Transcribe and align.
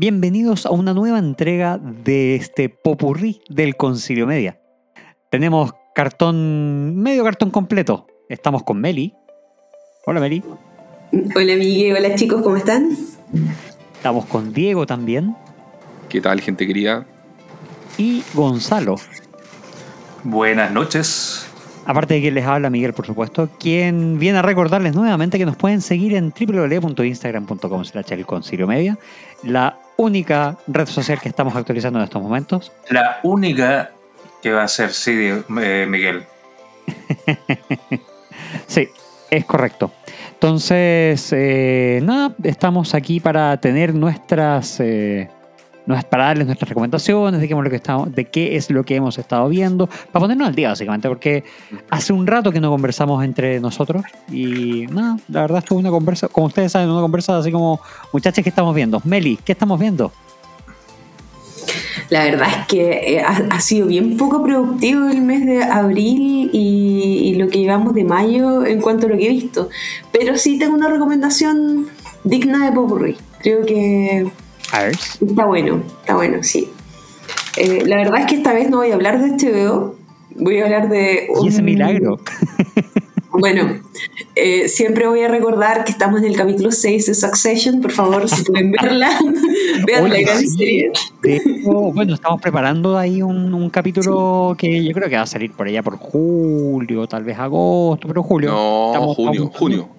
Bienvenidos 0.00 0.64
a 0.64 0.70
una 0.70 0.94
nueva 0.94 1.18
entrega 1.18 1.76
de 1.76 2.36
este 2.36 2.68
popurrí 2.68 3.40
del 3.48 3.74
Concilio 3.74 4.28
Media. 4.28 4.60
Tenemos 5.28 5.72
cartón, 5.92 6.94
medio 6.98 7.24
cartón 7.24 7.50
completo. 7.50 8.06
Estamos 8.28 8.62
con 8.62 8.80
Meli. 8.80 9.12
Hola 10.06 10.20
Meli. 10.20 10.44
Hola 11.34 11.56
Miguel, 11.56 11.96
hola 11.96 12.14
chicos, 12.14 12.42
¿cómo 12.42 12.56
están? 12.56 12.96
Estamos 13.92 14.26
con 14.26 14.52
Diego 14.52 14.86
también. 14.86 15.34
¿Qué 16.08 16.20
tal, 16.20 16.40
gente 16.42 16.64
querida? 16.64 17.04
Y 17.96 18.22
Gonzalo. 18.34 18.94
Buenas 20.22 20.70
noches. 20.70 21.44
Aparte 21.86 22.14
de 22.14 22.22
que 22.22 22.30
les 22.30 22.44
habla 22.46 22.70
Miguel, 22.70 22.92
por 22.92 23.04
supuesto, 23.04 23.48
quien 23.58 24.20
viene 24.20 24.38
a 24.38 24.42
recordarles 24.42 24.94
nuevamente 24.94 25.38
que 25.38 25.46
nos 25.46 25.56
pueden 25.56 25.80
seguir 25.80 26.14
en 26.14 26.32
www.instagram.com 26.38 27.84
slash 27.84 28.12
el 28.12 28.26
concilio 28.26 28.68
media, 28.68 28.96
la 29.42 29.76
única 29.98 30.56
red 30.68 30.86
social 30.86 31.20
que 31.20 31.28
estamos 31.28 31.54
actualizando 31.54 31.98
en 31.98 32.04
estos 32.04 32.22
momentos. 32.22 32.72
La 32.88 33.18
única 33.24 33.90
que 34.40 34.52
va 34.52 34.62
a 34.62 34.68
ser, 34.68 34.92
sí, 34.92 35.30
eh, 35.60 35.86
Miguel. 35.88 36.24
sí, 38.66 38.88
es 39.28 39.44
correcto. 39.44 39.90
Entonces, 40.34 41.32
eh, 41.32 42.00
nada, 42.02 42.32
estamos 42.44 42.94
aquí 42.94 43.20
para 43.20 43.56
tener 43.60 43.92
nuestras... 43.92 44.78
Eh, 44.80 45.28
para 46.10 46.24
darles 46.24 46.46
nuestras 46.46 46.68
recomendaciones 46.68 47.40
de 47.40 47.48
qué, 47.48 47.54
lo 47.54 47.70
que 47.70 47.76
estamos, 47.76 48.14
de 48.14 48.24
qué 48.26 48.56
es 48.56 48.70
lo 48.70 48.84
que 48.84 48.96
hemos 48.96 49.18
estado 49.18 49.48
viendo, 49.48 49.86
para 49.86 50.20
ponernos 50.20 50.48
al 50.48 50.54
día 50.54 50.68
básicamente, 50.68 51.08
porque 51.08 51.44
hace 51.90 52.12
un 52.12 52.26
rato 52.26 52.52
que 52.52 52.60
no 52.60 52.70
conversamos 52.70 53.24
entre 53.24 53.58
nosotros 53.60 54.02
y 54.30 54.86
nada, 54.90 55.18
la 55.28 55.42
verdad 55.42 55.58
estuvo 55.58 55.78
una 55.78 55.90
conversa, 55.90 56.28
como 56.28 56.46
ustedes 56.48 56.72
saben, 56.72 56.90
una 56.90 57.00
conversa 57.00 57.38
así 57.38 57.50
como, 57.50 57.80
muchachos, 58.12 58.42
¿qué 58.42 58.50
estamos 58.50 58.74
viendo? 58.74 59.00
Meli, 59.04 59.38
¿qué 59.44 59.52
estamos 59.52 59.80
viendo? 59.80 60.12
La 62.10 62.24
verdad 62.24 62.48
es 62.48 62.66
que 62.66 63.16
eh, 63.16 63.22
ha, 63.22 63.60
sido 63.60 63.86
bien 63.86 64.16
poco 64.16 64.42
productivo 64.42 65.08
el 65.08 65.20
mes 65.20 65.44
de 65.44 65.62
abril 65.62 66.48
y, 66.52 67.34
lo 67.34 67.48
que 67.48 67.58
llevamos 67.58 67.94
de 67.94 68.04
mayo 68.04 68.64
en 68.64 68.80
cuanto 68.80 69.06
a 69.06 69.10
lo 69.10 69.16
que 69.16 69.26
he 69.26 69.30
visto. 69.30 69.68
Pero 70.10 70.36
sí 70.38 70.58
tengo 70.58 70.74
una 70.74 70.88
recomendación 70.88 71.86
digna 72.24 72.64
de 72.64 72.72
Popurrí. 72.72 73.16
Creo 73.40 73.64
que 73.64 74.30
Está 75.20 75.46
bueno, 75.46 75.82
está 76.00 76.14
bueno, 76.14 76.42
sí. 76.42 76.70
Eh, 77.56 77.84
la 77.86 77.96
verdad 77.96 78.20
es 78.20 78.26
que 78.26 78.34
esta 78.36 78.52
vez 78.52 78.70
no 78.70 78.78
voy 78.78 78.90
a 78.90 78.94
hablar 78.94 79.20
de 79.20 79.28
este 79.28 79.50
video, 79.50 79.96
voy 80.36 80.58
a 80.60 80.64
hablar 80.64 80.88
de... 80.88 81.28
Un... 81.34 81.46
¿Y 81.46 81.48
ese 81.48 81.62
milagro? 81.62 82.20
Bueno, 83.30 83.80
eh, 84.34 84.68
siempre 84.68 85.06
voy 85.06 85.20
a 85.20 85.28
recordar 85.28 85.84
que 85.84 85.92
estamos 85.92 86.20
en 86.20 86.26
el 86.26 86.36
capítulo 86.36 86.72
6 86.72 87.06
de 87.06 87.14
Succession, 87.14 87.80
por 87.80 87.92
favor, 87.92 88.28
si 88.28 88.42
pueden 88.42 88.72
verla, 88.82 89.10
vean 89.86 90.08
la 90.08 90.20
gran 90.20 90.46
serie. 90.46 90.90
bueno, 91.94 92.14
estamos 92.14 92.40
preparando 92.40 92.98
ahí 92.98 93.22
un, 93.22 93.70
capítulo 93.70 94.56
que 94.58 94.84
yo 94.84 94.92
creo 94.92 95.08
que 95.08 95.16
va 95.16 95.22
a 95.22 95.26
salir 95.26 95.52
por 95.52 95.68
allá 95.68 95.82
por 95.82 95.98
julio, 95.98 97.06
tal 97.06 97.22
vez 97.22 97.38
agosto, 97.38 98.08
pero 98.08 98.22
julio. 98.22 98.50
No, 98.50 99.14
junio, 99.14 99.50
junio. 99.54 99.97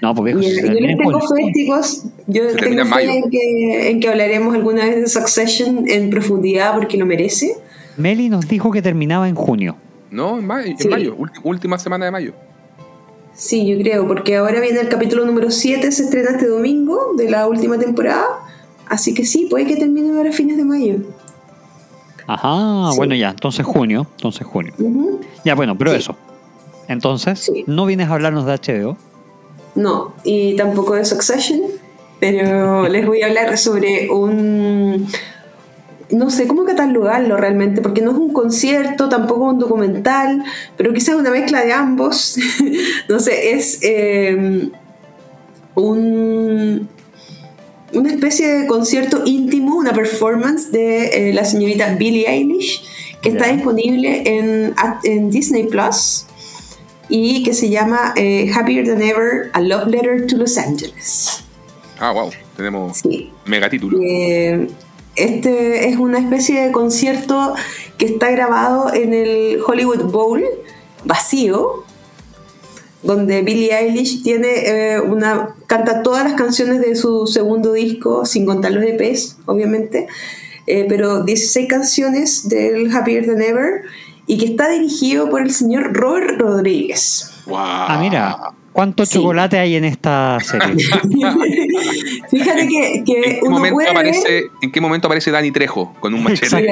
No, 0.00 0.14
porque 0.14 0.32
y, 0.32 0.34
yo 0.34 0.40
les 0.72 0.96
tengo 0.96 1.20
fe, 1.20 1.52
chicos. 1.54 2.04
Yo 2.26 2.54
tengo 2.56 2.84
fe 2.84 3.18
en 3.18 3.30
que, 3.30 3.90
en 3.90 4.00
que, 4.00 4.08
hablaremos 4.08 4.54
alguna 4.54 4.84
vez 4.84 5.00
de 5.00 5.08
Succession 5.08 5.88
en 5.88 6.10
profundidad 6.10 6.74
porque 6.74 6.96
lo 6.96 7.06
merece. 7.06 7.56
Meli 7.96 8.28
nos 8.28 8.48
dijo 8.48 8.70
que 8.70 8.80
terminaba 8.82 9.28
en 9.28 9.34
junio. 9.34 9.76
No, 10.10 10.38
en 10.38 10.46
mayo, 10.46 10.74
en 10.78 10.90
mayo 10.90 11.16
última 11.42 11.78
semana 11.78 12.04
de 12.06 12.10
mayo. 12.10 12.32
Sí, 13.34 13.66
yo 13.66 13.78
creo, 13.78 14.06
porque 14.08 14.36
ahora 14.36 14.60
viene 14.60 14.80
el 14.80 14.88
capítulo 14.88 15.24
número 15.24 15.50
7, 15.50 15.92
se 15.92 16.04
estrena 16.04 16.30
este 16.30 16.48
domingo 16.48 17.12
de 17.16 17.30
la 17.30 17.46
última 17.46 17.78
temporada. 17.78 18.24
Así 18.88 19.14
que 19.14 19.24
sí, 19.24 19.46
puede 19.48 19.66
que 19.66 19.76
termine 19.76 20.16
ahora 20.16 20.30
a 20.30 20.32
fines 20.32 20.56
de 20.56 20.64
mayo. 20.64 20.96
Ajá, 22.26 22.90
bueno, 22.96 23.14
ya, 23.14 23.30
entonces 23.30 23.64
junio, 23.64 24.06
entonces 24.16 24.46
junio. 24.46 24.74
Ya, 25.44 25.54
bueno, 25.54 25.78
pero 25.78 25.92
eso. 25.92 26.16
Entonces, 26.88 27.50
¿no 27.66 27.86
vienes 27.86 28.08
a 28.08 28.14
hablarnos 28.14 28.44
de 28.44 28.52
HBO? 28.52 28.96
No, 29.78 30.12
y 30.24 30.56
tampoco 30.56 30.94
de 30.94 31.04
Succession, 31.04 31.60
pero 32.18 32.88
les 32.88 33.06
voy 33.06 33.22
a 33.22 33.26
hablar 33.26 33.56
sobre 33.56 34.10
un... 34.10 35.06
No 36.10 36.30
sé 36.30 36.48
cómo 36.48 36.64
catalogarlo 36.64 37.36
realmente, 37.36 37.80
porque 37.80 38.02
no 38.02 38.10
es 38.10 38.16
un 38.16 38.32
concierto, 38.32 39.08
tampoco 39.08 39.44
un 39.44 39.60
documental, 39.60 40.42
pero 40.76 40.92
quizás 40.92 41.14
una 41.14 41.30
mezcla 41.30 41.64
de 41.64 41.72
ambos. 41.72 42.38
no 43.08 43.20
sé, 43.20 43.52
es 43.52 43.78
em, 43.82 44.72
un, 45.76 46.88
una 47.92 48.10
especie 48.10 48.48
de 48.48 48.66
concierto 48.66 49.22
íntimo, 49.26 49.76
una 49.76 49.92
performance 49.92 50.72
de 50.72 51.28
eh, 51.30 51.32
la 51.32 51.44
señorita 51.44 51.94
Billie 51.94 52.28
Eilish, 52.28 52.82
que 53.22 53.28
está 53.28 53.46
disponible 53.46 54.22
en, 54.24 54.74
en 55.04 55.30
Disney 55.30 55.68
Plus 55.68 56.24
y 57.08 57.42
que 57.42 57.54
se 57.54 57.70
llama 57.70 58.12
eh, 58.16 58.50
Happier 58.54 58.86
Than 58.86 59.02
Ever, 59.02 59.50
A 59.52 59.60
Love 59.60 59.88
Letter 59.88 60.26
to 60.26 60.36
Los 60.36 60.58
Angeles. 60.58 61.44
Ah, 61.98 62.12
wow, 62.12 62.30
tenemos 62.56 63.02
mega 63.44 63.68
título. 63.68 63.98
Eh, 64.02 64.68
este 65.16 65.88
es 65.88 65.96
una 65.96 66.18
especie 66.18 66.60
de 66.60 66.72
concierto 66.72 67.54
que 67.96 68.06
está 68.06 68.30
grabado 68.30 68.92
en 68.92 69.12
el 69.14 69.60
Hollywood 69.66 70.04
Bowl 70.04 70.44
vacío, 71.04 71.84
donde 73.02 73.42
Billie 73.42 73.76
Eilish 73.76 74.22
tiene 74.22 74.48
eh, 74.94 75.00
una 75.00 75.56
canta 75.66 76.02
todas 76.02 76.24
las 76.24 76.34
canciones 76.34 76.80
de 76.80 76.94
su 76.94 77.26
segundo 77.26 77.72
disco, 77.72 78.24
sin 78.26 78.46
contar 78.46 78.72
los 78.72 78.84
EPs, 78.84 79.38
obviamente, 79.46 80.06
pero 80.66 81.24
16 81.24 81.66
canciones 81.66 82.48
del 82.48 82.94
Happier 82.94 83.26
Than 83.26 83.40
Ever 83.40 83.84
y 84.28 84.38
que 84.38 84.44
está 84.44 84.68
dirigido 84.68 85.28
por 85.28 85.42
el 85.42 85.50
señor 85.50 85.92
Robert 85.94 86.38
Rodríguez. 86.38 87.32
Ah, 87.50 87.98
mira, 88.00 88.38
¿cuánto 88.72 89.04
chocolate 89.06 89.58
hay 89.58 89.74
en 89.74 89.84
esta 89.84 90.38
serie? 90.40 90.76
Fíjate 92.30 92.68
que, 92.68 92.96
¿En, 92.98 93.04
qué 93.04 93.40
momento 93.48 93.90
aparece, 93.90 94.44
¿En 94.60 94.70
qué 94.70 94.80
momento 94.80 95.08
aparece 95.08 95.30
Dani 95.30 95.50
Trejo 95.50 95.94
con 95.98 96.12
un 96.12 96.22
machete? 96.22 96.68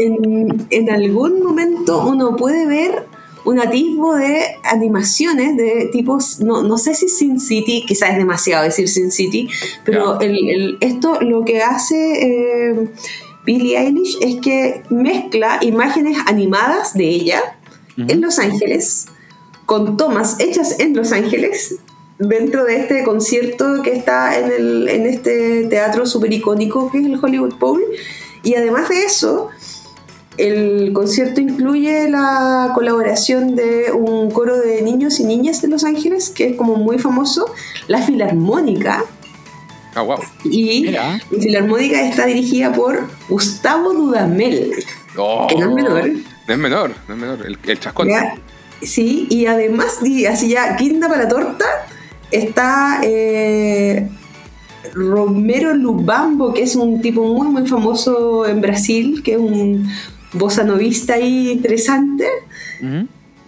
en, 0.00 0.66
en 0.70 0.90
algún 0.90 1.42
momento 1.42 2.06
uno 2.08 2.34
puede 2.36 2.66
ver 2.66 3.06
un 3.48 3.58
atisbo 3.60 4.16
de 4.16 4.56
animaciones 4.64 5.56
de 5.56 5.88
tipos, 5.90 6.40
no, 6.40 6.62
no 6.62 6.76
sé 6.76 6.94
si 6.94 7.08
Sin 7.08 7.40
City, 7.40 7.84
quizás 7.86 8.10
es 8.10 8.18
demasiado 8.18 8.64
decir 8.64 8.88
Sin 8.88 9.10
City, 9.10 9.48
pero 9.84 10.20
el, 10.20 10.76
esto 10.80 11.20
lo 11.20 11.44
que 11.44 11.62
hace 11.62 11.96
eh, 12.70 12.88
Billie 13.48 13.78
Eilish 13.78 14.18
es 14.20 14.42
que 14.42 14.82
mezcla 14.90 15.58
imágenes 15.62 16.18
animadas 16.26 16.92
de 16.92 17.08
ella 17.08 17.40
en 17.96 18.20
Los 18.20 18.38
Ángeles 18.38 19.06
con 19.64 19.96
tomas 19.96 20.38
hechas 20.38 20.78
en 20.78 20.94
Los 20.94 21.12
Ángeles 21.12 21.76
dentro 22.18 22.66
de 22.66 22.76
este 22.76 23.02
concierto 23.04 23.80
que 23.82 23.94
está 23.94 24.38
en, 24.38 24.52
el, 24.52 24.88
en 24.90 25.06
este 25.06 25.64
teatro 25.64 26.04
súper 26.04 26.30
icónico 26.30 26.92
que 26.92 26.98
es 26.98 27.06
el 27.06 27.18
Hollywood 27.18 27.54
Bowl. 27.58 27.82
Y 28.42 28.54
además 28.54 28.90
de 28.90 29.04
eso, 29.04 29.48
el 30.36 30.92
concierto 30.92 31.40
incluye 31.40 32.06
la 32.10 32.72
colaboración 32.74 33.56
de 33.56 33.92
un 33.92 34.30
coro 34.30 34.58
de 34.58 34.82
niños 34.82 35.20
y 35.20 35.24
niñas 35.24 35.62
de 35.62 35.68
Los 35.68 35.84
Ángeles, 35.84 36.28
que 36.28 36.48
es 36.48 36.56
como 36.56 36.76
muy 36.76 36.98
famoso, 36.98 37.46
la 37.86 38.02
Filarmónica, 38.02 39.06
Ah, 40.00 40.16
y 40.44 40.84
la 40.90 41.20
Filarmónica 41.40 42.00
está 42.08 42.26
dirigida 42.26 42.72
por 42.72 43.08
Gustavo 43.28 43.92
Dudamel, 43.92 44.72
que 45.48 45.54
no 45.56 45.68
es 45.68 45.74
menor. 45.74 46.10
No 46.46 46.54
es 46.54 46.58
menor, 46.58 46.94
no 47.08 47.14
es 47.14 47.20
menor, 47.20 47.46
el, 47.46 47.80
chascón. 47.80 48.08
Sí, 48.80 49.26
y 49.28 49.46
además, 49.46 49.98
así 50.30 50.48
ya, 50.48 50.76
quinta 50.76 51.08
para 51.08 51.24
la 51.24 51.28
torta, 51.28 51.64
está 52.30 53.00
eh, 53.02 54.08
Romero 54.94 55.74
Lubambo, 55.74 56.54
que 56.54 56.62
es 56.62 56.76
un 56.76 57.00
tipo 57.00 57.22
muy, 57.24 57.48
muy 57.48 57.66
famoso 57.66 58.46
en 58.46 58.60
Brasil, 58.60 59.22
que 59.24 59.32
es 59.32 59.38
un 59.38 59.90
bossa 60.32 60.62
novista 60.62 61.14
ahí 61.14 61.50
interesante. 61.50 62.26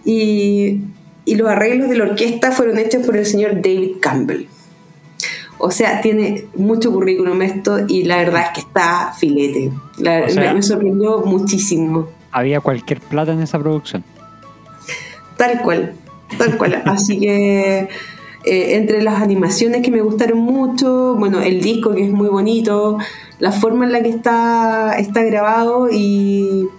y, 0.03 0.81
y 1.23 1.35
los 1.35 1.47
arreglos 1.47 1.89
de 1.89 1.97
la 1.97 2.05
orquesta 2.05 2.51
fueron 2.51 2.77
hechos 2.77 3.05
por 3.05 3.15
el 3.15 3.25
señor 3.25 3.61
David 3.61 3.97
Campbell. 4.01 4.47
O 5.63 5.69
sea, 5.69 6.01
tiene 6.01 6.45
mucho 6.55 6.91
currículum 6.91 7.39
esto 7.43 7.77
y 7.87 8.03
la 8.03 8.17
verdad 8.17 8.45
es 8.47 8.49
que 8.49 8.61
está 8.61 9.13
filete. 9.17 9.71
me, 9.99 10.63
sorprendió 10.63 11.19
muchísimo. 11.19 12.09
Había 12.31 12.61
cualquier 12.61 12.99
plata 12.99 13.31
en 13.33 13.41
esa 13.41 13.59
producción. 13.59 14.03
Tal 15.37 15.61
cual, 15.61 15.93
tal 16.37 16.57
cual. 16.57 16.81
Así 16.85 17.19
que 17.19 17.89
eh, 18.43 18.75
entre 18.75 19.03
las 19.03 19.21
animaciones 19.21 19.83
que 19.83 19.91
me 19.91 20.01
gustaron 20.01 20.39
mucho, 20.39 21.15
bueno, 21.15 21.41
el 21.41 21.61
disco 21.61 21.93
que 21.93 22.05
es 22.05 22.11
muy 22.11 22.29
bonito, 22.29 22.97
la 23.37 23.51
forma 23.51 23.85
en 23.85 23.91
la 23.91 24.01
que 24.01 24.09
está, 24.09 24.95
está 24.97 25.21
grabado 25.21 25.89
y, 25.91 26.69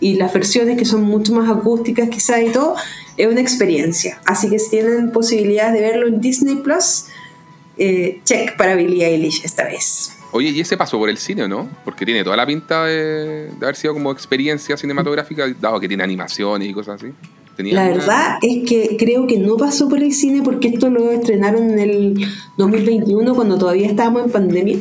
y 0.00 0.14
las 0.14 0.32
versiones 0.32 0.76
que 0.76 0.84
son 0.84 1.02
mucho 1.02 1.32
más 1.32 1.48
acústicas 1.48 2.08
quizás 2.08 2.42
y 2.42 2.50
todo, 2.50 2.74
es 3.16 3.28
una 3.28 3.40
experiencia. 3.40 4.18
Así 4.24 4.50
que 4.50 4.58
si 4.58 4.70
tienen 4.70 5.12
posibilidades 5.12 5.74
de 5.74 5.80
verlo 5.80 6.08
en 6.08 6.20
Disney 6.20 6.56
Plus, 6.56 7.04
eh, 7.82 8.20
check 8.24 8.56
para 8.56 8.74
Billie 8.74 9.04
Eilish 9.04 9.44
esta 9.44 9.64
vez. 9.64 10.16
Oye, 10.30 10.50
¿y 10.50 10.60
ese 10.60 10.76
pasó 10.76 10.98
por 10.98 11.10
el 11.10 11.18
cine 11.18 11.42
o 11.42 11.48
no? 11.48 11.68
Porque 11.84 12.06
tiene 12.06 12.24
toda 12.24 12.36
la 12.36 12.46
pinta 12.46 12.86
de, 12.86 13.48
de 13.48 13.58
haber 13.60 13.76
sido 13.76 13.92
como 13.92 14.10
experiencia 14.10 14.76
cinematográfica, 14.76 15.46
dado 15.60 15.78
que 15.78 15.88
tiene 15.88 16.02
animaciones 16.02 16.68
y 16.68 16.72
cosas 16.72 17.02
así. 17.02 17.12
¿Tenía 17.56 17.74
La 17.74 17.88
verdad 17.88 18.38
es 18.40 18.66
que 18.66 18.96
creo 18.98 19.26
que 19.26 19.36
no 19.36 19.56
pasó 19.56 19.88
por 19.88 20.02
el 20.02 20.14
cine 20.14 20.40
porque 20.42 20.68
esto 20.68 20.88
lo 20.88 21.10
estrenaron 21.10 21.70
en 21.70 21.78
el 21.78 22.26
2021 22.56 23.34
cuando 23.34 23.58
todavía 23.58 23.88
estábamos 23.88 24.24
en 24.24 24.30
pandemia. 24.30 24.78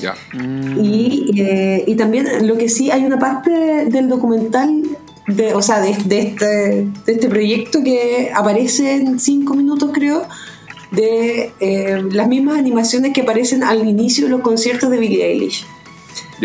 Ya. 0.00 0.14
Mm, 0.32 0.82
Y, 0.82 1.30
eh, 1.36 1.84
y 1.86 1.94
también 1.96 2.46
lo 2.46 2.56
que 2.56 2.68
sí, 2.68 2.90
hay 2.90 3.04
una 3.04 3.18
parte 3.18 3.50
del 3.86 4.08
documental, 4.08 4.82
de, 5.26 5.52
o 5.52 5.60
sea, 5.60 5.80
de, 5.80 5.94
de 6.06 6.20
este, 6.20 6.46
de 6.46 7.12
este 7.12 7.28
proyecto 7.28 7.82
que 7.84 8.30
aparece 8.34 8.94
en 8.94 9.20
cinco 9.20 9.54
minutos 9.54 9.90
creo, 9.92 10.26
de 10.90 11.52
eh, 11.60 12.02
las 12.10 12.26
mismas 12.28 12.58
animaciones 12.58 13.12
que 13.12 13.20
aparecen 13.22 13.62
al 13.62 13.86
inicio 13.88 14.24
de 14.24 14.30
los 14.30 14.40
conciertos 14.40 14.90
de 14.90 14.98
Billie 14.98 15.24
Eilish. 15.26 15.64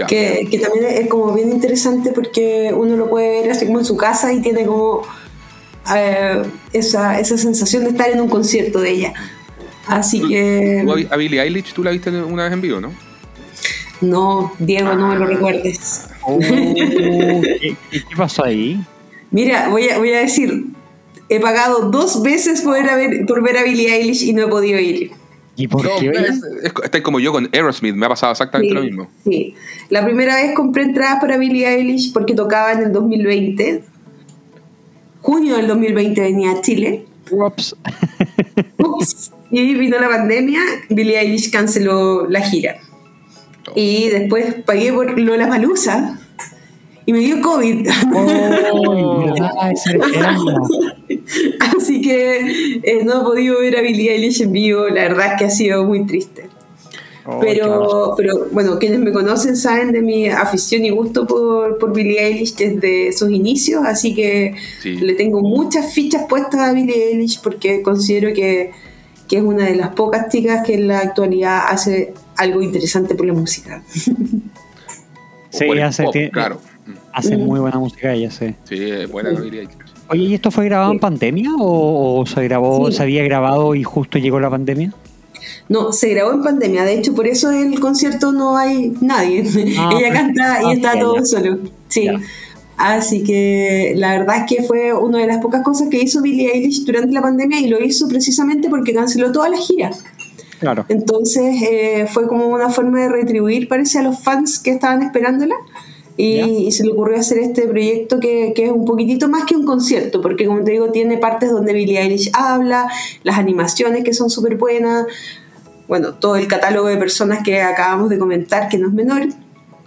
Que, 0.08 0.48
que 0.52 0.60
también 0.60 0.86
es 0.90 1.08
como 1.08 1.34
bien 1.34 1.50
interesante 1.52 2.12
porque 2.12 2.72
uno 2.76 2.98
lo 2.98 3.10
puede 3.10 3.42
ver 3.42 3.52
así 3.52 3.66
como 3.66 3.80
en 3.80 3.86
su 3.86 3.96
casa 3.96 4.34
y 4.34 4.42
tiene 4.42 4.66
como 4.66 5.04
eh, 5.96 6.44
esa, 6.74 7.18
esa 7.18 7.38
sensación 7.38 7.86
de 7.86 7.92
estar 7.92 8.10
en 8.10 8.20
un 8.20 8.28
concierto 8.28 8.82
de 8.82 8.92
ella. 8.92 9.14
Así 9.88 10.20
que 10.28 10.84
¿Tú 10.86 11.08
a- 11.10 11.16
Billie 11.16 11.42
Eilish 11.42 11.74
tú 11.74 11.82
la 11.84 11.92
viste 11.92 12.10
una 12.10 12.44
vez 12.44 12.52
en 12.54 12.62
vivo, 12.62 12.82
¿no? 12.82 12.92
no, 14.02 14.52
Diego, 14.60 14.94
no 14.96 15.08
me 15.08 15.16
lo 15.16 15.26
recuerdes. 15.28 16.08
oh, 16.24 16.38
¿qué, 16.40 17.78
qué- 17.90 18.04
qué 18.04 18.16
pasó 18.18 18.44
ahí? 18.44 18.84
Mira, 19.32 19.70
voy 19.70 19.88
a, 19.90 19.98
voy 19.98 20.12
a 20.12 20.20
decir, 20.20 20.66
he 21.30 21.40
pagado 21.40 21.90
dos 21.90 22.22
veces 22.24 22.62
por, 22.62 22.82
ver, 22.84 23.26
por 23.26 23.42
ver 23.44 23.58
a 23.58 23.64
Billie 23.64 23.94
Eilish 23.94 24.24
y 24.24 24.34
no 24.34 24.44
he 24.44 24.48
podido 24.48 24.80
ir. 24.80 25.12
¿Y 25.58 25.68
por 25.70 25.86
No, 25.86 25.92
qué? 26.00 26.10
oye? 26.10 26.28
es- 26.92 27.02
como 27.02 27.20
yo 27.20 27.32
con 27.32 27.50
Aerosmith, 27.54 27.96
me 27.96 28.06
ha 28.06 28.10
pasado 28.10 28.32
exactamente 28.34 28.70
Sí, 28.70 28.76
lo 28.76 28.84
mismo. 28.84 29.08
sí. 29.24 29.56
La 29.90 30.04
primera 30.04 30.36
vez 30.36 30.54
compré 30.54 30.84
entradas 30.84 31.20
para 31.22 31.38
Billie 31.38 31.68
Eilish 31.68 32.12
porque 32.12 32.34
tocaba 32.34 32.74
en 32.74 32.80
el 32.84 32.92
2020. 32.92 33.84
Junio 35.22 35.56
del 35.56 35.68
2020 35.68 36.22
venía 36.22 36.52
a 36.52 36.62
Chile. 36.62 37.06
Ups. 37.32 37.76
Ups. 38.78 39.32
Y 39.50 39.74
vino 39.76 39.98
la 40.00 40.10
pandemia, 40.10 40.60
Billie 40.90 41.20
Eilish 41.20 41.50
canceló 41.52 42.28
la 42.30 42.42
gira. 42.42 42.76
Y 43.76 44.10
después 44.10 44.56
pagué 44.66 44.92
por 44.94 45.18
Lola 45.20 45.48
Palusa 45.48 46.20
y 47.06 47.14
me 47.14 47.20
dio 47.20 47.42
COVID. 47.42 47.88
Oh. 48.14 49.34
Así 51.78 52.02
que 52.02 52.80
eh, 52.84 53.04
no 53.04 53.22
he 53.22 53.24
podido 53.24 53.60
ver 53.60 53.78
a 53.78 53.82
Billie 53.82 54.12
Eilish 54.14 54.42
en 54.42 54.52
vivo. 54.52 54.88
La 54.90 55.04
verdad 55.04 55.34
es 55.34 55.40
que 55.40 55.46
ha 55.46 55.50
sido 55.50 55.84
muy 55.84 56.06
triste. 56.06 56.50
Oh. 57.28 57.40
Pero, 57.40 58.14
pero 58.16 58.48
bueno, 58.52 58.78
quienes 58.78 59.00
me 59.00 59.12
conocen 59.12 59.56
saben 59.56 59.92
de 59.92 60.02
mi 60.02 60.28
afición 60.30 60.86
y 60.86 60.92
gusto 60.92 61.26
por, 61.26 61.78
por 61.80 61.94
Billie 61.94 62.24
Eilish 62.24 62.56
desde 62.56 63.12
sus 63.14 63.32
inicios, 63.32 63.84
así 63.86 64.14
que 64.14 64.56
Sí. 64.82 64.98
le 64.98 65.14
tengo 65.16 65.42
muchas 65.42 65.92
fichas 65.94 66.24
puestas 66.30 66.62
a 66.62 66.74
Billie 66.74 67.10
Eilish 67.12 67.42
porque 67.42 67.82
considero 67.82 68.32
que, 68.34 68.72
que 69.28 69.38
es 69.38 69.44
una 69.44 69.66
de 69.66 69.76
las 69.76 69.90
pocas 69.90 70.30
chicas 70.30 70.66
que 70.66 70.76
en 70.76 70.88
la 70.88 71.00
actualidad 71.00 71.64
hace 71.68 72.14
algo 72.38 72.62
interesante 72.62 73.16
por 73.16 73.26
la 73.26 73.34
música. 73.34 73.84
Sí, 75.50 75.66
hace, 75.80 76.04
pop, 76.04 76.16
claro. 76.32 76.60
Hace 77.16 77.38
Mm. 77.38 77.42
muy 77.46 77.60
buena 77.60 77.80
música 77.80 78.14
ella, 78.14 78.30
sí. 78.32 78.54
Sí, 78.66 78.76
es 78.82 79.10
buena 79.12 79.30
Billie 79.32 79.62
Eilish. 79.62 79.76
Oye, 80.10 80.22
¿y 80.24 80.34
esto 80.36 80.52
fue 80.52 80.66
grabado 80.66 80.92
en 80.92 80.98
Sí. 80.98 81.02
pandemia 81.02 81.50
o, 81.60 82.20
o 82.20 82.26
se 82.26 82.44
grabó, 82.44 82.92
Sí. 82.92 82.98
se 82.98 83.04
había 83.04 83.24
grabado 83.24 83.74
y 83.76 83.84
justo 83.84 84.20
llegó 84.20 84.40
la 84.40 84.50
pandemia? 84.50 84.94
No, 85.68 85.92
se 85.92 86.10
grabó 86.10 86.32
en 86.34 86.44
pandemia, 86.44 86.84
de 86.84 86.94
hecho 86.94 87.16
por 87.16 87.28
eso 87.28 87.52
en 87.52 87.74
el 87.74 87.80
concierto 87.80 88.32
no 88.32 88.56
hay 88.58 88.94
nadie. 89.02 89.44
Ah, 89.80 89.90
Ella 90.00 90.14
canta 90.14 90.60
y 90.62 90.66
ah, 90.66 90.74
está 90.74 91.00
todo 91.00 91.18
ya. 91.18 91.26
solo. 91.26 91.58
Sí. 91.88 92.06
Ya. 92.06 92.20
Así 92.78 93.24
que 93.24 93.94
la 93.96 94.18
verdad 94.18 94.38
es 94.40 94.44
que 94.54 94.64
fue 94.64 94.94
una 94.94 95.20
de 95.20 95.28
las 95.28 95.38
pocas 95.40 95.64
cosas 95.64 95.88
que 95.90 96.02
hizo 96.02 96.22
Billie 96.22 96.52
Eilish 96.54 96.84
durante 96.86 97.12
la 97.14 97.22
pandemia 97.22 97.60
y 97.62 97.68
lo 97.70 97.82
hizo 97.84 98.08
precisamente 98.10 98.70
porque 98.70 98.94
canceló 98.94 99.32
toda 99.32 99.48
la 99.50 99.58
gira. 99.58 99.92
Claro. 100.60 100.86
Entonces 100.90 101.56
eh, 101.70 102.06
fue 102.12 102.28
como 102.28 102.48
una 102.48 102.70
forma 102.70 103.02
de 103.02 103.10
retribuir, 103.10 103.68
parece, 103.70 104.00
a 104.00 104.04
los 104.04 104.20
fans 104.22 104.60
que 104.60 104.72
estaban 104.72 105.02
esperándola. 105.04 105.56
Y, 106.18 106.40
y 106.40 106.72
se 106.72 106.86
le 106.86 106.94
ocurrió 106.94 107.18
hacer 107.20 107.40
este 107.40 107.68
proyecto 107.68 108.22
que, 108.22 108.54
que 108.56 108.66
es 108.68 108.72
un 108.72 108.86
poquitito 108.86 109.28
más 109.28 109.44
que 109.44 109.56
un 109.56 109.66
concierto, 109.66 110.22
porque 110.22 110.46
como 110.46 110.64
te 110.64 110.72
digo, 110.72 110.90
tiene 110.90 111.18
partes 111.18 111.52
donde 111.52 111.74
Billie 111.74 112.00
Eilish 112.00 112.32
habla, 112.34 112.90
las 113.24 113.38
animaciones 113.38 114.06
que 114.06 114.14
son 114.14 114.30
súper 114.30 114.56
buenas, 114.56 115.08
bueno, 115.90 116.14
todo 116.14 116.38
el 116.38 116.48
catálogo 116.48 116.88
de 116.88 116.96
personas 116.96 117.44
que 117.44 117.62
acabamos 117.62 118.10
de 118.10 118.18
comentar, 118.18 118.70
que 118.70 118.78
no 118.78 118.88
es 118.88 118.94
menor, 118.94 119.24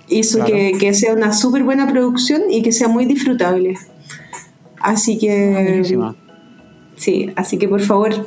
hizo 0.09 0.39
Claro. 0.39 0.53
que, 0.53 0.73
que 0.79 0.93
sea 0.93 1.15
una 1.15 1.33
súper 1.33 1.65
buena 1.65 1.89
producción 1.89 2.43
y 2.51 2.61
que 2.63 2.73
sea 2.73 2.89
muy 2.89 3.07
disfrutable. 3.07 3.79
Así 4.81 5.17
que... 5.19 5.83
Sí, 6.97 7.31
así 7.37 7.59
que 7.59 7.69
por 7.69 7.81
favor, 7.81 8.27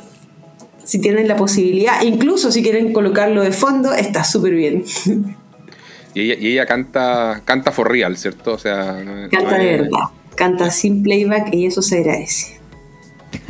si 0.82 0.98
tienen 1.00 1.28
la 1.28 1.36
posibilidad, 1.36 2.02
incluso 2.02 2.50
si 2.50 2.62
quieren 2.62 2.92
colocarlo 2.92 3.42
de 3.42 3.52
fondo, 3.52 3.92
está 3.92 4.24
súper 4.24 4.54
bien. 4.54 4.84
Y 6.14 6.20
ella, 6.22 6.34
y 6.40 6.52
ella 6.52 6.66
canta, 6.66 7.42
canta 7.44 7.72
for 7.72 7.90
real, 7.90 8.16
¿cierto? 8.16 8.54
O 8.54 8.58
sea, 8.58 8.92
no- 9.04 9.28
Canta 9.30 9.56
no 9.58 9.64
de 9.64 9.70
verdad, 9.78 10.00
canta 10.34 10.70
sin 10.70 11.02
playback 11.02 11.52
y 11.54 11.66
eso 11.66 11.80
se 11.82 11.98
agradece. 11.98 12.58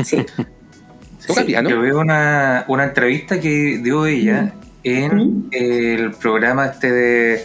Sí. 0.05 0.25
¿Toca 1.27 1.41
Sí. 1.41 1.47
piano? 1.47 1.71
Yo 1.71 1.81
veo 1.81 1.99
una, 2.01 2.65
una 2.69 2.85
entrevista 2.85 3.41
que 3.41 3.81
dio 3.83 4.07
ella 4.07 4.53
en 4.85 5.17
Mm. 5.17 5.49
el 5.53 6.11
programa 6.13 6.67
este 6.67 6.91
de. 6.93 7.45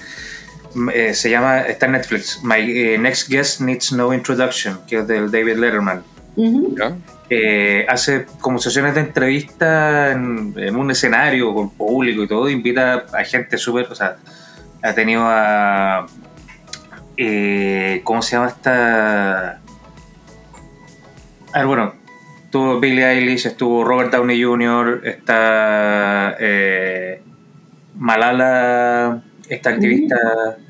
eh, 0.94 1.14
se 1.16 1.30
llama, 1.32 1.62
está 1.62 1.86
en 1.88 1.94
Netflix, 1.94 2.42
My 2.44 2.58
eh, 2.60 2.98
Next 3.00 3.30
Guest 3.30 3.62
Needs 3.62 3.92
No 3.94 4.14
Introduction, 4.14 4.80
que 4.88 5.00
es 5.00 5.08
del 5.08 5.32
David 5.32 5.56
Letterman. 5.58 6.04
Eh, 7.30 7.86
hace 7.90 8.26
como 8.40 8.58
sesiones 8.60 8.94
de 8.96 9.02
entrevista 9.02 10.12
en, 10.12 10.54
en 10.56 10.76
un 10.76 10.90
escenario 10.92 11.54
con 11.54 11.72
público 11.72 12.24
y 12.24 12.28
todo, 12.28 12.50
invita 12.50 13.06
a 13.12 13.24
gente 13.26 13.58
súper, 13.58 13.88
o 13.92 13.96
sea, 13.96 14.16
ha 14.82 14.94
tenido 14.94 15.24
a, 15.26 16.06
eh, 17.18 18.02
¿cómo 18.04 18.22
se 18.22 18.36
llama 18.36 18.48
esta? 18.48 19.60
A 21.54 21.60
ver, 21.60 21.66
bueno, 21.66 21.94
estuvo 22.46 22.80
Billie 22.80 23.06
Eilish, 23.10 23.48
estuvo 23.48 23.84
Robert 23.84 24.12
Downey 24.12 24.42
Jr., 24.44 25.02
está 25.06 26.36
eh, 26.40 27.22
Malala, 27.96 29.22
esta 29.50 29.70
activista 29.72 30.16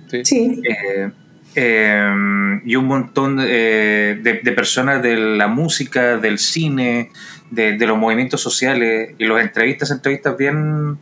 Sí. 0.10 0.24
Sí, 0.24 0.62
eh, 0.64 1.12
eh, 1.56 2.60
y 2.64 2.76
un 2.78 2.86
montón 2.86 3.36
de, 3.38 4.18
de- 4.24 4.40
de 4.42 4.52
personas 4.54 5.04
de 5.04 5.18
la 5.18 5.48
música, 5.50 6.16
del 6.18 6.40
cine, 6.40 7.10
de, 7.52 7.74
de 7.78 7.86
los 7.88 7.98
movimientos 7.98 8.40
sociales 8.40 9.16
y 9.18 9.26
los 9.26 9.42
entrevistas, 9.42 9.92
entrevistas 9.92 10.38
bien 10.38 10.98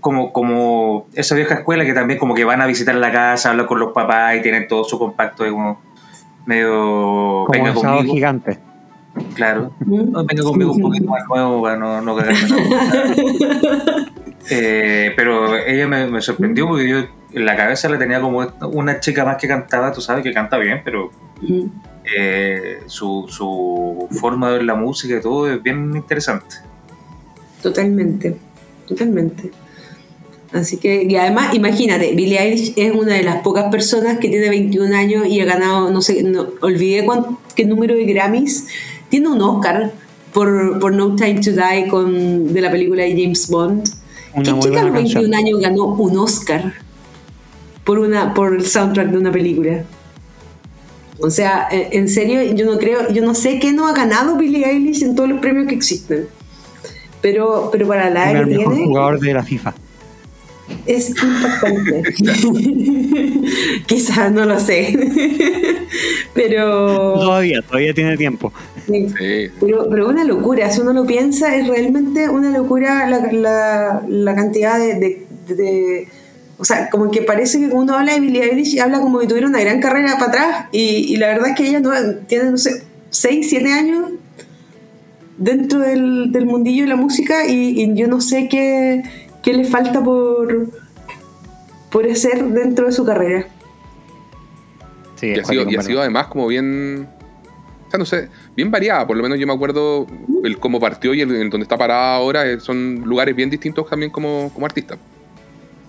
como, 0.00 0.32
como 0.32 1.06
esa 1.14 1.34
vieja 1.34 1.54
escuela 1.54 1.84
que 1.84 1.92
también 1.92 2.18
como 2.18 2.34
que 2.34 2.44
van 2.44 2.60
a 2.60 2.66
visitar 2.66 2.94
la 2.94 3.12
casa, 3.12 3.50
hablan 3.50 3.66
con 3.66 3.78
los 3.80 3.92
papás 3.92 4.36
y 4.36 4.42
tienen 4.42 4.66
todo 4.68 4.84
su 4.84 4.98
compacto 4.98 5.44
de 5.44 5.50
como 5.50 5.80
medio 6.46 7.44
Como 7.46 7.48
venga 7.52 7.74
conmigo, 7.74 8.12
gigante. 8.14 8.58
claro. 9.34 9.72
No, 9.86 10.24
venga 10.24 10.42
conmigo 10.42 10.72
un 10.72 10.80
poquito 10.80 11.04
más 11.10 11.22
nuevo 11.28 11.62
para 11.62 11.76
no, 11.76 12.00
no 12.00 12.16
cagarme 12.16 12.48
la 12.48 14.06
Eh, 14.52 15.12
pero 15.16 15.56
ella 15.58 15.86
me, 15.86 16.06
me 16.08 16.20
sorprendió 16.20 16.66
porque 16.66 16.88
yo 16.88 16.96
en 17.32 17.44
la 17.44 17.54
cabeza 17.56 17.88
la 17.88 17.98
tenía 17.98 18.20
como 18.20 18.44
una 18.72 18.98
chica 18.98 19.24
más 19.24 19.36
que 19.36 19.46
cantaba, 19.46 19.92
tú 19.92 20.00
sabes 20.00 20.24
que 20.24 20.32
canta 20.32 20.56
bien, 20.58 20.80
pero 20.84 21.10
Ujú. 21.42 21.70
eh, 22.16 22.80
su, 22.86 23.26
su 23.28 24.08
forma 24.18 24.48
de 24.48 24.54
ver 24.54 24.64
la 24.64 24.74
música 24.74 25.14
y 25.16 25.20
todo 25.20 25.48
es 25.48 25.62
bien 25.62 25.94
interesante. 25.94 26.56
totalmente, 27.62 28.36
totalmente. 28.88 29.50
Así 30.52 30.78
que, 30.78 31.04
y 31.04 31.14
además, 31.14 31.54
imagínate, 31.54 32.12
Billie 32.14 32.38
Eilish 32.40 32.72
es 32.76 32.92
una 32.92 33.14
de 33.14 33.22
las 33.22 33.36
pocas 33.42 33.70
personas 33.70 34.18
que 34.18 34.28
tiene 34.28 34.48
21 34.48 34.92
años 34.96 35.26
y 35.28 35.40
ha 35.40 35.44
ganado, 35.44 35.90
no 35.90 36.02
sé, 36.02 36.24
no, 36.24 36.48
olvidé 36.60 37.04
cuán- 37.04 37.38
qué 37.54 37.64
número 37.64 37.94
de 37.94 38.04
Grammys. 38.04 38.66
Tiene 39.10 39.28
un 39.28 39.40
Oscar 39.42 39.92
por, 40.32 40.80
por 40.80 40.92
No 40.92 41.14
Time 41.14 41.40
to 41.40 41.52
Die 41.52 41.86
con, 41.88 42.52
de 42.52 42.60
la 42.60 42.70
película 42.70 43.04
de 43.04 43.10
James 43.12 43.48
Bond. 43.48 43.88
Una 44.34 44.42
¿Qué 44.54 44.60
chica 44.60 44.80
a 44.80 44.82
los 44.84 44.90
buena 44.90 44.90
21 44.90 45.22
canción. 45.22 45.34
años 45.34 45.60
ganó 45.60 45.84
un 45.94 46.18
Oscar 46.18 46.72
por, 47.84 47.98
una, 48.00 48.34
por 48.34 48.54
el 48.56 48.66
soundtrack 48.66 49.08
de 49.10 49.18
una 49.18 49.30
película? 49.32 49.84
O 51.20 51.30
sea, 51.30 51.68
en 51.70 52.08
serio, 52.08 52.42
yo 52.54 52.64
no 52.66 52.78
creo, 52.78 53.12
yo 53.12 53.22
no 53.22 53.34
sé 53.34 53.58
qué 53.60 53.72
no 53.72 53.86
ha 53.86 53.92
ganado 53.92 54.36
Billie 54.36 54.64
Eilish 54.66 55.02
en 55.02 55.14
todos 55.14 55.28
los 55.28 55.38
premios 55.40 55.66
que 55.68 55.74
existen. 55.74 56.26
Pero, 57.20 57.68
pero 57.70 57.86
para 57.86 58.08
la 58.10 58.32
edad 58.32 58.42
el 58.42 58.48
que 58.48 58.56
mejor 58.58 58.72
tiene, 58.74 58.86
jugador 58.88 59.20
de 59.20 59.34
la 59.34 59.42
FIFA. 59.42 59.74
Es 60.96 61.10
impactante. 61.10 62.02
Quizás 63.86 64.32
no 64.32 64.44
lo 64.44 64.58
sé. 64.60 64.98
Pero 66.34 67.14
Todavía, 67.14 67.60
todavía 67.62 67.92
tiene 67.94 68.16
tiempo. 68.16 68.52
Sí. 68.86 69.06
Sí. 69.08 69.48
Pero, 69.60 69.88
pero 69.90 70.08
una 70.08 70.24
locura, 70.24 70.70
si 70.70 70.80
uno 70.80 70.92
lo 70.92 71.06
piensa, 71.06 71.54
es 71.56 71.66
realmente 71.68 72.28
una 72.28 72.50
locura 72.50 73.08
la, 73.08 73.30
la, 73.32 74.02
la 74.08 74.34
cantidad 74.34 74.78
de, 74.78 74.94
de- 74.94 75.26
de- 75.54 76.08
O 76.58 76.64
sea, 76.64 76.88
como 76.90 77.10
que 77.10 77.22
parece 77.22 77.58
que 77.58 77.68
cuando 77.68 77.92
uno 77.92 77.98
habla 78.00 78.14
de 78.14 78.20
Billie 78.20 78.44
Eilish, 78.44 78.78
habla 78.80 79.00
como 79.00 79.18
que 79.18 79.26
tuviera 79.26 79.46
una 79.48 79.60
gran 79.60 79.80
carrera 79.80 80.14
para 80.18 80.26
atrás, 80.26 80.66
y, 80.72 81.12
y 81.12 81.16
la 81.16 81.28
verdad 81.28 81.48
es 81.50 81.56
que 81.56 81.66
ella 81.68 81.80
no, 81.80 81.90
tiene, 82.26 82.50
no 82.50 82.58
sé, 82.58 82.82
6, 83.10 83.46
7 83.48 83.72
años 83.72 84.10
dentro 85.38 85.80
del, 85.80 86.32
del 86.32 86.46
mundillo 86.46 86.82
de 86.84 86.88
la 86.90 86.96
música, 86.96 87.46
y, 87.46 87.80
y 87.82 87.94
yo 87.94 88.08
no 88.08 88.20
sé 88.20 88.48
qué, 88.48 89.02
qué 89.42 89.52
le 89.54 89.64
falta 89.64 90.02
por, 90.02 90.68
por 91.90 92.06
hacer 92.10 92.44
dentro 92.44 92.86
de 92.86 92.92
su 92.92 93.04
carrera. 93.04 93.46
Sí, 95.16 95.26
Y 95.28 95.38
ha, 95.38 95.44
sido, 95.44 95.62
cuático, 95.64 95.70
y 95.70 95.74
ha 95.76 95.80
en 95.80 95.86
sido 95.86 96.00
además 96.00 96.26
como 96.28 96.46
bien. 96.46 97.08
O 97.86 97.90
sea, 97.90 97.98
no 97.98 98.04
sé, 98.04 98.28
bien 98.56 98.70
variada. 98.70 99.06
Por 99.06 99.16
lo 99.16 99.22
menos 99.22 99.38
yo 99.38 99.46
me 99.46 99.52
acuerdo 99.52 100.06
el 100.44 100.58
cómo 100.58 100.78
partió 100.80 101.12
y 101.12 101.20
el, 101.22 101.30
el 101.34 101.50
donde 101.50 101.64
está 101.64 101.76
parada 101.76 102.16
ahora. 102.16 102.48
eh, 102.48 102.60
Son 102.60 103.02
lugares 103.04 103.34
bien 103.34 103.50
distintos 103.50 103.88
también 103.90 104.10
como, 104.10 104.50
como 104.54 104.64
artista. 104.66 104.96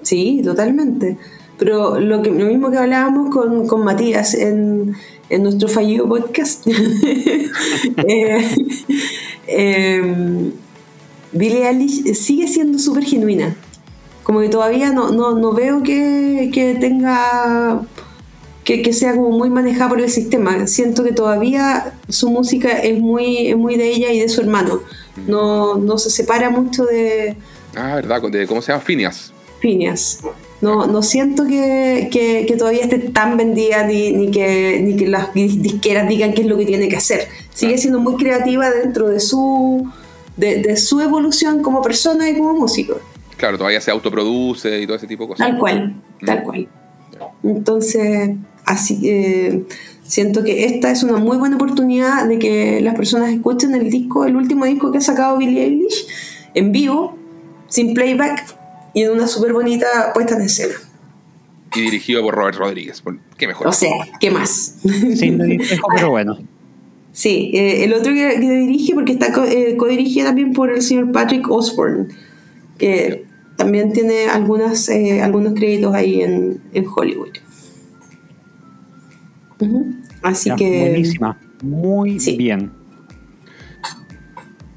Sí, 0.01 0.41
totalmente. 0.43 1.17
Pero 1.59 1.99
lo, 1.99 2.23
que, 2.23 2.31
lo 2.31 2.45
mismo 2.47 2.71
que 2.71 2.77
hablábamos 2.77 3.29
con, 3.33 3.67
con 3.67 3.83
Matías 3.83 4.33
en, 4.33 4.95
en 5.29 5.43
nuestro 5.43 5.67
fallido 5.67 6.09
podcast, 6.09 6.65
eh, 8.07 8.41
eh, 9.47 10.51
Billie 11.31 11.67
Eilish 11.67 12.15
sigue 12.15 12.47
siendo 12.47 12.79
súper 12.79 13.03
genuina. 13.03 13.55
Como 14.23 14.39
que 14.41 14.49
todavía 14.49 14.91
no, 14.91 15.11
no, 15.11 15.35
no 15.35 15.51
veo 15.53 15.81
que, 15.83 16.49
que 16.53 16.75
tenga 16.75 17.81
que, 18.63 18.81
que 18.83 18.93
sea 18.93 19.15
como 19.15 19.31
muy 19.31 19.49
manejada 19.49 19.89
por 19.89 19.99
el 20.01 20.09
sistema. 20.11 20.67
Siento 20.67 21.03
que 21.03 21.11
todavía 21.11 21.93
su 22.07 22.29
música 22.29 22.69
es 22.69 22.99
muy, 22.99 23.47
es 23.47 23.57
muy 23.57 23.75
de 23.75 23.89
ella 23.89 24.11
y 24.11 24.19
de 24.19 24.29
su 24.29 24.41
hermano. 24.41 24.81
No, 25.27 25.75
no 25.75 25.97
se 25.97 26.09
separa 26.09 26.49
mucho 26.49 26.85
de, 26.85 27.35
Ah, 27.75 27.95
¿verdad? 27.95 28.21
De, 28.29 28.45
¿Cómo 28.47 28.61
se 28.61 28.71
llama? 28.71 28.83
Phineas. 28.83 29.33
Phineas. 29.59 30.19
No, 30.61 30.85
no 30.85 31.01
siento 31.01 31.47
que, 31.47 32.09
que- 32.11 32.45
que 32.47 32.55
todavía 32.55 32.81
esté 32.83 32.99
tan 32.99 33.35
vendida 33.37 33.83
ni, 33.87 34.11
ni 34.11 34.29
que, 34.29 34.79
ni 34.83 34.95
que 34.95 35.07
las 35.07 35.33
dis- 35.33 35.59
disqueras 35.59 36.07
digan 36.07 36.33
qué 36.33 36.41
es 36.41 36.47
lo 36.47 36.57
que 36.57 36.65
tiene 36.65 36.87
que 36.87 36.97
hacer. 36.97 37.27
Sigue 37.53 37.77
siendo 37.79 37.99
muy 37.99 38.15
creativa 38.17 38.69
dentro 38.69 39.07
de 39.09 39.19
su, 39.19 39.89
de, 40.37 40.61
de 40.61 40.77
su 40.77 41.01
evolución 41.01 41.63
como 41.63 41.81
persona 41.81 42.29
y 42.29 42.37
como 42.37 42.53
músico. 42.53 42.99
Claro, 43.41 43.57
todavía 43.57 43.81
se 43.81 43.89
autoproduce 43.89 44.81
y 44.81 44.85
todo 44.85 44.97
ese 44.97 45.07
tipo 45.07 45.23
de 45.23 45.29
cosas. 45.29 45.47
Tal 45.47 45.57
cual, 45.57 45.95
tal 46.23 46.43
cual. 46.43 46.67
Entonces, 47.43 48.35
así 48.65 48.99
eh, 49.09 49.63
siento 50.03 50.43
que 50.43 50.65
esta 50.65 50.91
es 50.91 51.01
una 51.01 51.17
muy 51.17 51.37
buena 51.37 51.55
oportunidad 51.55 52.27
de 52.27 52.37
que 52.37 52.81
las 52.81 52.93
personas 52.93 53.31
escuchen 53.33 53.73
el 53.73 53.89
disco, 53.89 54.25
el 54.25 54.35
último 54.35 54.65
disco 54.65 54.91
que 54.91 54.99
ha 54.99 55.01
sacado 55.01 55.39
Billie 55.39 55.63
Eilish, 55.63 56.05
en 56.53 56.71
vivo, 56.71 57.17
sin 57.67 57.95
playback 57.95 58.45
y 58.93 59.01
en 59.03 59.11
una 59.11 59.27
súper 59.27 59.53
bonita 59.53 59.87
puesta 60.13 60.35
en 60.35 60.41
escena. 60.43 60.75
Y 61.75 61.81
dirigido 61.81 62.21
por 62.21 62.35
Robert 62.35 62.57
Rodríguez. 62.59 63.01
Qué 63.37 63.47
mejor. 63.47 63.67
O 63.69 63.73
sea, 63.73 63.89
¿qué 64.19 64.29
más? 64.29 64.77
Disco, 64.83 65.87
pero 65.95 66.11
bueno. 66.11 66.37
Sí, 67.11 67.49
eh, 67.55 67.85
el 67.85 67.93
otro 67.93 68.13
que, 68.13 68.37
que 68.39 68.51
dirige, 68.51 68.93
porque 68.93 69.13
está 69.13 69.33
co- 69.33 69.45
eh, 69.45 69.75
codirigida 69.77 70.25
también 70.25 70.53
por 70.53 70.71
el 70.71 70.83
señor 70.83 71.11
Patrick 71.11 71.49
Osborne, 71.49 72.07
que 72.77 73.25
también 73.55 73.93
tiene 73.93 74.27
algunas, 74.27 74.89
eh, 74.89 75.21
algunos 75.21 75.53
créditos 75.53 75.93
ahí 75.93 76.21
en, 76.21 76.61
en 76.73 76.85
Hollywood. 76.93 77.29
Así 80.23 80.49
Ya, 80.49 80.55
que. 80.55 80.79
Buenísima. 80.79 81.37
Muy 81.61 82.19
Sí. 82.19 82.35
bien. 82.37 82.71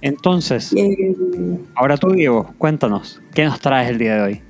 Entonces, 0.03 0.73
eh, 0.77 1.17
ahora 1.75 1.97
tú, 1.97 2.11
Diego, 2.11 2.55
cuéntanos, 2.59 3.21
¿qué 3.35 3.45
nos 3.47 3.59
traes 3.61 3.89
el 3.89 3.97
día 3.99 4.17
de 4.17 4.23
hoy? 4.23 4.43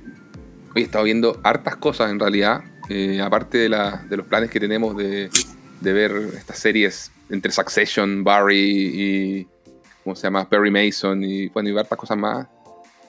Hoy 0.75 0.81
he 0.81 0.85
estado 0.85 1.05
viendo 1.05 1.39
hartas 1.43 1.77
cosas 1.77 2.11
en 2.11 2.19
realidad, 2.19 2.61
eh, 2.89 3.21
aparte 3.21 3.57
de, 3.59 3.69
la- 3.69 4.03
de 4.09 4.17
los 4.17 4.25
planes 4.25 4.49
que 4.49 4.59
tenemos 4.59 4.97
de, 4.97 5.29
de 5.79 5.93
ver 5.93 6.11
estas 6.37 6.59
series 6.59 7.09
entre 7.29 7.53
Succession, 7.53 8.21
Barry 8.25 8.57
y, 8.59 9.47
¿cómo 10.03 10.15
se 10.17 10.23
llama? 10.23 10.47
Perry 10.49 10.71
Mason 10.71 11.23
y, 11.23 11.47
bueno, 11.47 11.69
y 11.69 11.77
hartas 11.77 11.97
cosas 11.97 12.17
más. 12.17 12.47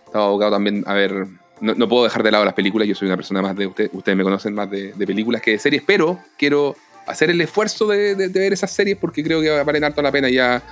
Estaba 0.06 0.26
abogado 0.26 0.52
también 0.52 0.82
a 0.86 0.94
ver, 0.94 1.26
no, 1.60 1.74
no 1.74 1.88
puedo 1.88 2.04
dejar 2.04 2.22
de 2.22 2.30
lado 2.30 2.44
las 2.44 2.54
películas, 2.54 2.88
yo 2.88 2.94
soy 2.94 3.06
una 3.06 3.16
persona 3.16 3.42
más 3.42 3.56
de, 3.56 3.66
usted, 3.66 3.90
ustedes 3.92 4.16
me 4.16 4.24
conocen 4.24 4.54
más 4.54 4.70
de, 4.70 4.92
de 4.92 5.06
películas 5.06 5.42
que 5.42 5.52
de 5.52 5.58
series, 5.58 5.82
pero 5.86 6.18
quiero 6.38 6.74
hacer 7.06 7.30
el 7.30 7.40
esfuerzo 7.40 7.86
de, 7.86 8.14
de- 8.14 8.28
de 8.28 8.40
ver 8.40 8.52
esas 8.52 8.70
series 8.72 8.96
porque 8.98 9.22
creo 9.22 9.40
que 9.40 9.50
valen 9.62 9.84
harto 9.84 10.02
la 10.02 10.10
pena 10.12 10.28
ya, 10.28 10.62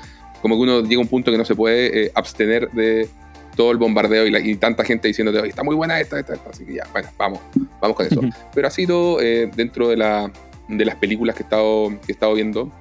como 0.43 0.57
que 0.57 0.63
uno 0.63 0.81
llega 0.83 0.97
a 0.97 1.01
un 1.03 1.09
punto 1.09 1.31
que 1.31 1.39
no 1.39 1.45
se 1.45 1.55
puede 1.55 2.07
eh, 2.07 2.13
abstener 2.15 2.71
de 2.73 3.09
todo 3.57 3.71
el 3.71 3.77
bombardeo 3.79 4.27
y, 4.27 4.31
la- 4.31 4.41
y 4.41 4.57
tanta 4.57 4.85
gente 4.85 5.07
diciéndote, 5.09 5.39
"Oye, 5.39 5.51
está 5.51 5.63
muy 5.63 5.77
buena 5.77 6.01
esta, 6.01 6.19
esta, 6.19 6.35
esta", 6.35 6.51
así 6.51 6.65
que 6.65 6.75
ya, 6.75 6.85
bueno, 6.93 7.09
vamos, 7.17 7.41
vamos 7.81 7.97
con 7.97 8.07
eso. 8.07 8.21
Pero 8.55 8.67
ha 8.67 8.71
sido 8.71 9.21
eh, 9.21 9.49
dentro 9.55 9.89
de, 9.89 9.97
la, 9.97 10.31
de 10.69 10.85
las 10.85 10.97
películas 10.97 11.37
que 11.37 11.43
he 11.43 11.47
estado, 11.47 11.89
que 12.05 12.11
he 12.11 12.13
estado 12.13 12.35
viendo, 12.35 12.73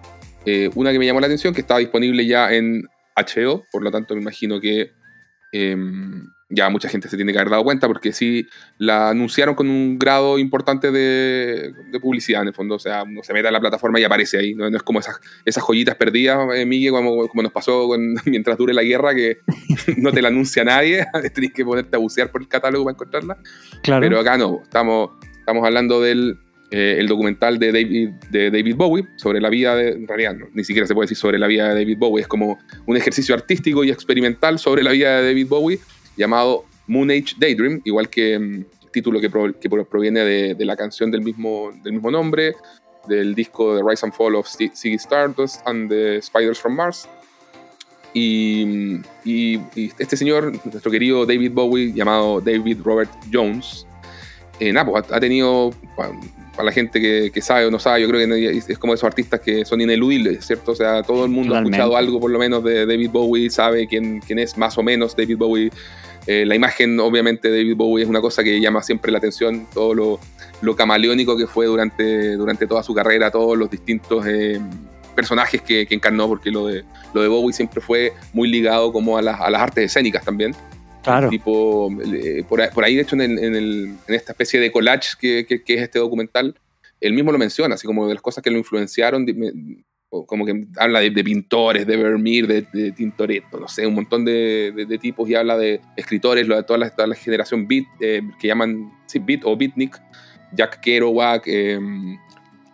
eh, 0.45 0.69
una 0.75 0.91
que 0.91 0.97
me 0.99 1.05
llamó 1.05 1.19
la 1.19 1.27
atención, 1.27 1.53
que 1.53 1.61
estaba 1.61 1.79
disponible 1.79 2.25
ya 2.25 2.51
en 2.53 2.83
HBO, 3.15 3.63
por 3.71 3.83
lo 3.83 3.91
tanto 3.91 4.15
me 4.15 4.21
imagino 4.21 4.59
que 4.59 4.91
em, 5.51 6.27
ya 6.53 6.69
mucha 6.69 6.87
gente 6.87 7.09
se 7.09 7.15
tiene 7.15 7.31
que 7.31 7.39
haber 7.39 7.49
dado 7.49 7.63
cuenta, 7.63 7.87
porque 7.87 8.13
sí 8.13 8.47
la 8.77 9.09
anunciaron 9.09 9.55
con 9.55 9.69
un 9.69 9.97
grado 9.97 10.37
importante 10.37 10.91
de, 10.91 11.73
de 11.91 11.99
publicidad 11.99 12.43
en 12.43 12.49
el 12.49 12.53
fondo, 12.53 12.75
o 12.75 12.79
sea, 12.79 13.03
uno 13.03 13.23
se 13.23 13.33
mete 13.33 13.47
a 13.47 13.51
la 13.51 13.59
plataforma 13.59 13.99
y 13.99 14.03
aparece 14.03 14.37
ahí, 14.37 14.53
no, 14.53 14.69
no 14.69 14.77
es 14.77 14.83
como 14.83 14.99
esas, 14.99 15.19
esas 15.45 15.63
joyitas 15.63 15.95
perdidas, 15.95 16.37
eh, 16.55 16.65
Miguel, 16.65 16.91
como, 16.91 17.27
como 17.27 17.43
nos 17.43 17.51
pasó 17.51 17.87
con- 17.87 18.15
mientras 18.25 18.57
dure 18.57 18.73
la 18.73 18.83
guerra, 18.83 19.15
que 19.15 19.39
no 19.97 20.11
te 20.11 20.21
la 20.21 20.27
anuncia 20.27 20.63
nadie, 20.63 21.05
tenés 21.33 21.53
que 21.53 21.65
ponerte 21.65 21.95
a 21.95 21.99
bucear 21.99 22.31
por 22.31 22.41
el 22.41 22.47
catálogo 22.47 22.85
para 22.85 22.93
encontrarla. 22.93 23.37
Claro. 23.81 24.01
Pero 24.01 24.19
acá 24.19 24.37
no, 24.37 24.61
estamos, 24.63 25.11
estamos 25.39 25.65
hablando 25.65 26.01
del 26.01 26.37
eh, 26.75 26.95
el 26.99 27.07
documental 27.07 27.59
de 27.59 27.71
David, 27.71 28.09
de 28.31 28.49
David 28.49 28.75
Bowie 28.75 29.05
sobre 29.17 29.39
la 29.39 29.49
vida 29.49 29.75
de. 29.75 29.89
En 29.89 30.07
realidad, 30.07 30.33
no, 30.33 30.47
ni 30.55 30.63
siquiera 30.63 30.87
se 30.87 30.95
puede 30.95 31.03
decir 31.03 31.17
sobre 31.17 31.37
la 31.37 31.45
vida 31.45 31.69
de 31.69 31.75
David 31.75 31.97
Bowie, 31.99 32.23
es 32.23 32.27
como 32.27 32.57
un 32.87 32.97
ejercicio 32.97 33.35
artístico 33.35 33.83
y 33.83 33.91
experimental 33.91 34.57
sobre 34.57 34.81
la 34.81 34.91
vida 34.91 35.21
de 35.21 35.27
David 35.27 35.47
Bowie 35.47 35.79
llamado 36.17 36.65
Moon 36.87 37.09
Age 37.11 37.35
Daydream, 37.37 37.81
igual 37.85 38.09
que 38.09 38.37
mm, 38.39 38.65
título 38.91 39.19
que, 39.19 39.29
pro- 39.29 39.57
que 39.59 39.69
pro- 39.69 39.85
proviene 39.85 40.19
de, 40.21 40.55
de 40.55 40.65
la 40.65 40.75
canción 40.75 41.09
del 41.11 41.21
mismo, 41.21 41.71
del 41.83 41.93
mismo 41.93 42.11
nombre, 42.11 42.55
del 43.07 43.33
disco 43.35 43.75
The 43.75 43.83
Rise 43.87 44.05
and 44.05 44.13
Fall 44.13 44.35
of 44.35 44.47
Ziggy 44.47 44.95
Stardust 44.95 45.61
and 45.65 45.89
the 45.89 46.21
Spiders 46.21 46.59
from 46.59 46.75
Mars. 46.75 47.07
Y, 48.13 48.97
y- 49.25 49.59
y 49.75 49.91
este 49.97 50.15
señor, 50.15 50.51
nuestro 50.65 50.91
querido 50.91 51.25
David 51.25 51.51
Bowie, 51.51 51.93
llamado 51.93 52.39
David 52.41 52.77
Robert 52.83 53.09
Jones, 53.31 53.87
eh, 54.59 54.71
nada, 54.71 54.85
pues, 54.85 55.11
ha, 55.11 55.15
ha 55.15 55.19
tenido, 55.19 55.71
para 55.95 56.13
la 56.63 56.71
gente 56.71 57.01
que, 57.01 57.31
que 57.33 57.41
sabe 57.41 57.65
o 57.65 57.71
no 57.71 57.79
sabe, 57.79 58.03
yo 58.03 58.07
creo 58.07 58.27
que 58.27 58.57
es, 58.57 58.77
como 58.77 58.93
esos 58.93 59.05
artistas 59.05 59.39
que 59.39 59.65
son 59.65 59.81
ineludibles, 59.81 60.45
¿cierto? 60.45 60.73
O 60.73 60.75
sea, 60.75 61.01
todo 61.01 61.25
el 61.25 61.31
mundo 61.31 61.55
ha 61.55 61.57
escuchado 61.71 61.97
algo 61.97 62.19
por 62.19 62.29
lo 62.29 62.37
menos 62.37 62.63
de 62.63 62.85
David 62.85 63.09
Bowie, 63.09 63.49
sabe 63.49 63.87
quién, 63.87 64.19
quién 64.19 64.37
es 64.37 64.55
más 64.59 64.77
o 64.77 64.83
menos 64.83 65.15
David 65.15 65.37
Bowie. 65.37 65.71
Eh, 66.27 66.45
la 66.45 66.55
imagen, 66.55 66.99
obviamente, 66.99 67.49
de 67.49 67.57
David 67.57 67.75
Bowie 67.75 68.03
es 68.03 68.09
una 68.09 68.21
cosa 68.21 68.43
que 68.43 68.59
llama 68.61 68.81
siempre 68.81 69.11
la 69.11 69.17
atención, 69.17 69.67
todo 69.73 69.93
lo, 69.93 70.19
lo 70.61 70.75
camaleónico 70.75 71.35
que 71.37 71.47
fue 71.47 71.65
durante, 71.65 72.35
durante 72.37 72.65
toda 72.67 72.81
su 72.83 72.93
carrera, 72.93 73.29
todos 73.29 73.57
los 73.57 73.69
distintos 73.69 74.25
eh, 74.27 74.59
personajes 75.15 75.61
que, 75.61 75.85
que 75.85 75.95
encarnó, 75.95 76.27
porque 76.27 76.49
lo 76.49 76.67
de, 76.67 76.83
lo 77.13 77.21
de 77.21 77.27
Bowie 77.27 77.53
siempre 77.53 77.81
fue 77.81 78.13
muy 78.31 78.47
ligado 78.49 78.91
como 78.93 79.17
a 79.17 79.21
las, 79.21 79.39
a 79.41 79.49
las 79.49 79.61
artes 79.61 79.85
escénicas 79.85 80.23
también. 80.23 80.55
claro. 81.03 81.29
Tipo, 81.29 81.89
eh, 82.13 82.43
por, 82.47 82.67
por 82.69 82.83
ahí, 82.85 82.95
de 82.95 83.01
hecho, 83.01 83.15
en, 83.15 83.21
el- 83.21 83.39
en 83.39 83.55
el- 83.55 83.95
en 84.07 84.15
esta 84.15 84.31
especie 84.31 84.59
de 84.61 84.71
collage 84.71 85.09
que, 85.19 85.45
que- 85.45 85.61
que 85.61 85.73
es 85.75 85.81
este 85.81 85.99
documental, 85.99 86.55
él 87.01 87.13
mismo 87.13 87.33
lo 87.33 87.37
menciona, 87.37 87.75
así 87.75 87.85
como 87.85 88.07
de 88.07 88.13
las 88.13 88.23
cosas 88.23 88.41
que 88.41 88.49
lo 88.49 88.57
influenciaron, 88.57 89.25
como 90.27 90.45
que 90.45 90.65
habla 90.77 90.99
de, 90.99 91.23
pintores, 91.23 91.87
de 91.87 91.97
Vermeer, 91.97 92.47
de, 92.47 92.91
Tintoretto, 92.91 93.59
no 93.59 93.67
sé, 93.67 93.87
un 93.87 93.95
montón 93.95 94.23
de, 94.25 94.99
tipos 95.01 95.27
y 95.29 95.35
habla 95.35 95.57
de 95.57 95.81
escritores, 95.97 96.47
lo 96.47 96.55
de 96.55 96.63
toda 96.63 96.79
la, 96.79 96.89
toda 96.89 97.13
generación 97.15 97.67
beat, 97.67 97.85
eh, 97.99 98.21
que 98.39 98.47
llaman 98.47 98.91
beat 99.25 99.41
o 99.43 99.57
beatnik, 99.57 99.99
Jack 100.51 100.79
Kerouac, 100.81 101.43
eh, 101.47 101.79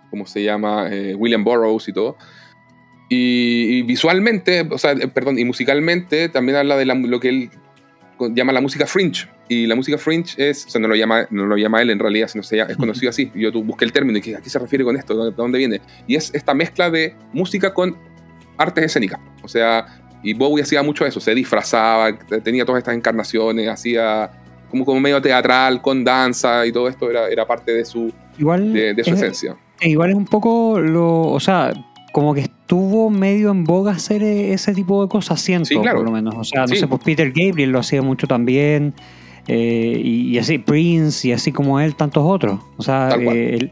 ¿cómo 0.10 0.26
se 0.26 0.44
llama? 0.44 0.90
Eh, 0.92 1.16
William 1.16 1.44
Burroughs 1.44 1.88
y 1.88 1.94
todo. 1.94 2.18
Y, 3.10 3.82
visualmente, 3.84 4.68
o 4.70 4.78
sea, 4.78 4.92
eh, 4.92 5.08
perdón, 5.08 5.40
y 5.40 5.46
musicalmente 5.46 6.30
también 6.30 6.58
habla 6.58 6.78
de 6.78 6.86
lo 6.86 7.20
que 7.20 7.30
él 7.30 7.50
llama 8.36 8.54
la 8.54 8.62
música 8.62 8.86
fringe. 8.86 9.28
Y 9.50 9.66
la 9.66 9.76
música 9.76 9.98
fringe 9.98 10.36
es, 10.38 10.66
o 10.68 10.70
sea, 10.70 10.80
no 10.80 10.88
lo 10.88 10.96
llama, 10.96 11.26
no 11.32 11.46
lo 11.48 11.58
llama 11.58 11.82
él 11.82 11.90
en 11.90 11.98
realidad, 12.00 12.28
sino 12.28 12.44
se 12.44 12.58
llama- 12.58 12.70
es 12.72 12.78
conocido 12.78 13.10
así. 13.10 13.32
Yo 13.36 13.52
busqué 13.64 13.84
el 13.84 13.92
término 13.92 14.18
y 14.20 14.22
dije, 14.22 14.36
¿a 14.38 14.42
qué 14.42 14.50
se 14.50 14.60
refiere 14.60 14.84
con 14.86 14.96
esto? 14.96 15.26
¿De 15.26 15.32
dónde 15.32 15.58
viene? 15.58 15.82
Y 16.08 16.16
es 16.16 16.32
esta 16.36 16.54
mezcla 16.54 16.90
de 16.92 17.16
música 17.34 17.74
con 17.74 17.98
artes 18.58 18.86
escénicas. 18.86 19.20
O 19.42 19.48
sea, 19.48 19.86
y 20.22 20.34
Bowie 20.36 20.62
hacía 20.64 20.84
mucho 20.84 21.04
eso, 21.06 21.20
se 21.20 21.34
disfrazaba, 21.34 22.16
tenía 22.44 22.64
todas 22.64 22.80
estas 22.80 22.94
encarnaciones, 22.96 23.68
hacía 23.68 24.30
como, 24.70 24.86
como 24.86 25.00
medio 25.00 25.20
teatral, 25.22 25.82
con 25.82 26.04
danza 26.04 26.66
y 26.68 26.72
todo 26.72 26.88
esto 26.88 27.10
era, 27.10 27.28
era 27.28 27.48
parte 27.48 27.74
de 27.74 27.84
su, 27.86 28.14
Igual, 28.38 28.72
de, 28.72 28.94
de 28.94 29.04
su 29.04 29.12
es, 29.16 29.18
esencia. 29.22 29.56
igual 29.82 30.12
es 30.12 30.16
un 30.16 30.26
poco 30.26 30.80
lo. 30.80 31.22
O 31.22 31.40
sea, 31.40 31.74
como 32.12 32.36
que 32.36 32.42
estuvo 32.42 33.10
medio 33.10 33.50
en 33.50 33.64
boga 33.64 33.94
hacer 33.94 34.22
eh, 34.22 34.54
ese 34.54 34.74
tipo 34.76 35.02
de 35.02 35.10
cosas, 35.10 35.42
siento, 35.42 35.66
Sí, 35.70 35.78
claro. 35.80 35.98
por 36.00 36.06
lo 36.06 36.12
menos. 36.12 36.36
O 36.38 36.44
sea, 36.44 36.62
no 36.62 36.68
Sí. 36.68 36.76
sé, 36.78 36.88
pues 36.88 37.02
Peter 37.04 37.32
Gabriel 37.34 37.72
lo 37.72 37.80
hacía 37.80 38.02
mucho 38.04 38.28
también. 38.28 38.94
Eh, 39.50 40.02
y, 40.04 40.30
y 40.30 40.38
así 40.38 40.58
Prince 40.60 41.28
y 41.28 41.32
así 41.34 41.52
como 41.52 41.80
él, 41.80 41.96
tantos 41.96 42.24
otros. 42.26 42.60
O 42.78 42.84
sea, 42.84 43.10
eh, 43.20 43.56
él- 43.60 43.72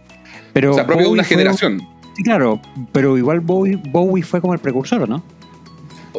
pero 0.54 0.72
o 0.72 0.76
sea, 0.76 0.86
propio 0.88 1.06
de 1.06 1.12
una 1.12 1.24
fue- 1.24 1.36
generación. 1.38 1.82
Sí, 2.16 2.24
claro, 2.24 2.60
pero 2.92 3.16
igual 3.18 3.40
Bowie, 3.42 3.80
Bowie 3.92 4.24
fue 4.24 4.42
como 4.42 4.54
el 4.54 4.60
precursor, 4.60 5.08
¿no? 5.08 5.24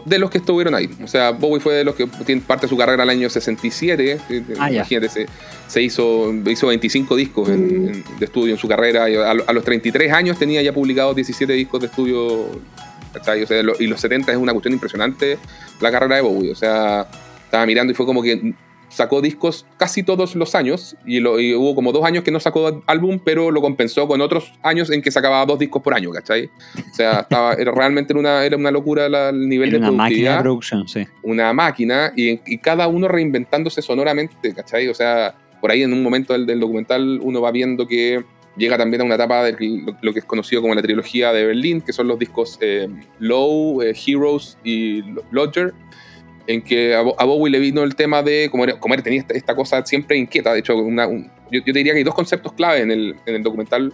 De 0.05 0.17
los 0.21 0.31
que 0.31 0.39
estuvieron 0.39 0.77
ahí. 0.77 0.89
O 1.03 1.09
sea, 1.09 1.33
Bowie 1.33 1.59
fue 1.61 1.75
de 1.75 1.83
los 1.83 1.97
que 1.97 2.07
tiene 2.25 2.41
parte 2.41 2.67
de 2.67 2.69
su 2.71 2.77
carrera 2.77 3.03
el 3.03 3.11
año 3.11 3.29
67. 3.29 4.19
eh, 4.31 4.43
Ah. 4.61 4.71
Imagínate, 4.71 5.09
se, 5.09 5.27
se 5.67 5.83
hizo, 5.83 6.33
hizo 6.49 6.69
25 6.69 7.17
discos 7.17 7.49
en- 7.49 7.67
Mm. 7.85 7.89
en- 7.89 8.05
de 8.21 8.25
estudio 8.25 8.53
en 8.55 8.59
su 8.61 8.69
carrera. 8.69 9.07
A, 9.07 9.31
a 9.33 9.53
los 9.53 9.65
33 9.65 10.13
años 10.13 10.39
tenía 10.39 10.63
ya 10.63 10.73
publicados 10.73 11.17
17 11.17 11.53
discos 11.55 11.81
de 11.81 11.87
estudio. 11.89 12.23
O 12.23 13.47
sea, 13.47 13.63
lo- 13.65 13.75
y 13.81 13.89
los 13.89 14.01
70 14.01 14.31
es 14.31 14.39
una 14.39 14.53
cuestión 14.53 14.73
impresionante 14.75 15.37
la 15.81 15.91
carrera 15.91 16.15
de 16.17 16.23
Bowie. 16.23 16.53
O 16.53 16.55
sea, 16.55 17.09
estaba 17.45 17.67
mirando 17.67 17.91
y 17.93 17.97
fue 17.97 18.07
como 18.07 18.23
que 18.23 18.55
sacó 18.89 19.21
discos 19.21 19.67
casi 19.77 20.03
todos 20.03 20.35
los 20.35 20.55
años 20.55 20.97
y, 21.07 21.21
lo- 21.21 21.39
y 21.41 21.55
hubo 21.55 21.75
como 21.75 21.93
dos 21.93 22.05
años 22.05 22.25
que 22.25 22.31
no 22.31 22.41
sacó 22.41 22.83
álbum, 22.87 23.19
pero 23.23 23.51
lo 23.51 23.61
compensó 23.61 24.09
con 24.09 24.21
otros 24.21 24.53
años 24.63 24.91
en 24.91 25.03
que 25.03 25.11
sacaba 25.11 25.45
dos 25.47 25.59
discos 25.59 25.83
por 25.83 25.95
año, 25.95 26.11
¿cachai? 26.11 26.47
O 26.47 26.95
sea, 26.95 27.21
estaba, 27.21 27.53
era, 27.55 27.73
realmente 27.73 28.13
era 28.13 28.21
una, 28.21 28.45
era 28.45 28.57
una 28.57 28.71
locura 28.71 29.09
la- 29.09 29.29
el 29.29 29.49
nivel 29.49 29.71
Era 29.75 29.79
de 29.79 29.91
una 29.91 29.93
máquina 29.93 29.99
de 29.99 30.09
productividad 30.09 30.41
producción, 30.43 30.89
sí. 30.89 31.07
una 31.23 31.53
máquina 31.53 32.13
y, 32.17 32.41
y 32.47 32.59
cada 32.59 32.89
uno 32.89 33.09
reinventándose 33.09 33.83
sonoramente, 33.83 34.55
¿cachai? 34.55 34.89
O 34.89 34.95
sea, 34.95 35.35
por 35.61 35.71
ahí 35.71 35.83
en 35.83 35.93
un 35.93 36.03
momento 36.03 36.33
del, 36.33 36.47
del 36.47 36.61
documental 36.61 37.21
uno 37.23 37.41
va 37.41 37.51
viendo 37.51 37.87
que 37.87 38.25
llega 38.57 38.77
también 38.79 39.03
a 39.03 39.05
una 39.05 39.15
etapa 39.15 39.45
de 39.45 39.53
lo, 39.61 39.97
lo 40.03 40.13
que 40.13 40.19
es 40.21 40.25
conocido 40.25 40.63
como 40.63 40.75
la 40.75 40.83
trilogía 40.83 41.33
de 41.33 41.45
Berlín, 41.47 41.81
que 41.81 41.93
son 41.93 42.09
los 42.09 42.19
discos 42.19 42.59
eh, 42.61 42.89
Low, 43.21 43.83
eh, 43.83 43.95
Heroes 44.07 44.59
y 44.65 45.03
Lodger, 45.31 45.75
en 46.49 46.63
que 46.63 46.95
a, 46.95 47.03
Bo- 47.03 47.15
a 47.19 47.25
Bowie 47.25 47.51
le 47.53 47.59
vino 47.61 47.85
el 47.85 47.95
tema 47.95 48.23
de, 48.23 48.49
como, 48.51 48.65
era, 48.65 48.81
como 48.81 48.95
él 48.95 49.03
tenía 49.03 49.25
esta, 49.29 49.55
cosa 49.55 49.85
siempre 49.85 50.17
inquieta, 50.17 50.53
de 50.53 50.61
hecho, 50.61 50.77
una- 50.77 51.07
un- 51.07 51.31
yo, 51.53 51.63
te 51.63 51.73
diría 51.73 51.93
que 51.93 51.99
hay 51.99 52.05
dos 52.05 52.15
conceptos 52.15 52.53
clave 52.55 52.81
en 52.81 52.91
el, 52.91 53.15
en 53.27 53.43
documental 53.43 53.93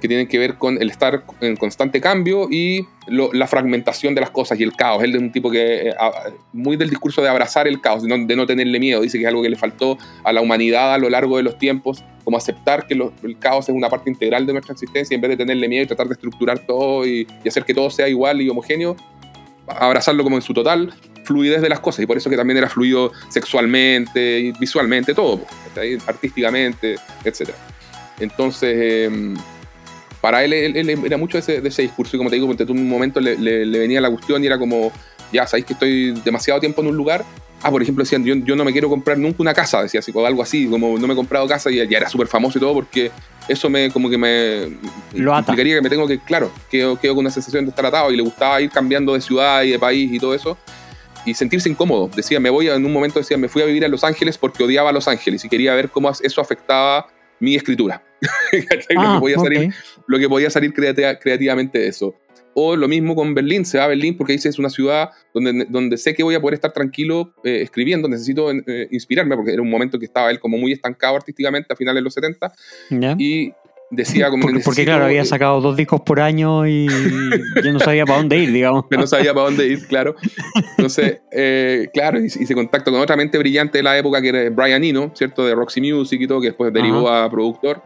que 0.00 0.08
tienen 0.08 0.26
que 0.26 0.38
ver 0.38 0.56
con 0.56 0.76
el 0.80 0.90
estar 0.90 1.24
en 1.40 1.56
constante 1.56 2.02
cambio 2.02 2.48
y 2.50 2.84
la 3.08 3.46
fragmentación 3.46 4.14
de 4.14 4.20
las 4.20 4.28
cosas 4.28 4.60
y 4.60 4.62
el 4.62 4.74
caos. 4.74 5.02
Él 5.02 5.14
es 5.14 5.22
un 5.22 5.32
tipo 5.32 5.50
que, 5.50 5.88
eh, 5.88 5.94
muy 6.52 6.76
del 6.76 6.90
discurso 6.90 7.22
de 7.22 7.30
abrazar 7.30 7.66
el 7.66 7.80
caos, 7.80 8.02
de 8.02 8.36
no, 8.36 8.46
tenerle 8.46 8.78
miedo. 8.78 9.00
Dice 9.00 9.16
que 9.16 9.24
es 9.24 9.28
algo 9.28 9.42
que 9.42 9.48
le 9.48 9.56
faltó 9.56 9.96
a 10.22 10.34
la 10.34 10.42
humanidad 10.42 10.92
a 10.92 10.98
lo 10.98 11.08
largo 11.08 11.38
de 11.38 11.44
los 11.44 11.56
tiempos, 11.56 12.04
como 12.24 12.36
aceptar 12.36 12.86
que 12.86 12.92
el 12.92 13.38
caos 13.38 13.70
es 13.70 13.74
una 13.74 13.88
parte 13.88 14.10
integral 14.10 14.44
de 14.44 14.52
nuestra 14.52 14.74
existencia 14.74 15.14
en 15.14 15.20
vez 15.22 15.30
de 15.30 15.38
tenerle 15.38 15.66
miedo 15.66 15.84
y 15.84 15.86
tratar 15.86 16.08
de 16.08 16.12
estructurar 16.12 16.58
todo 16.66 17.06
y, 17.06 17.26
y 17.42 17.48
hacer 17.48 17.64
que 17.64 17.72
todo 17.72 17.88
sea 17.88 18.06
igual 18.06 18.42
y 18.42 18.50
homogéneo, 18.50 18.96
abrazarlo 19.66 20.22
como 20.24 20.36
en 20.36 20.42
su 20.42 20.52
total 20.52 20.92
fluidez 21.26 21.60
de 21.60 21.68
las 21.68 21.80
cosas. 21.80 22.02
Y 22.02 22.06
por 22.06 22.16
eso 22.16 22.30
que 22.30 22.36
también 22.36 22.56
era 22.56 22.68
fluido 22.68 23.12
sexualmente, 23.28 24.52
visualmente, 24.58 25.12
todo, 25.14 25.40
artísticamente, 26.06 26.96
etc. 27.24 27.50
Entonces... 28.20 29.06
em, 29.08 29.36
para 30.20 30.42
él, 30.42 30.52
él, 30.54 30.76
él 30.76 30.90
era 31.04 31.16
mucho 31.18 31.36
de 31.36 31.40
ese, 31.40 31.60
de 31.60 31.68
ese 31.68 31.82
discurso 31.82 32.16
y 32.16 32.18
como 32.18 32.30
te 32.30 32.36
digo, 32.36 32.50
en 32.50 32.70
un 32.70 32.88
momento 32.88 33.20
le, 33.20 33.36
le- 33.38 33.64
le 33.64 33.78
venía 33.78 34.00
la 34.00 34.10
cuestión 34.10 34.42
y 34.42 34.46
era 34.46 34.58
como, 34.58 34.90
ya 35.32 35.46
sabéis 35.46 35.66
que 35.66 35.74
estoy 35.74 36.10
demasiado 36.24 36.58
tiempo 36.58 36.80
en 36.82 36.88
un 36.88 36.96
lugar. 36.96 37.24
Ah, 37.62 37.70
por 37.70 37.80
ejemplo, 37.80 38.02
decían, 38.02 38.24
yo, 38.24 38.34
yo 38.34 38.56
no 38.56 38.64
me 38.64 38.72
quiero 38.72 38.88
comprar 38.88 39.18
nunca 39.18 39.36
una 39.38 39.54
casa, 39.54 39.82
decía 39.82 40.00
así, 40.00 40.10
o 40.12 40.26
algo 40.26 40.42
así, 40.42 40.66
como 40.66 40.98
no 40.98 41.06
me 41.06 41.12
he 41.12 41.16
comprado 41.16 41.46
casa 41.46 41.70
y 41.70 41.76
ya 41.76 41.98
era 41.98 42.08
súper 42.08 42.26
famoso 42.26 42.58
y 42.58 42.60
todo 42.60 42.74
porque 42.74 43.12
eso 43.46 43.70
me, 43.70 43.88
como 43.92 44.10
que 44.10 44.18
me 44.18 44.68
Lo 45.14 45.32
ata. 45.32 45.52
implicaría 45.52 45.76
que 45.76 45.82
me 45.82 45.90
tengo 45.90 46.08
que, 46.08 46.18
claro, 46.18 46.50
quedo, 46.70 46.98
quedo 46.98 47.14
con 47.14 47.20
una 47.24 47.30
sensación 47.30 47.64
de 47.64 47.70
estar 47.70 47.86
atado 47.86 48.10
y 48.10 48.16
le 48.16 48.22
gustaba 48.22 48.60
ir 48.60 48.70
cambiando 48.70 49.14
de 49.14 49.20
ciudad 49.20 49.62
y 49.62 49.70
de 49.70 49.78
país 49.78 50.12
y 50.12 50.18
todo 50.18 50.34
eso 50.34 50.58
y 51.26 51.34
sentirse 51.34 51.68
incómodo. 51.68 52.08
Decía, 52.14 52.40
me 52.40 52.48
voy, 52.50 52.68
a- 52.68 52.74
en 52.76 52.86
un 52.86 52.92
momento 52.92 53.18
decía, 53.18 53.36
me 53.36 53.48
fui 53.48 53.60
a 53.62 53.66
vivir 53.66 53.84
a 53.84 53.88
Los 53.88 54.04
Ángeles 54.04 54.38
porque 54.38 54.62
odiaba 54.64 54.90
a 54.90 54.92
Los 54.92 55.08
Ángeles 55.08 55.44
y 55.44 55.48
quería 55.48 55.74
ver 55.74 55.90
cómo 55.90 56.10
eso 56.10 56.40
afectaba 56.40 57.06
mi 57.40 57.54
escritura. 57.54 58.02
Lo 58.52 58.60
que 58.66 58.76
Ah, 58.96 59.18
podía 59.20 59.36
salir 59.38 59.68
ok. 59.68 59.74
lo 60.06 60.18
que 60.18 60.28
podía 60.28 60.48
salir 60.50 60.72
creativa- 60.72 61.18
creativamente 61.18 61.78
de 61.78 61.88
eso. 61.88 62.14
O 62.58 62.74
lo 62.74 62.88
mismo 62.88 63.14
con 63.14 63.34
Berlín, 63.34 63.66
se 63.66 63.76
va 63.76 63.84
a 63.84 63.88
Berlín 63.88 64.16
porque 64.16 64.32
dice 64.32 64.48
es 64.48 64.58
una 64.58 64.70
ciudad 64.70 65.10
donde, 65.34 65.66
donde 65.68 65.98
sé 65.98 66.14
que 66.14 66.22
voy 66.22 66.34
a 66.34 66.40
poder 66.40 66.54
estar 66.54 66.72
tranquilo 66.72 67.34
eh, 67.44 67.60
escribiendo, 67.60 68.08
necesito 68.08 68.50
eh, 68.50 68.88
inspirarme 68.90 69.36
porque 69.36 69.52
era 69.52 69.60
un 69.60 69.68
momento 69.68 69.98
que 69.98 70.06
estaba 70.06 70.30
él 70.30 70.40
como 70.40 70.56
muy 70.56 70.72
estancado 70.72 71.16
artísticamente 71.16 71.70
a 71.74 71.76
finales 71.76 72.00
de 72.00 72.04
los 72.04 72.14
70 72.14 72.50
¿Ya? 72.88 73.14
y 73.18 73.52
decía 73.90 74.30
como 74.30 74.42
Porque, 74.42 74.60
porque, 74.60 74.84
claro, 74.84 75.04
había 75.04 75.24
sacado 75.24 75.60
dos 75.60 75.76
discos 75.76 76.00
por 76.00 76.20
año 76.20 76.66
y 76.66 76.86
yo 77.64 77.72
no 77.72 77.78
sabía 77.80 78.04
para 78.04 78.18
dónde 78.18 78.36
ir, 78.38 78.52
digamos. 78.52 78.86
que 78.90 78.96
no 78.96 79.06
sabía 79.06 79.32
para 79.32 79.46
dónde 79.46 79.66
ir, 79.66 79.86
claro. 79.86 80.16
Entonces, 80.76 81.20
eh, 81.30 81.88
claro, 81.92 82.18
y, 82.20 82.24
y 82.26 82.28
se 82.28 82.54
contactó 82.54 82.90
con 82.90 83.00
otra 83.00 83.16
mente 83.16 83.38
brillante 83.38 83.78
de 83.78 83.82
la 83.84 83.96
época 83.96 84.20
que 84.20 84.28
era 84.28 84.50
Brian 84.50 84.82
Eno, 84.84 85.10
¿cierto? 85.14 85.44
De 85.46 85.54
Roxy 85.54 85.80
Music 85.80 86.20
y 86.20 86.26
todo, 86.26 86.40
que 86.40 86.48
después 86.48 86.72
derivó 86.72 87.08
a 87.08 87.30
productor. 87.30 87.82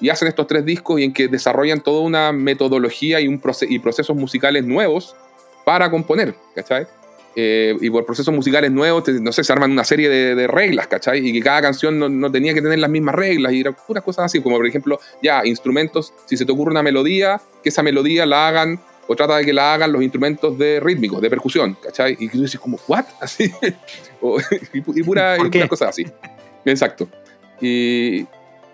Y 0.00 0.08
hacen 0.08 0.26
estos 0.26 0.46
tres 0.48 0.64
discos 0.64 1.00
y 1.00 1.04
en 1.04 1.12
que 1.12 1.28
desarrollan 1.28 1.80
toda 1.80 2.00
una 2.02 2.32
metodología 2.32 3.20
y, 3.20 3.28
un 3.28 3.40
proce- 3.40 3.66
y 3.70 3.78
procesos 3.78 4.16
musicales 4.16 4.64
nuevos 4.64 5.14
para 5.64 5.90
componer, 5.90 6.34
¿cachai? 6.56 6.86
Eh, 7.34 7.74
y 7.80 7.88
por 7.88 8.04
procesos 8.04 8.34
musicales 8.34 8.70
nuevos, 8.70 9.04
te- 9.04 9.12
no 9.20 9.32
sé, 9.32 9.42
se 9.42 9.52
arman 9.52 9.70
una 9.72 9.84
serie 9.84 10.08
de, 10.10 10.34
de 10.34 10.46
reglas, 10.46 10.86
¿cachai? 10.86 11.26
Y 11.26 11.32
que 11.32 11.40
cada 11.40 11.62
canción 11.62 11.98
no, 11.98 12.08
no 12.08 12.30
tenía 12.30 12.52
que 12.52 12.60
tener 12.60 12.78
las 12.78 12.90
mismas 12.90 13.14
reglas 13.14 13.52
y 13.54 13.60
eran 13.60 13.74
puras 13.86 14.04
cosas 14.04 14.26
así, 14.26 14.40
como 14.42 14.56
por 14.56 14.66
ejemplo, 14.66 15.00
ya, 15.22 15.40
instrumentos, 15.46 16.12
si 16.26 16.36
se 16.36 16.44
te 16.44 16.52
ocurre 16.52 16.72
una 16.72 16.82
melodía, 16.82 17.40
que 17.62 17.70
esa 17.70 17.82
melodía 17.82 18.26
la 18.26 18.48
hagan 18.48 18.78
o 19.08 19.16
trata 19.16 19.36
de 19.38 19.44
que 19.46 19.52
la 19.52 19.72
hagan 19.74 19.92
los 19.92 20.02
instrumentos 20.02 20.56
de 20.58 20.78
rítmicos, 20.80 21.20
de 21.22 21.30
percusión, 21.30 21.76
¿cachai? 21.82 22.16
Y 22.20 22.28
tú 22.28 22.40
dices 22.42 22.60
como, 22.60 22.78
¿what? 22.86 23.04
Así. 23.20 23.50
O- 24.20 24.38
y, 24.72 24.78
y 24.78 25.02
pura, 25.02 25.36
¿Por 25.38 25.46
y 25.46 25.50
puras 25.50 25.68
cosas 25.68 25.88
así. 25.88 26.06
Exacto. 26.66 27.08
Y, 27.60 28.26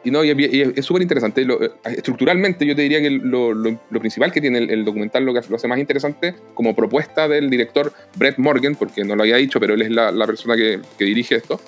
y 0.08 0.10
no, 0.10 0.24
y, 0.24 0.30
es- 0.76 0.84
súper 0.86 1.02
interesante. 1.02 1.42
Eh, 1.42 1.70
estructuralmente 1.96 2.64
yo 2.66 2.74
te 2.74 2.82
diría 2.82 3.00
que 3.00 3.10
lo, 3.10 3.52
lo- 3.52 3.78
principal 4.00 4.32
que 4.32 4.40
tiene 4.40 4.58
el, 4.58 4.84
documental, 4.84 5.24
lo 5.24 5.34
que 5.34 5.40
lo 5.48 5.56
hace 5.56 5.68
más 5.68 5.78
interesante, 5.78 6.34
como 6.54 6.74
propuesta 6.74 7.28
del 7.28 7.50
director 7.50 7.92
Brett 8.16 8.38
Morgan, 8.38 8.74
porque 8.74 9.04
no 9.04 9.14
lo 9.16 9.22
había 9.22 9.36
dicho, 9.36 9.60
pero 9.60 9.74
él 9.74 9.82
es 9.82 9.90
la, 9.90 10.10
la 10.10 10.26
persona 10.26 10.56
que, 10.56 10.80
que 10.98 11.04
dirige 11.04 11.36
esto, 11.36 11.60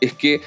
es 0.00 0.12
que 0.12 0.40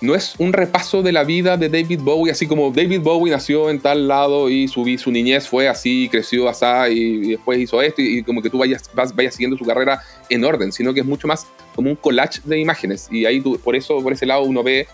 no 0.00 0.14
es 0.14 0.34
un 0.38 0.52
repaso 0.52 1.02
de 1.02 1.10
la 1.10 1.24
vida 1.24 1.56
de 1.56 1.68
David 1.68 2.00
Bowie, 2.02 2.30
así 2.30 2.46
como 2.46 2.70
David 2.70 3.00
Bowie 3.00 3.32
nació 3.32 3.68
en 3.68 3.80
tal 3.80 4.06
lado 4.06 4.48
y 4.48 4.68
su, 4.68 4.84
su 4.96 5.10
niñez 5.10 5.48
fue 5.48 5.66
así, 5.68 6.08
creció 6.08 6.48
así 6.48 6.64
y, 6.92 7.30
después 7.30 7.58
hizo 7.58 7.82
esto 7.82 8.00
y, 8.00 8.18
y 8.18 8.22
como 8.22 8.40
que 8.40 8.48
tú 8.48 8.58
vayas, 8.58 8.88
vas- 8.94 9.14
vayas 9.14 9.34
siguiendo 9.34 9.56
su 9.58 9.64
carrera 9.64 10.00
en 10.28 10.44
orden, 10.44 10.70
sino 10.70 10.94
que 10.94 11.00
es 11.00 11.06
mucho 11.06 11.26
más 11.26 11.46
como 11.74 11.90
un 11.90 11.96
collage 11.96 12.40
de 12.44 12.58
imágenes 12.60 13.08
y 13.10 13.26
ahí 13.26 13.40
tú, 13.40 13.58
por 13.58 13.74
eso, 13.74 14.00
por 14.00 14.12
ese 14.12 14.24
lado 14.26 14.42
uno 14.44 14.62
ve, 14.62 14.86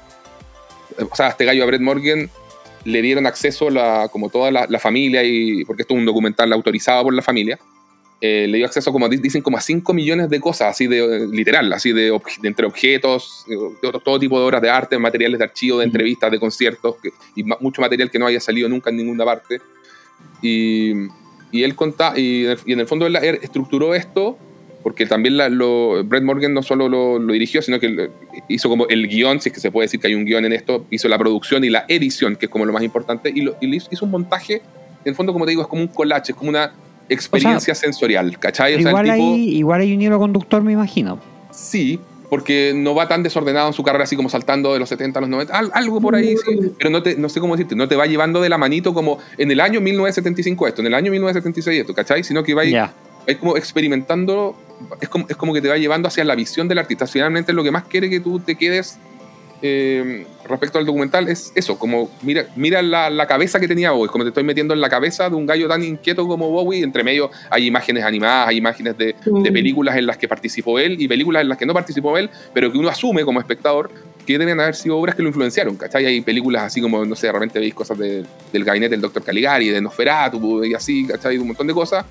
o 0.99 1.15
sea, 1.17 1.27
a 1.27 1.31
este 1.31 1.45
gallo 1.45 1.63
a 1.63 1.67
Brett 1.67 1.81
Morgan 1.83 2.29
le 2.85 3.03
dieron 3.03 3.27
acceso 3.27 3.71
la, 3.71 4.09
como 4.13 4.29
toda 4.31 4.51
la, 4.51 4.67
la 4.69 4.79
familia 4.79 5.23
y 5.25 5.65
porque 5.65 5.83
esto 5.83 5.95
es 5.95 6.01
un 6.01 6.07
documental 6.07 6.53
autorizado 6.53 7.05
por 7.05 7.15
la 7.15 7.23
familia 7.23 7.59
eh, 8.21 8.47
le 8.49 8.59
dio 8.59 8.67
acceso 8.67 8.93
como 8.93 9.09
di- 9.09 9.17
dicen 9.17 9.43
como 9.43 9.57
a 9.57 9.61
5 9.61 9.93
millones 9.93 10.29
de 10.31 10.41
cosas 10.41 10.69
así 10.71 10.87
de 10.87 10.99
eh, 10.99 11.27
literal 11.31 11.73
así 11.73 11.93
de, 11.93 12.11
de 12.41 12.49
entre 12.49 12.67
objetos 12.67 13.45
eh, 13.49 13.55
de 13.83 13.89
otro- 13.89 14.01
todo 14.01 14.19
tipo 14.19 14.39
de 14.39 14.45
obras 14.47 14.63
de 14.63 14.71
arte 14.71 14.99
materiales 14.99 15.39
de 15.39 15.45
archivo 15.45 15.79
de 15.79 15.85
entrevistas 15.87 16.31
de 16.31 16.39
conciertos 16.39 16.97
que- 17.03 17.11
y 17.35 17.43
ma- 17.45 17.57
mucho 17.61 17.81
material 17.83 18.11
que 18.11 18.19
no 18.19 18.27
haya 18.27 18.41
salido 18.41 18.69
nunca 18.69 18.91
en 18.91 18.97
ninguna 18.99 19.25
parte. 19.25 19.61
Y, 20.43 20.93
y 21.53 21.63
él 21.65 21.75
conta 21.75 22.13
y, 22.17 22.45
en 22.45 22.51
el- 22.53 22.59
y 22.67 22.73
en 22.73 22.81
el 22.81 22.87
fondo 22.87 23.07
él 23.07 23.17
estructuró 23.17 23.95
esto 23.95 24.39
porque 24.85 25.07
también 25.07 25.37
la- 25.37 25.49
lo, 25.49 26.05
Brett 26.05 26.23
Morgan 26.23 26.55
no 26.55 26.63
solo 26.63 26.89
lo, 26.89 27.19
lo 27.19 27.33
dirigió, 27.33 27.61
sino 27.63 27.81
que 27.81 28.11
hizo 28.49 28.69
como 28.69 28.87
el 28.87 29.09
guion, 29.09 29.41
si 29.41 29.49
es 29.49 29.53
que 29.55 29.61
se 29.61 29.73
puede 29.73 29.87
decir 29.87 29.99
que 29.99 30.07
hay 30.07 30.15
un 30.15 30.25
guion 30.25 30.45
en 30.45 30.53
esto, 30.53 30.87
hizo 30.91 31.09
la 31.09 31.19
producción 31.19 31.65
y 31.65 31.71
la 31.71 31.85
edición, 31.89 32.37
que 32.37 32.47
es 32.47 32.51
como 32.53 32.65
lo 32.67 32.73
más 32.73 32.83
importante, 32.85 33.33
y, 33.35 33.41
lo, 33.41 33.57
y 33.61 33.75
hizo 33.75 34.05
un 34.05 34.11
montaje, 34.13 34.57
en 34.57 34.63
el 35.11 35.15
fondo, 35.17 35.33
como 35.33 35.45
te 35.47 35.51
digo, 35.51 35.63
es 35.63 35.69
como 35.69 35.83
un 35.83 35.89
collage, 35.89 36.31
es 36.33 36.37
como 36.37 36.51
una 36.51 36.73
experiencia 37.09 37.75
sensorial, 37.75 38.39
¿cachai? 38.39 38.75
O 38.75 38.81
sea, 38.81 38.83
el 38.83 38.89
Igual, 38.89 39.05
tipo- 39.07 39.35
hay, 39.35 39.57
igual 39.57 39.81
hay 39.81 39.95
un 39.95 40.03
hilo 40.03 40.19
conductor, 40.19 40.63
me 40.63 40.73
imagino. 40.73 41.19
Sí, 41.51 41.99
porque 42.31 42.73
no 42.75 42.95
va 42.95 43.07
tan 43.09 43.23
desordenado 43.23 43.69
en 43.69 43.73
su 43.75 43.83
carrera, 43.83 44.05
así 44.05 44.17
como 44.17 44.29
saltando 44.29 44.73
de 44.73 44.79
los 44.81 44.89
70 44.89 45.19
a 45.19 45.23
los 45.23 45.31
90, 45.31 45.57
al- 45.59 45.71
algo 45.75 46.01
por 46.01 46.15
ahí, 46.15 46.37
sí, 46.37 46.59
pero 46.79 46.91
no, 46.91 47.03
te, 47.03 47.17
no 47.17 47.29
sé 47.29 47.41
cómo 47.41 47.55
decirte, 47.57 47.77
no 47.77 47.87
te 47.89 47.97
va 47.97 48.07
llevando 48.07 48.41
de 48.41 48.49
la 48.49 48.59
manito 48.59 48.93
como 48.93 49.19
en 49.39 49.51
el 49.51 49.61
año 49.61 49.81
1975 49.81 50.67
esto, 50.67 50.81
en 50.81 50.89
el 50.89 50.95
año 50.95 51.11
1976 51.11 51.81
esto, 51.81 51.95
¿cachai? 51.95 52.25
Sino 52.25 52.43
que 52.43 52.55
va, 52.55 52.65
Ya. 52.65 52.93
Es 53.27 53.37
como 53.39 53.57
experimentando, 53.57 54.57
es 55.01 55.09
como, 55.09 55.27
es 55.29 55.37
como 55.37 55.53
que 55.55 55.61
te 55.61 55.69
va 55.69 55.77
llevando 55.79 56.09
hacia 56.09 56.25
la 56.25 56.35
visión 56.35 56.69
del 56.69 56.79
artista. 56.79 57.07
Finalmente 57.07 57.53
lo 57.53 57.63
que 57.65 57.71
más 57.71 57.85
quiere 57.85 58.09
que 58.11 58.21
tú 58.21 58.41
te 58.41 58.55
quedes 58.57 58.99
eh, 59.63 60.27
respecto 60.47 60.79
al 60.79 60.85
documental 60.85 61.27
es 61.29 61.51
eso, 61.55 61.79
como 61.79 62.11
mira, 62.23 62.45
mira 62.55 62.83
la, 62.83 63.09
la 63.09 63.27
cabeza 63.27 63.59
que 63.59 63.67
tenía 63.69 63.93
Bowie, 63.93 64.11
como 64.11 64.25
te 64.25 64.29
estoy 64.29 64.45
metiendo 64.45 64.75
en 64.75 64.81
la 64.81 64.91
cabeza 64.91 65.31
de 65.31 65.37
un 65.37 65.47
gallo 65.47 65.69
tan 65.69 65.83
inquieto 65.83 66.27
como 66.29 66.51
Bowie, 66.51 66.83
entre 66.83 67.03
medio 67.03 67.31
hay 67.49 67.67
imágenes 67.67 68.05
animadas, 68.05 68.49
hay 68.49 68.59
imágenes 68.59 68.99
de, 68.99 69.07
de 69.25 69.51
Mm. 69.51 69.55
películas 69.55 69.97
en 69.97 70.07
las 70.07 70.19
que 70.19 70.29
participó 70.29 70.79
él 70.79 71.01
y 71.01 71.09
películas 71.09 71.41
en 71.43 71.49
las 71.49 71.57
que 71.57 71.65
no 71.65 71.73
participó 71.73 72.19
él, 72.19 72.29
pero 72.53 72.71
que 72.71 72.77
uno 72.77 72.91
asume 72.91 73.25
como 73.25 73.41
espectador 73.41 73.91
que 74.27 74.37
deben 74.39 74.61
haber 74.61 74.75
sido 74.75 74.99
obras 74.99 75.15
que 75.15 75.23
lo 75.23 75.29
influenciaron, 75.29 75.77
¿cachai? 75.77 76.05
Hay 76.07 76.21
películas 76.21 76.65
así 76.65 76.81
como, 76.83 77.03
no 77.05 77.15
sé, 77.15 77.29
de 77.29 77.33
repente 77.33 77.59
veis 77.59 77.73
cosas 77.75 77.97
de- 77.97 78.25
del 78.53 78.65
gabinete 78.65 78.91
del 78.91 79.01
Dr. 79.01 79.23
Caligari, 79.23 79.69
de 79.71 79.81
Nosferatu 79.81 80.63
y 80.65 80.75
así, 80.75 81.07
¿cachai? 81.07 81.39
Un 81.39 81.47
montón 81.49 81.67
de 81.67 81.73
cosas 81.75 82.05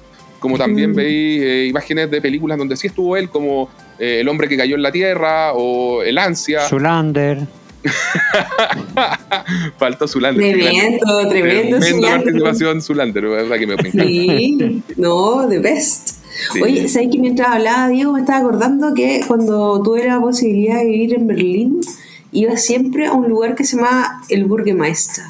como 0.44 0.58
también 0.58 0.92
Mm. 0.92 0.96
veis 0.96 1.42
eh, 1.42 1.66
imágenes 1.70 2.12
de 2.12 2.22
películas 2.22 2.58
donde 2.58 2.76
sí 2.76 2.88
estuvo 2.88 3.16
él, 3.16 3.30
como 3.30 3.70
eh, 3.98 4.20
El 4.20 4.28
hombre 4.28 4.50
que 4.50 4.58
cayó 4.58 4.76
en 4.76 4.82
la 4.82 4.92
tierra 4.92 5.54
o 5.54 6.04
El 6.04 6.18
ansia. 6.18 6.68
Zulander. 6.68 7.48
Faltó 9.78 10.06
Zulander. 10.06 10.54
Tremendo, 10.54 11.28
tremendo. 11.30 11.80
Tremenda 11.80 12.10
participación 12.10 12.82
Zulander, 12.82 13.24
la 13.24 13.30
verdad 13.30 13.58
que 13.58 13.68
me, 13.68 13.74
encanta. 13.76 14.04
Sí, 14.04 14.84
no, 14.98 15.48
the 15.48 15.60
best. 15.60 16.10
Sí. 16.52 16.62
Oye, 16.62 16.90
¿sabes 16.90 17.08
que 17.10 17.20
mientras 17.20 17.48
hablaba 17.48 17.88
Diego 17.88 18.12
me 18.12 18.20
estaba 18.20 18.40
acordando 18.40 18.94
que 18.94 19.22
cuando 19.26 19.82
tuve 19.82 20.06
la 20.06 20.20
posibilidad 20.20 20.80
de 20.80 20.86
vivir 20.86 21.14
en 21.14 21.26
Berlín, 21.28 21.80
iba 22.34 22.58
siempre 22.58 23.06
a 23.08 23.14
un 23.14 23.30
lugar 23.30 23.56
que 23.56 23.64
se 23.64 23.78
llama 23.78 24.22
el 24.28 24.44
Burgermeister. 24.44 25.24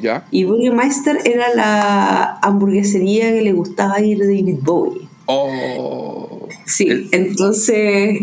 ¿Ya? 0.00 0.26
Y 0.30 0.44
Burgermeister 0.44 1.18
era 1.24 1.54
la 1.54 2.38
hamburguesería 2.42 3.32
que 3.32 3.42
le 3.42 3.52
gustaba 3.52 4.00
ir 4.00 4.18
de 4.18 4.26
David 4.26 4.58
Bowie. 4.62 5.08
Oh. 5.26 6.48
Sí, 6.66 6.86
El- 6.88 7.08
entonces 7.12 7.76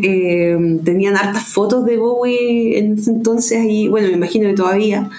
eh, 0.03 0.57
tenían 0.83 1.15
hartas 1.17 1.43
fotos 1.43 1.85
de 1.85 1.97
Bowie 1.97 2.77
en 2.79 2.97
ese 2.97 3.11
entonces 3.11 3.59
ahí, 3.61 3.87
bueno, 3.87 4.07
me 4.07 4.13
imagino 4.13 4.49
que 4.49 4.55
todavía, 4.55 5.09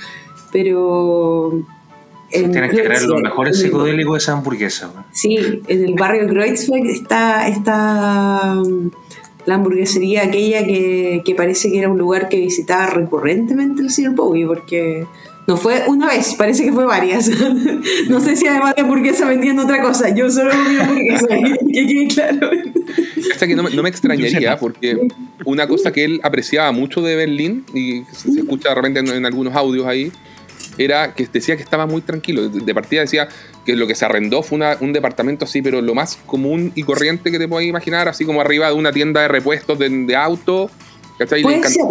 pero... 0.52 1.52
en 2.30 2.52
Tienes 2.52 2.70
que 2.72 2.82
traer 2.82 3.02
los 3.02 3.20
mejores 3.20 3.58
psicodélicos 3.60 4.14
de 4.14 4.18
esa 4.18 4.32
hamburguesa. 4.32 4.92
Sí, 5.12 5.36
en 5.66 5.84
el 5.84 5.94
barrio 5.94 6.26
Kreuzberg 6.28 6.86
está, 6.86 7.48
está 7.48 8.54
mm, 8.54 8.90
la 9.46 9.54
hamburguesería 9.54 10.24
aquella 10.24 10.66
que, 10.66 11.22
que 11.24 11.34
parece 11.34 11.70
que 11.70 11.78
era 11.78 11.88
un 11.88 11.98
lugar 11.98 12.28
que 12.28 12.38
visitaba 12.38 12.86
recurrentemente 12.86 13.82
el 13.82 13.90
señor 13.90 14.14
Bowie, 14.14 14.46
porque 14.46 15.06
no 15.48 15.56
fue 15.56 15.82
una 15.88 16.06
vez, 16.08 16.34
parece 16.34 16.62
que 16.64 16.72
fue 16.72 16.84
varias. 16.84 17.28
no 18.08 18.20
sé 18.20 18.36
si 18.36 18.46
además 18.46 18.74
de 18.76 18.82
hamburguesa 18.82 19.26
vendían 19.26 19.58
otra 19.58 19.80
cosa, 19.82 20.14
yo 20.14 20.30
solo 20.30 20.50
comí 20.50 20.76
hamburguesa, 20.78 21.26
que 21.26 21.86
quede 21.86 22.06
claro. 22.08 22.50
Hasta 23.32 23.46
que 23.46 23.56
no, 23.56 23.62
me- 23.64 23.70
no 23.70 23.82
me 23.82 23.88
extrañaría, 23.88 24.58
porque 24.58 25.08
una 25.46 25.66
cosa 25.66 25.90
que 25.90 26.04
él 26.04 26.20
apreciaba 26.22 26.70
mucho 26.72 27.00
de 27.00 27.16
Berlín, 27.16 27.64
y 27.74 28.02
se, 28.12 28.30
se 28.32 28.40
escucha 28.40 28.68
de 28.68 28.74
repente 28.74 29.00
en, 29.00 29.08
en 29.08 29.26
algunos 29.26 29.54
audios 29.56 29.86
ahí, 29.86 30.12
era 30.76 31.14
que 31.14 31.26
decía 31.32 31.56
que 31.56 31.62
estaba 31.62 31.86
muy 31.86 32.02
tranquilo. 32.02 32.48
De, 32.48 32.60
de 32.60 32.74
partida 32.74 33.00
decía 33.00 33.26
que 33.64 33.74
lo 33.74 33.86
que 33.86 33.94
se 33.94 34.04
arrendó 34.04 34.42
fue 34.42 34.56
una- 34.56 34.76
un 34.80 34.92
departamento 34.92 35.44
así, 35.46 35.62
pero 35.62 35.80
lo 35.80 35.94
más 35.94 36.16
común 36.26 36.72
y 36.74 36.82
corriente 36.82 37.30
que 37.30 37.38
te 37.38 37.48
puedas 37.48 37.66
imaginar, 37.66 38.06
así 38.08 38.24
como 38.24 38.40
arriba 38.42 38.68
de 38.68 38.74
una 38.74 38.92
tienda 38.92 39.22
de 39.22 39.28
repuestos 39.28 39.78
de, 39.78 39.88
de 39.88 40.14
auto. 40.16 40.70
¿cachai? 41.18 41.42
Puede 41.42 41.62
ser. 41.68 41.82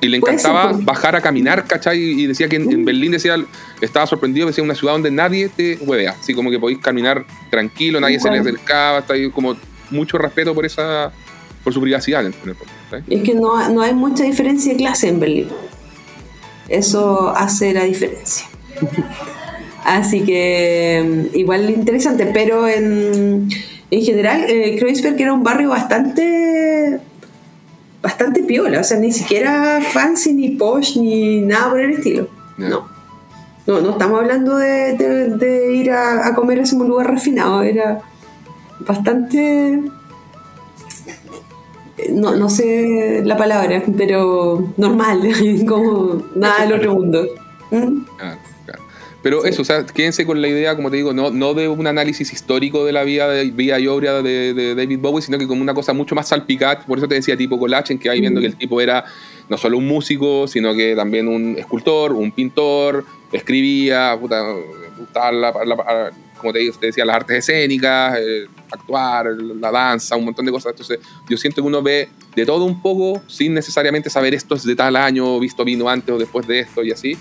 Y 0.00 0.08
le 0.08 0.18
encantaba 0.18 0.70
pues. 0.70 0.84
bajar 0.84 1.16
a 1.16 1.20
caminar, 1.20 1.64
¿cachai? 1.66 1.98
Y 1.98 2.26
decía 2.26 2.48
que 2.48 2.56
en, 2.56 2.70
en 2.70 2.84
Berlín 2.84 3.12
decía, 3.12 3.36
estaba 3.80 4.06
sorprendido, 4.06 4.46
decía 4.46 4.62
una 4.62 4.74
ciudad 4.74 4.92
donde 4.92 5.10
nadie 5.10 5.48
te 5.48 5.78
huevea. 5.80 6.14
Así 6.20 6.34
como 6.34 6.50
que 6.50 6.58
podéis 6.58 6.80
caminar 6.80 7.24
tranquilo, 7.50 8.00
nadie 8.00 8.20
se 8.20 8.30
le 8.30 8.38
acercaba, 8.38 8.98
está 8.98 9.14
ahí 9.14 9.30
como 9.30 9.56
mucho 9.90 10.18
respeto 10.18 10.54
por 10.54 10.66
esa 10.66 11.12
por 11.66 11.74
su 11.74 11.80
privacidad 11.80 12.24
en 12.24 12.32
el. 12.44 12.56
Es 13.08 13.22
que 13.24 13.34
no, 13.34 13.68
no 13.70 13.82
hay 13.82 13.92
mucha 13.92 14.22
diferencia 14.22 14.70
de 14.70 14.78
clase 14.78 15.08
en 15.08 15.18
Berlín. 15.18 15.48
Eso 16.68 17.30
hace 17.30 17.72
la 17.72 17.82
diferencia. 17.82 18.46
Así 19.84 20.22
que 20.22 21.28
mm, 21.32 21.36
igual 21.36 21.68
interesante, 21.70 22.26
pero 22.32 22.68
en, 22.68 23.48
en 23.90 24.02
general 24.02 24.44
eh, 24.48 24.76
Kreuzberg 24.78 25.20
era 25.20 25.32
un 25.32 25.42
barrio 25.42 25.70
bastante 25.70 27.00
bastante 28.06 28.42
piola, 28.42 28.80
o 28.80 28.84
sea, 28.84 28.98
ni 28.98 29.12
siquiera 29.12 29.80
fancy 29.92 30.32
ni 30.32 30.50
posh 30.50 30.96
ni 30.96 31.40
nada 31.40 31.70
por 31.70 31.80
el 31.80 31.90
estilo. 31.92 32.28
No. 32.56 32.88
No, 33.66 33.80
no 33.80 33.90
estamos 33.90 34.20
hablando 34.20 34.56
de, 34.56 34.92
de- 34.96 35.30
de 35.36 35.74
ir 35.74 35.90
a, 35.90 36.26
a 36.28 36.34
comer 36.34 36.60
a 36.60 36.76
un 36.76 36.86
lugar 36.88 37.10
refinado, 37.10 37.62
era 37.62 38.00
bastante 38.80 39.82
no, 42.12 42.36
no 42.36 42.48
sé 42.50 43.22
la 43.24 43.36
palabra, 43.36 43.82
pero 43.96 44.68
normal, 44.76 45.20
como 45.68 46.22
nada 46.34 46.62
del 46.62 46.72
otro 46.74 46.94
mundo. 46.94 47.26
¿Mm? 47.70 48.04
Ah, 48.20 48.36
Pero 49.26 49.44
eso, 49.44 49.62
o 49.62 49.64
sea, 49.64 49.84
quédense 49.84 50.24
con 50.24 50.40
la 50.40 50.46
idea, 50.46 50.76
como 50.76 50.88
te 50.88 50.98
digo, 50.98 51.12
no, 51.12 51.32
no 51.32 51.52
de 51.52 51.66
un 51.66 51.84
análisis 51.88 52.32
histórico 52.32 52.84
de 52.84 52.92
la 52.92 53.02
vida, 53.02 53.28
de, 53.28 53.50
vida 53.50 53.80
y 53.80 53.88
obra 53.88 54.22
de, 54.22 54.54
de 54.54 54.76
David 54.76 55.00
Bowie, 55.00 55.20
sino 55.20 55.36
que 55.36 55.48
como 55.48 55.62
una 55.62 55.74
cosa 55.74 55.92
mucho 55.92 56.14
más 56.14 56.28
salpicada. 56.28 56.78
Por 56.86 56.98
eso 56.98 57.08
te 57.08 57.16
decía 57.16 57.36
tipo 57.36 57.58
collage, 57.58 57.92
en 57.92 57.98
que 57.98 58.08
ahí 58.08 58.20
viendo 58.20 58.40
que 58.40 58.46
el 58.46 58.54
tipo 58.54 58.80
era 58.80 59.04
no 59.48 59.56
solo 59.58 59.78
un 59.78 59.86
músico, 59.88 60.46
sino 60.46 60.72
que 60.76 60.94
también 60.94 61.26
un 61.26 61.56
escultor, 61.58 62.12
un 62.12 62.30
pintor, 62.30 63.04
escribía, 63.32 64.16
puta, 64.20 64.44
gustaba 64.96 65.32
la- 65.32 65.64
la- 65.64 66.10
como 66.38 66.52
te, 66.52 66.70
te 66.78 66.86
decía, 66.86 67.04
las 67.04 67.16
artes 67.16 67.38
escénicas, 67.38 68.18
eh, 68.20 68.46
actuar, 68.70 69.26
la 69.60 69.72
danza, 69.72 70.14
un 70.14 70.26
montón 70.26 70.46
de 70.46 70.52
cosas. 70.52 70.70
Entonces, 70.70 71.00
yo 71.28 71.36
siento 71.36 71.62
que 71.62 71.66
uno 71.66 71.82
ve 71.82 72.10
de 72.36 72.46
todo 72.46 72.64
un 72.64 72.80
poco, 72.80 73.20
sin 73.26 73.54
necesariamente 73.54 74.08
saber 74.08 74.34
esto 74.34 74.54
es 74.54 74.62
de 74.62 74.76
tal 74.76 74.94
año, 74.94 75.40
visto 75.40 75.64
vino 75.64 75.88
antes 75.88 76.14
o 76.14 76.18
después 76.18 76.46
de 76.46 76.60
esto 76.60 76.84
y 76.84 76.92
así 76.92 77.18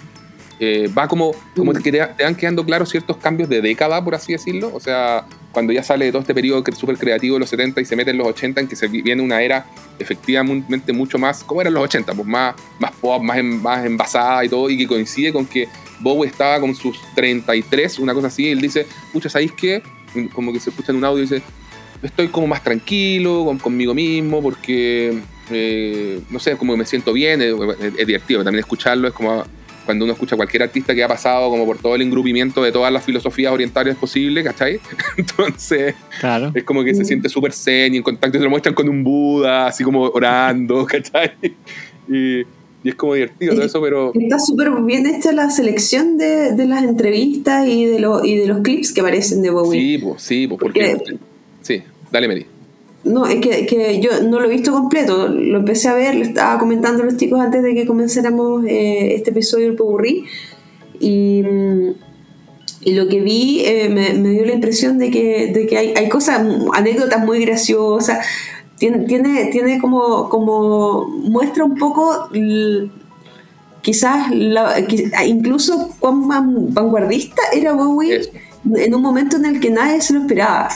eh, 0.60 0.89
va 0.98 1.08
como, 1.08 1.32
como 1.56 1.72
Mm. 1.72 1.82
que 1.82 1.91
te, 1.91 2.00
te 2.18 2.24
van 2.24 2.36
quedando 2.36 2.65
claros 2.65 2.89
ciertos 2.89 3.18
cambios 3.18 3.50
de 3.50 3.62
década, 3.62 4.04
por 4.04 4.15
así 4.15 4.34
decirlo. 4.34 4.72
O 4.74 4.80
sea, 4.80 5.26
cuando 5.52 5.72
ya 5.74 5.84
sale 5.84 6.06
de 6.06 6.12
todo 6.12 6.22
este 6.22 6.34
periodo 6.34 6.63
súper 6.78 6.98
creativo 6.98 7.36
de 7.36 7.39
los 7.41 7.50
70 7.50 7.82
y 7.82 7.86
se 7.86 7.96
mete 7.96 8.12
en 8.12 8.18
los 8.18 8.28
80, 8.28 8.62
en 8.62 8.68
que 8.68 8.76
se 8.76 8.88
vi- 8.88 9.02
viene 9.02 9.22
una 9.22 9.41
era 9.41 9.65
efectivamente 10.00 10.94
mucho 10.94 11.18
más, 11.18 11.44
¿cómo 11.44 11.62
eran 11.62 11.74
los 11.74 11.84
80? 11.84 12.13
Pues 12.13 12.28
más, 12.28 12.56
más 12.80 12.91
pop, 13.02 13.22
más, 13.22 13.41
más 13.44 13.86
envasada 13.86 14.44
y 14.46 14.50
todo, 14.50 14.70
y 14.70 14.78
que 14.78 14.88
coincide 14.88 15.32
con 15.34 15.46
que 15.46 15.68
Bowie 16.00 16.30
estaba 16.30 16.60
con 16.60 16.76
sus 16.76 16.98
33, 17.15 18.00
una 18.00 18.13
cosa 18.13 18.28
así, 18.28 18.44
y 18.48 18.50
él 18.52 18.62
dice, 18.62 18.86
pucha, 19.13 19.30
¿sabéis 19.30 19.54
qué? 19.54 19.82
Como 20.34 20.52
que 20.54 20.60
se 20.60 20.70
escucha 20.70 20.91
en 20.91 20.98
un 20.98 21.06
audio 21.06 21.20
y 21.20 21.28
dice, 21.28 21.41
estoy 22.04 22.28
como 22.28 22.48
más 22.48 22.63
tranquilo 22.63 23.44
con- 23.46 23.58
conmigo 23.60 23.94
mismo 23.94 24.41
porque, 24.41 25.20
eh, 25.52 26.20
no 26.30 26.39
sé, 26.39 26.58
como 26.58 26.74
que 26.74 26.80
me 26.80 26.86
siento 26.86 27.13
bien, 27.13 27.41
es, 27.41 27.54
es- 27.82 27.94
es 27.98 28.08
divertido, 28.08 28.44
también 28.44 28.60
escucharlo 28.60 29.08
es 29.08 29.13
como 29.13 29.44
cuando 29.86 30.06
uno 30.06 30.13
escucha 30.13 30.36
a 30.36 30.38
cualquier 30.38 30.63
artista 30.63 30.93
que 30.95 31.04
ha 31.04 31.08
pasado 31.08 31.50
como 31.50 31.65
por 31.65 31.78
todo 31.78 31.95
el 31.95 32.02
engrupimiento 32.02 32.62
de 32.63 32.71
todas 32.71 32.91
las 32.91 33.04
filosofías 33.04 33.52
orientales 33.54 33.95
posibles, 33.95 34.43
¿cachai? 34.43 34.80
Entonces 35.17 35.95
Claro. 36.19 36.52
es 36.54 36.63
como 36.63 36.84
que 36.84 36.93
se 36.95 37.06
siente 37.06 37.30
súper 37.30 37.54
zen 37.54 37.93
y 37.93 37.98
en 37.98 38.04
contacto 38.04 38.38
y 38.38 38.39
se 38.39 38.43
lo 38.43 38.50
muestran 38.50 38.74
con 38.76 38.89
un 38.89 39.04
Buda, 39.04 39.67
así 39.67 39.84
como 39.84 40.02
orando, 40.04 40.86
¿cachai? 40.89 41.32
Y, 42.10 42.39
y 42.41 42.89
es 42.89 42.95
como 42.95 43.13
divertido 43.15 43.54
todo 43.56 43.63
eso, 43.65 43.82
pero 43.82 44.12
Está 44.13 44.39
súper 44.39 44.69
bien 44.84 45.06
hecha 45.08 45.32
la 45.32 45.50
selección 45.50 46.17
de, 46.17 46.52
de 46.54 46.65
las 46.65 46.84
entrevistas 46.84 47.67
y 47.67 47.86
de, 47.86 48.00
los 48.00 48.26
y 48.26 48.38
de 48.38 48.48
los 48.48 48.60
clips 48.62 48.91
que 48.93 49.02
aparecen 49.02 49.41
de 49.41 49.50
Bowie. 49.50 49.80
sí, 49.80 49.98
pues, 50.04 50.21
sí, 50.21 50.48
pues, 50.48 50.60
porque... 50.62 50.95
Porque- 50.98 51.17
Sí, 51.62 51.82
dale, 52.12 52.28
Mary. 52.28 52.45
No, 53.06 53.26
es 53.28 53.39
que, 53.39 53.65
que 53.68 54.00
yo 54.02 54.10
no 54.24 54.39
lo 54.39 54.46
he 54.48 54.50
visto 54.52 54.72
completo, 54.72 55.28
lo 55.28 55.60
empecé 55.60 55.88
a 55.89 55.94
ver, 55.94 56.15
lo 56.15 56.24
estaba 56.24 56.58
comentando 56.60 57.04
a 57.04 57.06
los 57.06 57.18
chicos 57.18 57.39
antes 57.39 57.62
de 57.62 57.76
que 57.76 57.86
comenzáramos 57.86 58.65
eh, 58.65 59.13
este 59.13 59.30
episodio 59.30 59.68
del 59.68 59.76
Popurrí 59.76 60.26
y, 61.00 61.44
mm, 61.44 61.89
y 62.82 62.94
lo 62.96 63.08
que 63.08 63.22
vi 63.22 63.62
eh, 63.63 63.89
me, 63.89 64.13
me 64.15 64.30
dio 64.32 64.44
la 64.46 64.54
impresión 64.54 64.98
de 64.98 65.12
que, 65.12 65.52
de 65.54 65.68
que 65.68 65.78
hay, 65.78 65.94
hay 65.96 66.10
cosas, 66.10 66.41
anécdotas 66.74 67.24
muy 67.24 67.46
graciosas, 67.46 68.26
tiene, 68.80 69.06
tiene, 69.06 69.46
tiene 69.52 69.80
como, 69.80 70.28
como 70.28 71.08
muestra 71.08 71.63
un 71.63 71.76
poco 71.76 72.28
l- 72.34 72.89
quizás 73.84 74.32
la- 74.32 74.74
incluso 75.28 75.89
cuán 76.00 76.28
van- 76.28 76.74
vanguardista 76.74 77.41
era 77.54 77.74
Bowie 77.74 78.20
en 78.78 78.96
un 78.96 79.02
momento 79.04 79.38
en 79.38 79.46
el 79.46 79.60
que 79.60 79.70
nadie 79.70 80.02
se 80.02 80.13
lo 80.13 80.22
esperaba. 80.22 80.70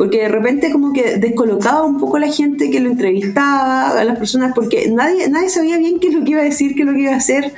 Porque 0.00 0.22
de 0.22 0.28
repente 0.28 0.72
como 0.72 0.94
que 0.94 1.18
descolocaba 1.18 1.82
un 1.82 1.98
poco 1.98 2.16
a 2.16 2.20
la 2.20 2.32
gente 2.32 2.70
que 2.70 2.80
lo 2.80 2.88
entrevistaba, 2.88 4.00
a 4.00 4.02
las 4.02 4.16
personas, 4.16 4.52
porque 4.54 4.90
nadie, 4.90 5.28
nadie 5.28 5.50
sabía 5.50 5.76
bien 5.76 6.00
qué 6.00 6.08
es 6.08 6.14
lo 6.14 6.24
que 6.24 6.30
iba 6.30 6.40
a 6.40 6.44
decir, 6.44 6.74
qué 6.74 6.80
es 6.80 6.86
lo 6.86 6.94
que 6.94 7.00
iba 7.02 7.12
a 7.12 7.16
hacer. 7.16 7.52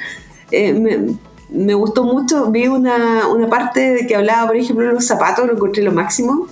Eh, 0.50 0.72
me, 0.72 1.14
me 1.50 1.74
gustó 1.74 2.02
mucho, 2.02 2.50
vi 2.50 2.66
una, 2.66 3.28
una 3.28 3.48
parte 3.48 4.06
que 4.08 4.16
hablaba, 4.16 4.48
por 4.48 4.56
ejemplo, 4.56 4.84
de 4.84 4.92
los 4.92 5.06
zapatos, 5.06 5.46
lo 5.46 5.52
encontré 5.52 5.84
lo 5.84 5.92
máximo. 5.92 6.48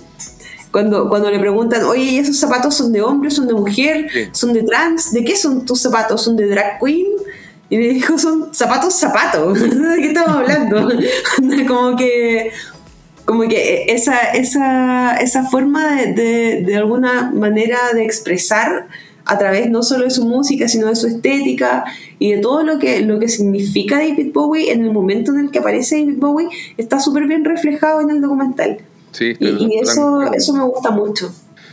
Cuando, 0.71 1.09
cuando 1.09 1.29
le 1.29 1.39
preguntan, 1.39 1.83
oye, 1.83 2.03
¿y 2.03 2.17
esos 2.19 2.37
zapatos 2.39 2.73
son 2.73 2.93
de 2.93 3.01
hombre, 3.01 3.29
son 3.29 3.47
de 3.47 3.53
mujer, 3.53 4.07
Sí. 4.13 4.29
son 4.31 4.53
de 4.53 4.63
trans? 4.63 5.11
¿De 5.11 5.25
qué 5.25 5.35
son 5.35 5.65
tus 5.65 5.81
zapatos? 5.81 6.21
¿Son 6.21 6.37
de 6.37 6.47
drag 6.47 6.79
queen? 6.79 7.07
Y 7.69 7.75
le 7.75 7.89
dijo, 7.89 8.17
son 8.17 8.53
zapatos, 8.53 8.93
zapatos. 8.93 9.59
¿De 9.59 9.97
qué 9.97 10.07
estamos 10.07 10.37
hablando? 10.37 10.89
como 11.67 11.97
que 11.97 12.51
como 13.25 13.47
que 13.47 13.85
esa, 13.89 14.19
esa, 14.31 15.15
esa 15.17 15.43
forma 15.45 15.95
de, 15.95 16.13
de, 16.13 16.61
de 16.63 16.75
alguna 16.75 17.31
manera 17.31 17.77
de 17.93 18.03
expresar 18.03 18.87
a 19.25 19.37
través 19.37 19.69
no 19.69 19.83
solo 19.83 20.05
de 20.05 20.11
su 20.11 20.25
música, 20.25 20.67
sino 20.67 20.87
de 20.87 20.95
su 20.95 21.07
estética 21.07 21.85
y 22.19 22.33
de 22.33 22.39
todo 22.39 22.63
lo 22.63 22.79
que, 22.79 23.01
lo 23.01 23.19
que 23.19 23.29
significa 23.29 23.97
David 23.97 24.31
Bowie 24.33 24.71
en 24.71 24.83
el 24.83 24.91
momento 24.91 25.31
en 25.31 25.39
el 25.39 25.51
que 25.51 25.59
aparece 25.59 25.99
David 25.99 26.17
Bowie, 26.17 26.49
está 26.77 26.99
súper 26.99 27.27
bien 27.27 27.45
reflejado 27.45 28.01
en 28.01 28.09
el 28.09 28.21
documental. 28.21 28.79
Sí, 29.11 29.35
Y, 29.39 29.47
y 29.47 29.79
eso, 29.79 30.31
eso 30.33 30.53
me 30.53 30.63
gusta 30.63 30.91
mucho. 30.91 31.31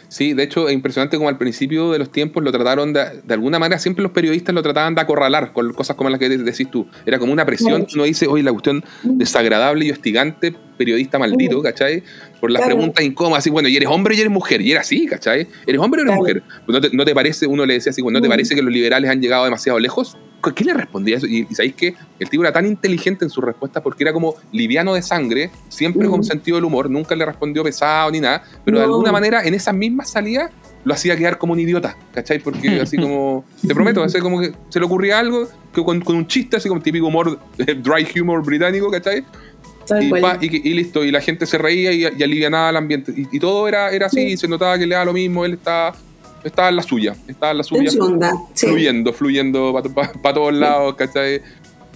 Sí, 0.09 0.33
de 0.33 0.43
hecho 0.43 0.69
es 0.69 0.75
impresionante 0.75 1.19
como 1.19 1.29
al 1.29 1.37
principio 1.37 1.93
de 1.93 1.99
los 1.99 2.11
tiempos 2.11 2.43
lo 2.43 2.51
trataron 2.51 2.95
de, 2.95 3.05
de 3.23 3.35
alguna 3.35 3.59
manera, 3.59 3.79
siempre 3.79 4.03
los 4.03 4.11
periodistas 4.13 4.55
lo 4.55 4.63
trataban 4.63 4.95
de 4.95 5.03
acorralar 5.03 5.53
con 5.53 5.71
cosas 5.75 5.97
como 5.97 6.09
las 6.09 6.19
que 6.19 6.31
de- 6.31 6.39
decís 6.39 6.71
tú. 6.71 6.87
Era 7.05 7.19
como 7.19 7.31
una 7.33 7.45
presión, 7.45 7.87
uno 7.95 8.05
dice, 8.05 8.27
oye, 8.27 8.43
la 8.43 8.51
cuestión 8.53 8.83
desagradable 9.03 9.85
y 9.85 9.91
hostigante, 9.91 10.55
periodista 10.79 11.19
maldito, 11.19 11.61
¿cachai? 11.63 12.03
Por 12.41 12.51
las 12.51 12.61
Claro. 12.63 12.77
preguntas 12.77 13.05
incómodas, 13.05 13.41
así, 13.43 13.51
bueno, 13.51 13.69
y 13.69 13.77
eres 13.77 13.89
hombre 13.91 14.15
y 14.17 14.21
eres 14.21 14.33
mujer, 14.33 14.61
y 14.63 14.71
era 14.73 14.81
así, 14.81 15.07
¿cachai? 15.07 15.47
¿Eres 15.67 15.81
hombre 15.81 16.01
o 16.01 16.05
eres 16.05 16.11
Claro. 16.17 16.21
mujer? 16.21 16.43
¿No 16.67 16.81
te, 16.81 16.91
no 16.97 17.05
te 17.05 17.15
parece, 17.15 17.47
uno 17.47 17.67
le 17.67 17.75
decía 17.75 17.91
así, 17.91 18.01
¿no 18.03 18.21
te 18.23 18.29
Mm. 18.29 18.31
parece 18.31 18.55
que 18.55 18.63
los 18.63 18.73
liberales 18.73 19.11
han 19.11 19.21
llegado 19.21 19.45
demasiado 19.45 19.79
lejos? 19.79 20.17
¿Qué 20.55 20.65
le 20.65 20.73
respondía 20.75 21.17
eso? 21.17 21.27
Y, 21.27 21.47
y 21.51 21.55
sabéis 21.55 21.75
que 21.75 21.95
el 22.19 22.29
tipo 22.29 22.43
era 22.43 22.53
tan 22.53 22.65
inteligente 22.67 23.25
en 23.25 23.31
sus 23.31 23.45
respuestas 23.45 23.83
porque 23.83 24.05
era 24.05 24.13
como 24.13 24.35
liviano 24.53 24.95
de 24.95 25.03
sangre, 25.03 25.51
siempre 25.69 26.09
con 26.09 26.23
sentido 26.25 26.57
del 26.57 26.65
humor, 26.65 26.89
nunca 26.89 27.15
le 27.17 27.25
respondió 27.27 27.63
pesado 27.65 28.11
ni 28.11 28.21
nada, 28.21 28.43
pero 28.65 28.79
de 28.79 28.87
No. 28.87 28.93
alguna 28.95 29.13
manera 29.13 29.43
en 29.45 29.55
esas 29.55 29.75
mismas 29.75 30.11
salidas 30.11 30.51
lo 30.85 30.95
hacía 30.95 31.17
quedar 31.17 31.39
como 31.39 31.53
un 31.55 31.61
idiota, 31.61 31.97
¿cachai? 32.15 32.39
Porque 32.39 32.69
así 32.81 32.97
como, 32.97 33.45
te 33.67 33.75
prometo, 33.75 34.03
así 34.03 34.21
como 34.21 34.41
que 34.41 34.53
se 34.69 34.79
le 34.79 34.87
ocurría 34.87 35.19
algo 35.19 35.49
que 35.75 35.83
con, 35.83 36.01
con 36.01 36.17
un 36.17 36.27
chiste, 36.27 36.57
así 36.57 36.69
como 36.69 36.81
típico 36.81 37.07
humor, 37.09 37.39
eh, 37.59 37.75
dry 37.75 38.07
humor 38.21 38.45
británico, 38.45 38.91
¿cachai? 38.91 39.25
Y, 40.01 40.11
pa, 40.21 40.37
y, 40.41 40.69
y 40.71 40.75
listo, 40.75 41.03
y 41.03 41.11
la 41.11 41.21
gente 41.23 41.47
se 41.47 41.57
reía 41.57 41.93
y, 41.93 42.03
y 42.17 42.23
alivianaba 42.23 42.69
el 42.71 42.77
ambiente. 42.77 43.13
Y, 43.17 43.27
y 43.37 43.41
todo 43.41 43.67
era, 43.67 43.91
era 43.91 44.07
así, 44.07 44.31
Sí. 44.31 44.37
se 44.37 44.47
notaba 44.49 44.79
que 44.79 44.87
le 44.87 44.95
daba 44.95 45.07
lo 45.07 45.13
mismo, 45.15 45.45
él 45.47 45.55
estaba, 45.55 45.95
estaba 46.45 46.69
en 46.69 46.77
la 46.77 46.83
suya, 46.83 47.17
estaba 47.27 47.53
en 47.53 47.59
la 47.59 47.65
suya. 47.65 47.91
Sí. 47.91 48.67
fluyendo, 48.67 49.13
fluyendo 49.13 49.83
para 50.23 50.35
todos 50.35 50.55
lados, 50.55 50.95
¿cachai? 50.95 51.43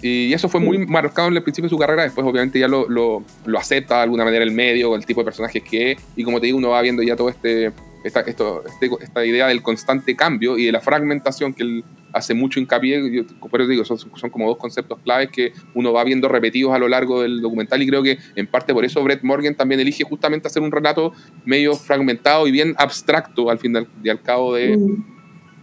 Y 0.02 0.32
eso 0.32 0.48
fue 0.48 0.60
muy 0.60 0.84
marcado 0.86 1.28
en 1.28 1.36
el 1.36 1.42
principio 1.44 1.66
de 1.66 1.70
su 1.70 1.78
carrera, 1.78 2.02
después 2.02 2.26
obviamente 2.26 2.58
ya 2.58 2.66
lo, 2.66 2.88
lo, 2.88 3.22
lo 3.44 3.58
acepta 3.58 3.98
de 3.98 4.02
alguna 4.02 4.24
manera 4.24 4.42
el 4.42 4.50
medio, 4.50 4.96
el 4.96 5.06
tipo 5.06 5.20
de 5.20 5.26
personajes 5.26 5.62
que 5.62 5.92
es, 5.92 5.98
y 6.16 6.24
como 6.24 6.40
te 6.40 6.46
digo, 6.46 6.58
uno 6.58 6.70
va 6.70 6.82
viendo 6.82 7.04
ya 7.04 7.14
todo 7.14 7.28
este, 7.28 7.70
esta, 8.04 8.20
esto, 8.20 8.62
este- 8.66 8.90
esta 9.02 9.24
idea 9.24 9.46
del 9.48 9.62
constante 9.62 10.14
cambio 10.16 10.58
y 10.58 10.66
de 10.66 10.72
la 10.72 10.80
fragmentación 10.80 11.54
que 11.54 11.62
él 11.62 11.84
hace 12.12 12.34
mucho 12.34 12.60
hincapié, 12.60 13.00
yo, 13.10 13.22
por 13.48 13.60
eso 13.62 13.70
digo, 13.70 13.84
son, 13.84 13.96
son 13.98 14.30
como 14.30 14.46
dos 14.46 14.58
conceptos 14.58 14.98
claves 15.02 15.30
que 15.30 15.52
uno 15.74 15.92
va 15.94 16.04
viendo 16.04 16.28
repetidos 16.28 16.74
a 16.74 16.78
lo 16.78 16.86
largo 16.88 17.22
del 17.22 17.40
documental 17.40 17.80
y 17.82 17.86
creo 17.86 18.02
que 18.02 18.18
en 18.36 18.46
parte 18.46 18.74
por 18.74 18.84
eso 18.84 19.02
Brett 19.02 19.22
Morgan 19.22 19.54
también 19.54 19.80
elige 19.80 20.04
justamente 20.04 20.46
hacer 20.48 20.62
un 20.62 20.70
relato 20.72 21.12
medio 21.46 21.74
fragmentado 21.74 22.46
y 22.46 22.50
bien 22.50 22.74
abstracto 22.76 23.48
al 23.50 23.58
fin 23.58 23.74
y 24.04 24.08
al 24.10 24.20
cabo 24.20 24.54
de, 24.54 24.76
Mm. 24.76 25.04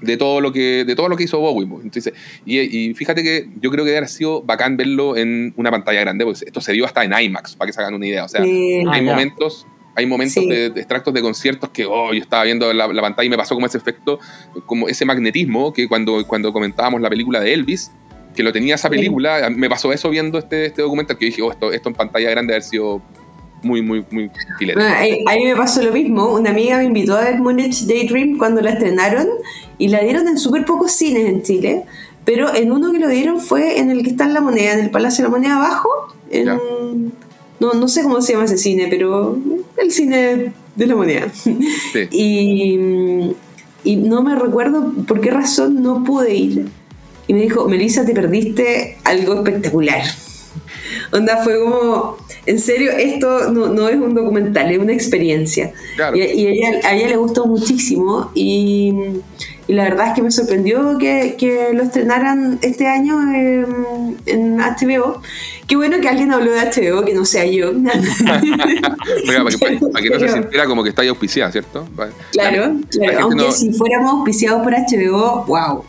de 0.05 0.17
todo 0.17 0.39
lo 0.41 0.51
que 0.53 0.85
de 0.85 0.95
todo 0.95 1.07
lo 1.09 1.17
que 1.17 1.25
hizo 1.25 1.39
Bowie 1.39 1.67
pues. 1.67 1.83
entonces 1.83 2.13
y, 2.45 2.57
y 2.59 2.93
fíjate 2.95 3.21
que 3.21 3.49
yo 3.61 3.69
creo 3.69 3.83
que 3.85 3.91
haber 3.97 4.07
sido 4.09 4.41
bacán 4.41 4.75
verlo 4.77 5.17
en 5.17 5.53
una 5.57 5.69
pantalla 5.71 5.99
grande 5.99 6.23
porque 6.25 6.45
esto 6.45 6.61
se 6.61 6.71
dio 6.73 6.85
hasta 6.85 7.03
en 7.03 7.11
IMAX 7.13 7.55
para 7.57 7.67
que 7.67 7.73
se 7.73 7.81
hagan 7.81 7.93
una 7.95 8.07
idea 8.07 8.23
o 8.23 8.29
sea 8.29 8.41
Sí. 8.43 8.81
Ah, 8.87 8.91
hay 8.93 9.05
ya. 9.05 9.11
momentos 9.11 9.67
hay 9.99 10.05
momentos 10.07 10.43
Sí. 10.43 10.49
de, 10.49 10.69
de 10.71 10.79
extractos 10.79 11.13
de 11.13 11.21
conciertos 11.21 11.69
que 11.69 11.85
oh, 11.85 12.11
yo 12.13 12.19
estaba 12.21 12.43
viendo 12.43 12.71
la, 12.73 12.87
la 12.87 13.01
pantalla 13.01 13.25
y 13.27 13.29
me 13.29 13.37
pasó 13.37 13.53
como 13.55 13.67
ese 13.67 13.77
efecto 13.77 14.19
como 14.65 14.87
ese 14.87 15.05
magnetismo 15.05 15.71
que 15.73 15.87
cuando 15.87 16.25
cuando 16.27 16.51
comentábamos 16.51 16.99
la 17.01 17.09
película 17.09 17.39
de 17.39 17.53
Elvis 17.53 17.91
que 18.35 18.43
lo 18.43 18.51
tenía 18.51 18.75
esa 18.75 18.89
Sí. 18.89 18.95
película 18.95 19.49
me 19.49 19.69
pasó 19.69 19.91
eso 19.93 20.09
viendo 20.09 20.37
este, 20.39 20.65
este 20.67 20.81
documental 20.81 21.17
que 21.17 21.25
dije 21.25 21.41
oh, 21.41 21.51
esto, 21.51 21.71
esto 21.71 21.89
en 21.89 21.95
pantalla 21.95 22.29
grande 22.31 22.53
haber 22.53 22.63
sido 22.63 23.01
muy 23.61 23.81
muy 23.81 24.05
muy 24.09 24.31
filete 24.57 24.79
Bueno, 24.79 24.95
ahí, 24.95 25.23
ahí 25.27 25.43
me 25.43 25.55
pasó 25.55 25.81
lo 25.83 25.91
mismo. 25.91 26.33
Una 26.33 26.51
amiga 26.51 26.77
me 26.77 26.85
invitó 26.85 27.17
a 27.17 27.21
ver 27.25 27.39
Moonage 27.39 27.85
Daydream 27.87 28.37
cuando 28.37 28.61
la 28.61 28.69
estrenaron 28.71 29.27
y 29.77 29.89
la 29.89 29.99
dieron 30.01 30.27
en 30.29 30.37
súper 30.37 30.63
pocos 30.63 30.93
cines 30.93 31.27
en 31.27 31.41
Chile. 31.43 31.83
Pero 32.23 32.55
en 32.55 32.71
uno 32.71 32.91
que 32.93 32.99
lo 32.99 33.09
dieron 33.09 33.41
fue 33.41 33.79
en 33.79 33.89
el 33.91 34.01
que 34.03 34.11
está 34.11 34.23
en 34.25 34.33
la 34.33 34.39
moneda, 34.39 34.73
en 34.73 34.79
el 34.79 34.91
Palacio 34.91 35.23
de 35.25 35.29
la 35.29 35.35
Moneda 35.37 35.55
abajo. 35.57 35.89
En, 36.31 36.45
Ya. 36.45 36.57
No, 37.59 37.73
no 37.73 37.87
sé 37.87 38.03
cómo 38.03 38.21
se 38.21 38.33
llama 38.33 38.45
ese 38.45 38.57
cine, 38.57 38.87
pero 38.89 39.37
el 39.77 39.91
cine 39.91 40.53
de 40.75 40.87
la 40.87 40.95
moneda. 40.95 41.31
Sí. 41.33 41.57
Y, 42.11 43.35
y 43.83 43.95
no 43.95 44.21
me 44.21 44.35
recuerdo 44.35 44.93
por 45.07 45.21
qué 45.21 45.31
razón 45.31 45.81
no 45.81 46.03
pude 46.03 46.33
ir. 46.33 46.67
Y 47.27 47.33
me 47.33 47.41
dijo, 47.41 47.67
Melissa, 47.67 48.05
te 48.05 48.13
perdiste 48.13 48.97
algo 49.03 49.35
espectacular. 49.35 50.01
Onda, 51.11 51.37
fue 51.43 51.59
como, 51.59 52.17
en 52.45 52.59
serio, 52.59 52.91
esto 52.91 53.51
no, 53.51 53.67
no 53.67 53.87
es 53.87 53.95
un 53.95 54.15
documental, 54.15 54.71
es 54.71 54.79
una 54.79 54.93
experiencia. 54.93 55.71
Claro. 55.95 56.17
Y, 56.17 56.21
y 56.21 56.47
a, 56.47 56.49
ella, 56.49 56.87
a 56.87 56.95
ella 56.95 57.07
le 57.09 57.17
gustó 57.17 57.45
muchísimo 57.45 58.31
y, 58.33 58.93
y 59.69 59.73
la 59.73 59.83
verdad 59.83 60.07
es 60.07 60.13
que 60.15 60.23
me 60.23 60.31
sorprendió 60.31 60.97
que, 60.97 61.35
que 61.37 61.69
lo 61.73 61.83
estrenaran 61.83 62.57
este 62.63 62.87
año 62.87 63.21
en, 63.21 64.17
en 64.25 64.57
HBO. 64.57 65.21
Qué 65.67 65.75
bueno 65.75 66.01
que 66.01 66.09
alguien 66.09 66.31
habló 66.31 66.51
de 66.51 66.59
HBO, 66.59 67.05
que 67.05 67.13
no 67.13 67.23
sea 67.23 67.45
yo. 67.45 67.69
Oiga, 67.69 69.43
para, 69.43 69.49
que, 69.51 69.57
para- 69.59 69.91
para 69.91 70.03
que 70.03 70.09
no 70.09 70.19
se 70.19 70.29
sintiera 70.29 70.65
como 70.65 70.83
que 70.83 70.89
está 70.89 71.01
ahí 71.03 71.07
auspiciada, 71.07 71.51
¿cierto? 71.51 71.87
Para- 71.95 72.11
Claro, 72.31 72.73
la 72.73 72.87
claro. 72.89 73.19
Aunque 73.21 73.35
no- 73.45 73.51
si 73.51 73.71
fuéramos 73.71 74.11
auspiciados 74.13 74.63
por 74.63 74.73
HBO, 74.73 75.45
wow. 75.45 75.83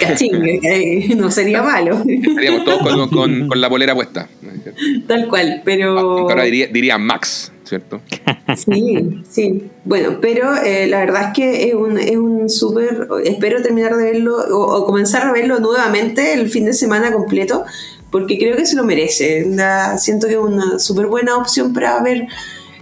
Cachín, 0.00 0.42
eh, 0.62 1.14
no 1.16 1.30
sería 1.30 1.62
malo. 1.62 2.02
Estaríamos 2.06 2.64
todos 2.64 2.78
con, 2.80 3.08
con- 3.10 3.48
con 3.48 3.60
la 3.60 3.68
polera 3.68 3.94
puesta. 3.94 4.28
Tal 5.06 5.28
cual, 5.28 5.62
pero. 5.64 5.98
Aunque 5.98 6.32
ahora 6.32 6.44
diría, 6.44 6.68
diría 6.68 6.96
Max, 6.98 7.52
¿cierto? 7.66 8.00
Sí, 8.56 9.22
sí. 9.28 9.70
Bueno, 9.84 10.18
pero 10.20 10.54
eh, 10.56 10.86
la 10.86 11.00
verdad 11.00 11.28
es 11.28 11.32
que 11.34 11.68
es 11.68 11.74
un, 11.74 11.98
es 11.98 12.16
un 12.16 12.48
súper. 12.48 13.08
Espero 13.24 13.60
terminar 13.60 13.96
de 13.96 14.04
verlo 14.12 14.36
o, 14.38 14.76
o 14.78 14.86
comenzar 14.86 15.26
a 15.26 15.32
verlo 15.32 15.58
nuevamente 15.58 16.32
el 16.32 16.48
fin 16.48 16.64
de 16.64 16.72
semana 16.72 17.12
completo, 17.12 17.64
porque 18.10 18.38
creo 18.38 18.56
que 18.56 18.64
se 18.66 18.76
lo 18.76 18.84
merece. 18.84 19.44
La- 19.48 19.98
siento 19.98 20.28
que 20.28 20.34
es 20.34 20.38
una 20.38 20.78
súper 20.78 21.06
buena 21.08 21.36
opción 21.36 21.72
para 21.72 22.00
ver, 22.02 22.28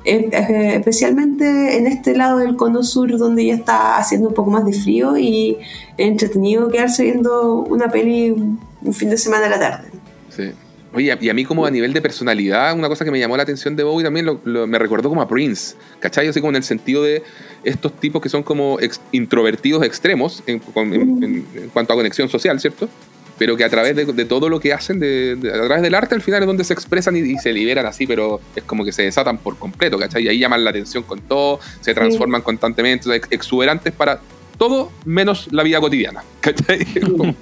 eh, 0.04 0.28
eh, 0.30 0.74
especialmente 0.76 1.78
en 1.78 1.86
este 1.86 2.14
lado 2.14 2.38
del 2.38 2.56
cono 2.56 2.82
sur, 2.82 3.16
donde 3.16 3.46
ya 3.46 3.54
está 3.54 3.96
haciendo 3.96 4.28
un 4.28 4.34
poco 4.34 4.50
más 4.50 4.66
de 4.66 4.74
frío 4.74 5.16
y 5.16 5.56
es 5.96 6.06
entretenido 6.08 6.68
quedarse 6.68 7.04
viendo 7.04 7.60
una 7.62 7.88
peli 7.90 8.30
un, 8.30 8.60
un 8.82 8.92
fin 8.92 9.08
de 9.08 9.16
semana 9.16 9.46
a 9.46 9.50
la 9.50 9.58
tarde. 9.58 9.88
Sí. 10.28 10.50
Oye, 10.94 11.16
y 11.20 11.28
a 11.28 11.34
mí 11.34 11.44
como 11.44 11.66
a 11.66 11.70
nivel 11.70 11.92
de 11.92 12.00
personalidad, 12.00 12.74
una 12.76 12.88
cosa 12.88 13.04
que 13.04 13.10
me 13.10 13.18
llamó 13.18 13.36
la 13.36 13.42
atención 13.42 13.74
de 13.76 13.82
Bowie 13.82 14.04
también 14.04 14.26
lo- 14.26 14.40
lo- 14.44 14.66
me 14.66 14.78
recordó 14.78 15.08
como 15.08 15.20
a 15.22 15.28
Prince, 15.28 15.74
¿cachai? 16.00 16.28
Así 16.28 16.40
como 16.40 16.50
en 16.50 16.56
el 16.56 16.62
sentido 16.62 17.02
de 17.02 17.22
estos 17.64 17.92
tipos 17.98 18.22
que 18.22 18.28
son 18.28 18.42
como 18.44 18.78
ex- 18.80 19.00
introvertidos 19.12 19.82
extremos 19.82 20.42
en, 20.46 20.60
con- 20.60 20.94
en- 20.94 21.22
en- 21.24 21.46
en 21.56 21.68
cuanto 21.72 21.92
a 21.92 21.96
conexión 21.96 22.28
social, 22.28 22.60
¿cierto? 22.60 22.88
Pero 23.36 23.56
que 23.56 23.64
a 23.64 23.68
través 23.68 23.96
de, 23.96 24.04
de 24.04 24.24
todo 24.24 24.48
lo 24.48 24.60
que 24.60 24.72
hacen, 24.72 25.00
de, 25.00 25.34
de- 25.34 25.50
a 25.50 25.64
través 25.64 25.82
del 25.82 25.94
arte 25.96 26.14
al 26.14 26.22
final 26.22 26.42
es 26.42 26.46
donde 26.46 26.62
se 26.62 26.72
expresan 26.72 27.16
y, 27.16 27.20
y 27.20 27.38
se 27.38 27.52
liberan 27.52 27.84
así, 27.86 28.06
pero 28.06 28.40
es 28.54 28.62
como 28.62 28.84
que 28.84 28.92
se 28.92 29.02
desatan 29.02 29.38
por 29.38 29.58
completo, 29.58 29.98
¿cachai? 29.98 30.22
Y 30.24 30.28
ahí 30.28 30.38
llaman 30.38 30.62
la 30.62 30.70
atención 30.70 31.02
con 31.02 31.20
todo, 31.22 31.58
se 31.80 31.92
transforman 31.94 32.42
constantemente, 32.42 33.08
o 33.08 33.10
sea, 33.10 33.16
ex- 33.16 33.26
exuberantes 33.32 33.92
para 33.92 34.20
todo 34.56 34.92
menos 35.04 35.48
la 35.52 35.64
vida 35.64 35.80
cotidiana, 35.80 36.22
¿cachai? 36.40 36.86
Es 36.94 37.04
como, 37.08 37.34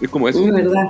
es 0.00 0.08
como 0.08 0.28
eso. 0.30 0.38
Es 0.46 0.54
verdad. 0.54 0.86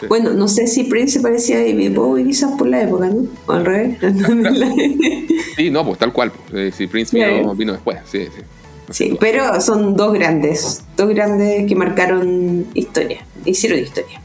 Sí. 0.00 0.06
Bueno, 0.08 0.32
no 0.32 0.48
sé 0.48 0.66
si 0.66 0.84
Prince 0.84 1.14
se 1.14 1.20
parecía 1.20 1.56
a 1.56 1.60
David 1.60 1.94
Bowie 1.94 2.24
quizás 2.24 2.52
por 2.56 2.66
la 2.66 2.82
época, 2.82 3.08
¿no? 3.08 3.24
O 3.46 3.52
al 3.52 3.64
revés. 3.64 3.98
Sí, 5.56 5.70
no, 5.70 5.84
pues 5.86 5.98
tal 5.98 6.12
cual. 6.12 6.30
pues. 6.32 6.54
Eh, 6.54 6.72
Si 6.76 6.86
Prince 6.86 7.16
Claro. 7.16 7.36
vino, 7.38 7.54
vino 7.54 7.72
después, 7.72 7.98
sí, 8.04 8.24
sí. 8.26 8.42
sí, 8.90 9.16
pero 9.20 9.58
son 9.60 9.96
dos 9.96 10.12
grandes, 10.12 10.84
dos 10.96 11.08
grandes 11.10 11.66
que 11.66 11.74
marcaron 11.74 12.66
historia, 12.74 13.24
hicieron 13.44 13.78
historia. 13.78 14.20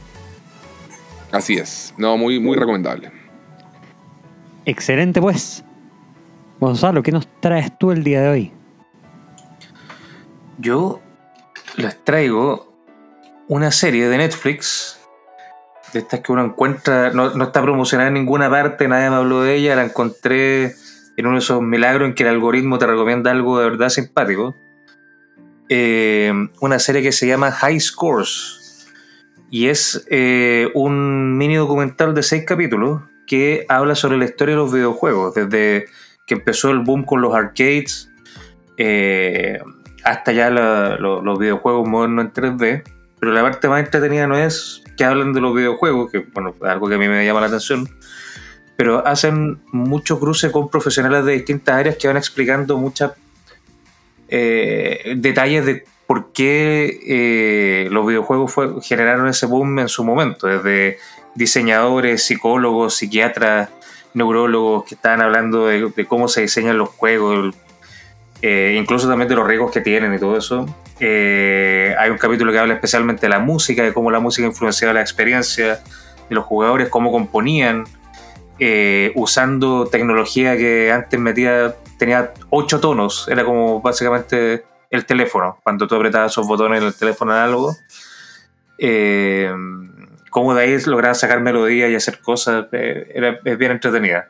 Así 1.32 1.56
es. 1.56 1.94
No, 1.98 2.18
muy, 2.18 2.40
muy 2.40 2.58
recomendable. 2.58 3.12
Excelente, 4.66 5.22
pues. 5.22 5.64
Gonzalo, 6.60 7.02
¿qué 7.02 7.12
nos 7.12 7.28
traes 7.40 7.78
tú 7.78 7.92
el 7.92 8.04
día 8.04 8.22
de 8.22 8.30
hoy? 8.30 8.52
Yo 10.60 11.00
les 11.78 11.98
traigo 12.04 12.72
una 13.48 13.72
serie 13.72 14.08
de 14.08 14.18
Netflix, 14.18 15.00
de 15.94 16.00
estas 16.00 16.22
que 16.22 16.32
uno 16.32 16.44
encuentra, 16.44 17.12
no, 17.12 17.32
no 17.32 17.46
está 17.46 17.62
promocionada 17.62 18.08
en 18.08 18.16
ninguna 18.16 18.50
parte, 18.50 18.88
nadie 18.88 19.10
me 19.10 19.18
habló 19.18 19.42
de 19.42 19.56
ella, 19.56 19.76
la 19.76 19.84
encontré 19.84 20.76
en 21.18 21.26
uno 21.26 21.34
de 21.34 21.40
esos 21.40 21.62
milagros 21.62 22.08
en 22.08 22.16
que 22.16 22.24
el 22.24 22.30
algoritmo 22.30 22.78
te 22.78 22.88
recomienda 22.88 23.32
algo 23.32 23.60
de 23.60 23.70
verdad 23.70 23.90
simpático. 23.90 24.56
Eh, 25.70 26.32
una 26.60 26.80
serie 26.80 27.02
que 27.02 27.12
se 27.12 27.28
llama 27.28 27.52
High 27.52 27.80
Scores 27.80 28.90
y 29.50 29.68
es 29.68 30.06
eh, 30.10 30.70
un 30.74 31.38
mini 31.38 31.56
documental 31.56 32.14
de 32.14 32.24
seis 32.24 32.44
capítulos 32.46 33.02
que 33.28 33.66
habla 33.70 33.96
sobre 33.96 34.18
la 34.18 34.26
historia 34.26 34.56
de 34.56 34.62
los 34.62 34.74
videojuegos, 34.74 35.36
desde 35.36 35.86
que 36.26 36.36
empezó 36.36 36.72
el 36.72 36.80
boom 36.80 37.04
con 37.04 37.22
los 37.22 37.34
arcades 37.34 38.10
eh, 38.78 39.60
hasta 40.04 40.32
ya 40.32 40.50
los 40.50 41.40
videojuegos 41.40 41.88
modernos 41.88 42.26
en 42.26 42.34
3D. 42.34 42.84
Pero 43.20 43.34
la 43.34 43.44
parte 43.44 43.70
más 43.70 43.84
entretenida 43.84 44.26
no 44.28 44.38
es 44.38 44.84
que 45.02 45.06
hablan 45.06 45.34
de 45.34 45.42
los 45.42 45.56
videojuegos, 45.56 46.12
que 46.12 46.20
bueno, 46.20 46.54
es 46.56 46.70
algo 46.70 46.88
que 46.88 46.94
a 46.94 46.98
mí 47.00 47.08
me 47.08 47.26
llama 47.26 47.42
la 47.42 47.48
atención, 47.48 47.90
pero 48.76 49.04
hacen 49.08 49.60
mucho 49.72 50.20
cruce 50.20 50.52
con 50.52 50.70
profesionales 50.70 51.26
de 51.26 51.34
distintas 51.34 51.76
áreas 51.76 51.98
que 51.98 52.08
van 52.08 52.18
explicando 52.18 52.78
muchos 52.78 53.14
detalles 54.30 55.66
de 55.66 55.86
por 56.06 56.32
qué 56.34 57.00
eh, 57.08 57.88
los 57.90 58.06
videojuegos 58.06 58.54
generaron 58.86 59.28
ese 59.28 59.48
boom 59.48 59.80
en 59.80 59.90
su 59.90 60.04
momento, 60.04 60.46
desde 60.46 61.00
diseñadores, 61.34 62.24
psicólogos, 62.24 62.94
psiquiatras, 62.96 63.70
neurólogos 64.14 64.84
que 64.84 64.94
estaban 64.94 65.22
hablando 65.22 65.66
de, 65.66 65.92
de 65.96 66.06
cómo 66.06 66.28
se 66.28 66.42
diseñan 66.42 66.78
los 66.78 66.90
juegos, 66.90 67.56
eh, 68.42 68.76
incluso 68.80 69.08
también 69.08 69.30
de 69.30 69.36
los 69.36 69.48
riesgos 69.48 69.72
que 69.72 69.82
tienen 69.82 70.14
y 70.14 70.20
todo 70.20 70.38
eso. 70.38 70.66
Eh, 71.00 71.96
hay 71.98 72.10
un 72.10 72.18
capítulo 72.18 72.52
que 72.52 72.60
habla 72.60 72.74
especialmente 72.74 73.22
de 73.22 73.30
la 73.30 73.40
música, 73.40 73.84
de 73.84 73.94
cómo 73.94 74.10
la 74.10 74.20
música 74.20 74.48
influenciaba 74.48 74.94
la 74.94 75.02
experiencia 75.02 75.80
de 76.30 76.36
los 76.36 76.46
jugadores, 76.46 76.90
cómo 76.90 77.12
componían, 77.12 77.86
eh, 78.58 79.12
usando 79.16 79.88
tecnología 79.88 80.58
que 80.58 80.92
antes 80.92 81.20
metía, 81.20 81.76
tenía 81.98 82.34
ocho 82.50 82.80
tonos, 82.80 83.28
era 83.28 83.44
como 83.46 83.82
básicamente 83.82 84.64
el 84.90 85.06
teléfono, 85.06 85.60
cuando 85.64 85.88
tú 85.88 85.96
apretabas 85.96 86.32
esos 86.32 86.48
botones 86.48 86.82
en 86.82 86.88
el 86.88 86.94
teléfono 86.96 87.32
análogo. 87.32 87.76
Eh, 88.78 89.52
cómo 90.32 90.56
de 90.56 90.64
ahí 90.64 90.80
lograban 90.86 91.14
sacar 91.14 91.42
melodías 91.42 91.92
y 91.92 91.96
hacer 91.96 92.20
cosas, 92.20 92.66
era, 92.72 93.40
es 93.44 93.58
bien 93.58 93.74
entretenida 93.74 94.30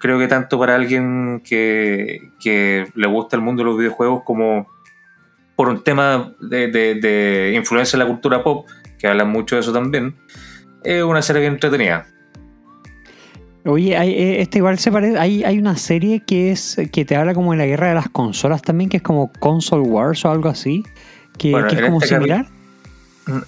creo 0.00 0.18
que 0.18 0.26
tanto 0.26 0.58
para 0.58 0.74
alguien 0.74 1.42
que, 1.44 2.32
le 2.94 3.06
gusta 3.06 3.36
el 3.36 3.42
mundo 3.42 3.62
de 3.62 3.66
los 3.66 3.78
videojuegos 3.78 4.22
como 4.24 4.66
por 5.54 5.68
un 5.68 5.84
tema 5.84 6.32
de, 6.40 7.52
influencia 7.54 7.96
en 7.96 8.00
la 8.00 8.06
cultura 8.06 8.42
pop, 8.42 8.66
que 8.98 9.06
hablan 9.06 9.30
mucho 9.30 9.54
de 9.54 9.60
eso 9.60 9.72
también, 9.72 10.16
es 10.82 11.04
una 11.04 11.22
serie 11.22 11.42
bien 11.42 11.52
entretenida. 11.52 12.06
Oye, 13.66 13.94
hay, 13.94 14.10
eh, 14.12 14.40
este 14.40 14.56
igual 14.56 14.78
se 14.78 14.90
parece. 14.90 15.18
Hay, 15.18 15.44
hay 15.44 15.58
una 15.58 15.76
serie 15.76 16.24
que 16.24 16.50
es 16.50 16.78
que 16.90 17.04
te 17.04 17.14
habla 17.14 17.34
como 17.34 17.52
de 17.52 17.58
la 17.58 17.66
guerra 17.66 17.88
de 17.88 17.94
las 17.94 18.08
consolas 18.08 18.62
también, 18.62 18.88
que 18.88 18.96
es 18.96 19.02
como 19.02 19.30
Console 19.38 19.82
Wars 19.82 20.24
o 20.24 20.30
algo 20.30 20.48
así, 20.48 20.82
que, 21.36 21.50
es 21.50 21.80
como 21.82 22.00
este 22.00 22.14
similar. 22.14 22.46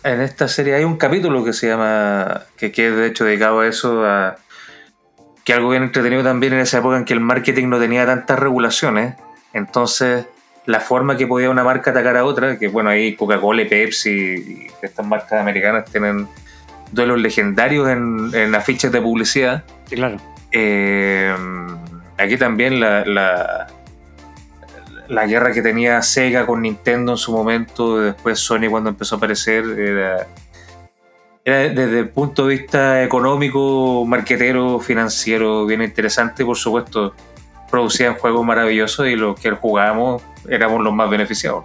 En 0.04 0.20
esta 0.20 0.48
serie 0.48 0.74
hay 0.74 0.84
un 0.84 0.98
capítulo 0.98 1.42
que 1.42 1.54
se 1.54 1.68
llama, 1.68 2.42
que, 2.58 2.70
que 2.70 2.88
es 2.88 2.94
de 2.94 3.06
hecho 3.06 3.24
dedicado 3.24 3.60
a 3.60 3.66
eso, 3.66 4.04
a, 4.04 4.36
que 5.44 5.52
algo 5.52 5.70
bien 5.70 5.82
entretenido 5.82 6.22
también 6.22 6.52
en 6.52 6.60
esa 6.60 6.78
época 6.78 6.96
en 6.96 7.04
que 7.04 7.14
el 7.14 7.20
marketing 7.20 7.68
no 7.68 7.78
tenía 7.78 8.06
tantas 8.06 8.38
regulaciones, 8.38 9.14
entonces 9.52 10.26
la 10.66 10.80
forma 10.80 11.16
que 11.16 11.26
podía 11.26 11.50
una 11.50 11.64
marca 11.64 11.90
atacar 11.90 12.16
a 12.16 12.24
otra, 12.24 12.58
que 12.58 12.68
bueno, 12.68 12.90
ahí 12.90 13.16
Coca-Cola 13.16 13.62
y 13.62 13.68
Pepsi 13.68 14.10
y 14.10 14.66
estas 14.80 15.04
marcas 15.04 15.40
americanas 15.40 15.90
tienen 15.90 16.28
duelos 16.92 17.20
legendarios 17.20 17.88
en, 17.88 18.30
en 18.32 18.54
afiches 18.54 18.92
de 18.92 19.00
publicidad. 19.00 19.64
Sí, 19.88 19.96
claro. 19.96 20.18
Eh, 20.52 21.34
aquí 22.18 22.36
también 22.36 22.78
la, 22.78 23.04
la, 23.04 23.66
la, 25.08 25.26
guerra 25.26 25.52
que 25.52 25.62
tenía 25.62 26.00
Sega 26.02 26.46
con 26.46 26.62
Nintendo 26.62 27.12
en 27.12 27.18
su 27.18 27.32
momento, 27.32 28.00
después 28.00 28.38
Sony 28.38 28.68
cuando 28.70 28.90
empezó 28.90 29.16
a 29.16 29.18
aparecer, 29.18 29.64
era 29.64 30.26
era 31.44 31.68
desde 31.68 32.00
el 32.00 32.08
punto 32.08 32.46
de 32.46 32.56
vista 32.56 33.02
económico, 33.02 34.04
marquetero, 34.06 34.78
financiero, 34.78 35.66
bien 35.66 35.82
interesante. 35.82 36.44
Por 36.44 36.56
supuesto, 36.56 37.14
producían 37.70 38.14
juegos 38.14 38.44
maravillosos 38.44 39.08
y 39.08 39.16
los 39.16 39.38
que 39.40 39.50
jugábamos 39.50 40.22
éramos 40.48 40.82
los 40.82 40.92
más 40.92 41.10
beneficiados. 41.10 41.64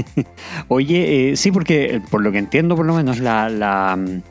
Oye, 0.68 1.32
eh, 1.32 1.36
sí, 1.36 1.50
porque 1.50 1.96
eh, 1.96 2.00
por 2.10 2.22
lo 2.22 2.32
que 2.32 2.38
entiendo, 2.38 2.76
por 2.76 2.86
lo 2.86 2.94
menos, 2.94 3.18
la, 3.18 3.96
mm, 3.96 4.22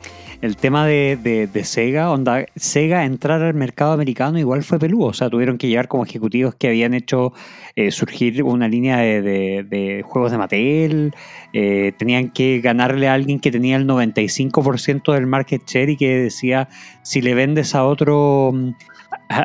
el 0.42 0.56
tema 0.56 0.84
de, 0.86 1.48
Sega, 1.62 2.10
onda, 2.10 2.44
Sega 2.56 3.04
entrar 3.04 3.42
al 3.42 3.54
mercado 3.54 3.92
americano 3.92 4.40
igual 4.40 4.64
fue 4.64 4.80
peludo, 4.80 5.06
o 5.06 5.12
sea, 5.12 5.30
tuvieron 5.30 5.56
que 5.56 5.68
llegar 5.68 5.86
como 5.86 6.04
ejecutivos 6.04 6.56
que 6.56 6.66
habían 6.66 6.94
hecho 6.94 7.32
eh, 7.76 7.92
surgir 7.92 8.42
una 8.42 8.66
línea 8.66 8.98
de, 8.98 10.02
juegos 10.04 10.32
de 10.32 10.38
Mattel, 10.38 11.14
eh, 11.52 11.92
tenían 11.96 12.30
que 12.30 12.60
ganarle 12.60 13.06
a 13.06 13.14
alguien 13.14 13.38
que 13.38 13.52
tenía 13.52 13.76
el 13.76 13.86
95% 13.86 15.12
del 15.12 15.28
market 15.28 15.62
share 15.64 15.90
y 15.90 15.96
que 15.96 16.18
decía, 16.18 16.68
si 17.02 17.22
le 17.22 17.34
vendes 17.34 17.76
a 17.76 17.84
otro 17.84 18.52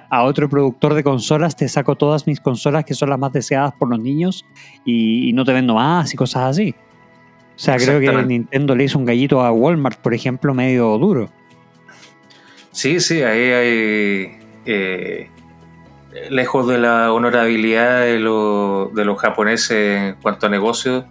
a 0.10 0.24
otro 0.24 0.50
productor 0.50 0.96
de 0.96 1.04
consolas, 1.04 1.56
te 1.56 1.70
saco 1.70 1.96
todas 1.96 2.26
mis 2.26 2.40
consolas 2.40 2.86
que 2.86 2.96
son 2.96 3.12
las 3.12 3.20
más 3.20 3.32
deseadas 3.32 3.74
por 3.78 3.88
los 3.88 4.00
niños 4.00 4.46
y 4.84 5.32
no 5.34 5.46
te 5.46 5.54
vendo 5.54 5.76
más 5.76 6.12
y 6.12 6.18
cosas 6.18 6.44
así. 6.44 6.76
O 7.58 7.60
sea, 7.60 7.78
creo 7.78 8.00
que 8.00 8.12
Nintendo 8.24 8.76
le 8.76 8.84
hizo 8.84 9.00
un 9.00 9.06
gallito 9.06 9.42
a 9.42 9.52
Walmart, 9.52 10.00
por 10.00 10.14
ejemplo, 10.14 10.54
medio 10.54 10.96
duro. 11.00 11.32
Sí, 12.72 13.00
sí, 13.00 13.24
ahí 13.24 13.52
hay. 13.52 14.40
Eh, 14.68 15.30
lejos 16.30 16.68
de 16.68 16.78
la 16.78 17.12
honorabilidad 17.12 18.02
de, 18.02 18.20
los 18.20 19.20
japoneses 19.20 20.02
en 20.02 20.16
cuanto 20.22 20.46
a 20.46 20.50
negocios, 20.50 21.06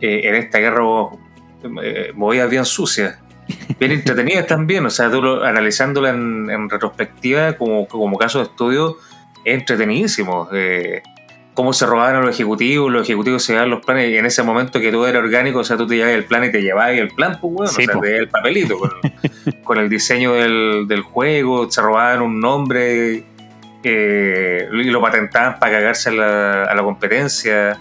eh, 0.00 0.20
en 0.24 0.36
esta 0.36 0.58
guerra 0.58 0.84
eh, 1.82 2.12
movidas 2.14 2.48
bien 2.48 2.64
sucias, 2.64 3.18
bien 3.80 3.90
entretenidas 3.98 4.46
también. 4.46 4.86
O 4.86 4.90
sea, 4.90 5.06
analizándola 5.06 6.10
en, 6.10 6.70
retrospectiva 6.70 7.54
como, 7.54 7.88
como 7.88 8.16
caso 8.18 8.38
de 8.38 8.44
estudio, 8.44 8.98
es 9.44 9.54
entretenidísimo 9.58 10.48
cómo 11.54 11.72
se 11.72 11.86
robaban 11.86 12.16
a 12.16 12.20
los 12.20 12.30
ejecutivos, 12.30 12.90
los 12.90 13.02
ejecutivos 13.02 13.42
se 13.42 13.52
llevaban 13.52 13.70
los 13.70 13.84
planes 13.84 14.10
y 14.10 14.16
en 14.16 14.26
ese 14.26 14.42
momento 14.42 14.80
que 14.80 14.90
todo 14.90 15.06
era 15.06 15.18
orgánico, 15.18 15.58
o 15.60 15.64
sea, 15.64 15.76
tú 15.76 15.86
te 15.86 15.96
llevabas 15.96 16.16
el 16.16 16.24
plan 16.24 16.44
y 16.44 16.50
te 16.50 16.62
llevabas 16.62 16.92
el 16.92 17.08
plan, 17.08 17.38
pues 17.40 17.52
bueno, 17.52 17.70
o 17.70 17.74
sea, 17.74 18.00
te 18.00 18.16
el 18.16 18.28
papelito 18.28 18.78
con, 19.64 19.78
el 19.78 19.88
diseño 19.88 20.32
del, 20.32 21.02
juego, 21.02 21.70
se 21.70 21.82
robaban 21.82 22.22
un 22.22 22.40
nombre 22.40 23.24
eh, 23.82 24.68
y 24.72 24.84
lo 24.84 25.00
patentaban 25.02 25.58
para 25.58 25.72
cagarse 25.72 26.08
a 26.08 26.74
la, 26.74 26.82
competencia. 26.82 27.78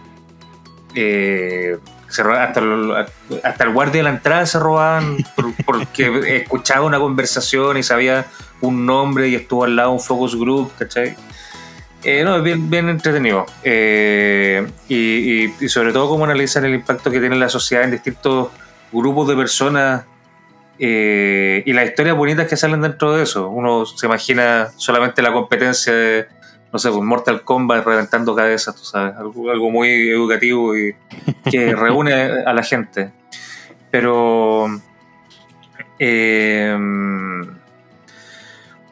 Eh, 0.94 1.78
hasta, 2.10 2.60
el, 2.60 2.94
hasta 3.42 3.64
el 3.64 3.70
guardia 3.70 4.00
de 4.00 4.04
la 4.04 4.10
entrada 4.10 4.46
se 4.46 4.60
robaban 4.60 5.18
porque 5.66 6.12
escuchaba 6.42 6.86
una 6.86 7.00
conversación 7.00 7.78
y 7.78 7.84
sabía 7.84 8.26
un 8.60 8.86
nombre 8.86 9.30
y 9.30 9.36
estuvo 9.36 9.64
al 9.64 9.78
lado 9.78 9.92
un 9.92 10.02
focus 10.02 10.38
group, 10.38 10.74
¿cachai? 10.78 11.16
Eh, 12.04 12.24
no, 12.24 12.38
es 12.38 12.44
bien, 12.44 12.70
bien 12.70 12.90
entretenido. 12.90 13.46
Eh, 13.64 14.68
y, 14.90 15.68
sobre 15.68 15.94
todo 15.94 16.10
cómo 16.10 16.26
analizar 16.26 16.66
el 16.66 16.74
impacto 16.74 17.12
que 17.12 17.20
tiene 17.20 17.36
la 17.36 17.50
sociedad 17.50 17.84
en 17.84 17.92
distintos 17.92 18.50
grupos 18.92 19.28
de 19.28 19.36
personas 19.36 20.06
eh, 20.80 21.64
y 21.66 21.74
las 21.74 21.90
historias 21.90 22.18
bonitas 22.18 22.48
que 22.48 22.58
salen 22.58 22.82
dentro 22.82 23.14
de 23.14 23.24
eso. 23.24 23.50
Uno 23.50 23.86
se 23.86 24.06
imagina 24.06 24.70
solamente 24.78 25.22
la 25.22 25.32
competencia 25.32 25.94
de, 25.94 26.28
no 26.74 26.80
sé, 26.80 26.90
pues 26.90 27.04
Mortal 27.04 27.44
Kombat 27.44 27.86
reventando 27.86 28.36
cabezas, 28.36 28.76
tú 28.76 28.84
sabes, 28.84 29.16
algo, 29.16 29.52
algo 29.52 29.70
muy 29.70 30.10
educativo 30.10 30.76
y 30.76 30.96
que 31.50 31.76
reúne 31.76 32.14
a 32.14 32.54
la 32.54 32.64
gente. 32.64 33.12
Pero... 33.92 34.68
Eh, 36.04 36.76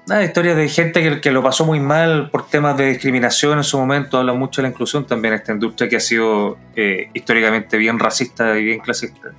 Nada, 0.10 0.24
historias 0.24 0.58
de 0.58 0.68
gente 0.68 1.04
que, 1.04 1.22
que, 1.22 1.32
lo 1.32 1.44
pasó 1.44 1.66
muy 1.66 1.80
mal 1.80 2.32
por 2.32 2.48
temas 2.48 2.76
de 2.76 2.88
discriminación 2.88 3.60
en 3.60 3.64
su 3.64 3.78
momento. 3.78 4.18
Habla 4.18 4.34
mucho 4.34 4.60
de 4.60 4.68
la 4.68 4.72
inclusión 4.72 5.06
también, 5.06 5.36
esta 5.36 5.54
industria 5.54 5.88
que 5.88 5.98
ha 5.98 6.00
sido 6.00 6.58
eh, 6.76 7.12
históricamente 7.14 7.78
bien 7.78 8.00
racista 8.00 8.58
y 8.58 8.66
bien 8.66 8.80
clasista. 8.80 9.30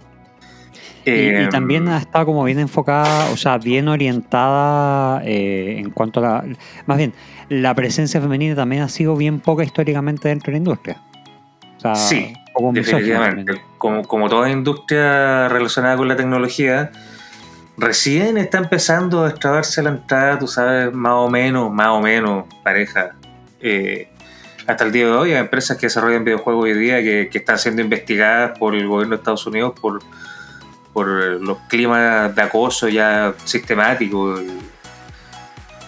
y, 1.05 1.11
eh, 1.11 1.49
también 1.51 1.89
ha 1.89 1.99
estado 1.99 2.27
como 2.27 2.45
bien 2.45 2.61
enfocada, 2.61 3.31
o 3.33 3.37
sea, 3.37 3.59
bien 3.59 3.89
orientada 3.89 5.25
eh, 5.25 5.79
en 5.79 5.91
cuanto 5.91 6.21
a 6.21 6.23
la. 6.23 6.45
Más 6.87 6.99
bien, 6.99 7.15
la 7.49 7.75
presencia 7.75 8.21
femenina 8.21 8.55
también 8.55 8.83
ha 8.83 8.89
sido 8.89 9.17
bien 9.17 9.41
poca 9.41 9.65
históricamente 9.65 10.29
dentro 10.29 10.53
de 10.53 10.53
la 10.53 10.59
industria. 10.59 11.03
sí, 11.97 12.33
definitivamente. 12.73 13.61
Como, 13.77 14.03
como 14.03 14.29
toda 14.29 14.49
industria 14.49 15.49
relacionada 15.49 15.97
con 15.97 16.07
la 16.07 16.15
tecnología, 16.15 16.93
recién 17.81 18.37
está 18.37 18.59
empezando 18.59 19.25
a 19.25 19.31
extrabarse 19.31 19.83
la 19.83 19.91
entrada, 19.91 20.39
tú 20.39 20.47
sabes, 20.47 20.93
más 20.93 21.15
o 21.15 21.29
menos, 21.31 21.73
más 21.73 21.89
o 21.89 22.01
menos, 22.01 22.45
pareja. 22.63 23.13
Eh, 23.61 24.09
hasta 24.67 24.85
el 24.85 24.93
día 24.93 25.07
de 25.07 25.13
hoy 25.13 25.33
hay 25.33 25.39
empresas 25.39 25.77
que 25.79 25.87
desarrollan 25.87 26.23
videojuegos 26.25 26.65
hoy 26.65 26.75
día 26.75 27.03
que, 27.03 27.31
están 27.33 27.59
siendo 27.59 27.81
investigadas 27.83 28.59
por 28.59 28.75
el 28.75 28.87
gobierno 28.87 29.17
de 29.17 29.21
Estados 29.21 29.47
Unidos 29.47 29.73
por, 29.81 30.01
por 30.93 31.09
los 31.09 31.59
climas 31.69 32.35
de 32.35 32.43
acoso 32.43 32.89
ya 32.89 33.35
sistemáticos 33.45 34.43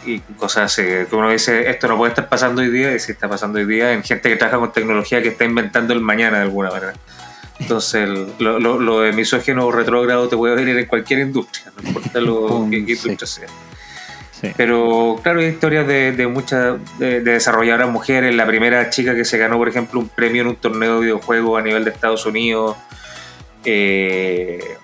y, 0.04 0.18
cosas 0.36 0.72
así. 0.72 0.82
Que 0.82 1.08
uno 1.12 1.30
dice, 1.30 1.70
esto 1.70 1.88
no 1.88 1.96
puede 1.96 2.10
estar 2.10 2.28
pasando 2.28 2.62
hoy 2.62 2.70
día 2.70 2.94
y 2.94 2.98
si 2.98 3.12
está 3.12 3.28
pasando 3.28 3.58
hoy 3.58 3.66
día 3.66 3.92
en 3.92 4.02
gente 4.02 4.30
que 4.30 4.36
trabaja 4.36 4.58
con 4.58 4.72
tecnología 4.72 5.22
que 5.22 5.28
está 5.28 5.44
inventando 5.44 5.92
el 5.92 6.00
mañana 6.00 6.38
de 6.38 6.44
alguna 6.44 6.70
manera. 6.70 6.94
Entonces, 7.62 8.08
lo, 8.38 8.58
lo, 8.58 8.78
lo, 8.78 9.00
de 9.00 9.12
misógeno 9.12 9.66
o 9.66 9.72
retrógrado 9.72 10.28
te 10.28 10.36
puede 10.36 10.56
venir 10.56 10.76
en 10.76 10.86
cualquier 10.86 11.20
industria, 11.20 11.72
no 11.80 11.88
importa 11.88 12.20
lo 12.20 12.66
que, 12.70 12.76
industria 12.76 13.26
sea. 13.26 13.48
Pero 14.56 15.20
claro, 15.22 15.38
hay 15.38 15.46
historias 15.46 15.86
de, 15.86 16.12
de 16.12 16.26
muchas 16.26 16.76
de, 16.98 17.20
desarrolladoras 17.20 17.88
mujeres. 17.88 18.34
La 18.34 18.44
primera 18.44 18.90
chica 18.90 19.14
que 19.14 19.24
se 19.24 19.38
ganó, 19.38 19.56
por 19.56 19.68
ejemplo, 19.68 20.00
un 20.00 20.08
premio 20.08 20.42
en 20.42 20.48
un 20.48 20.56
torneo 20.56 20.96
de 20.96 21.00
videojuegos 21.02 21.60
a 21.60 21.64
nivel 21.64 21.84
de 21.84 21.90
Estados 21.90 22.26
Unidos. 22.26 22.76
Eh, 23.64 24.76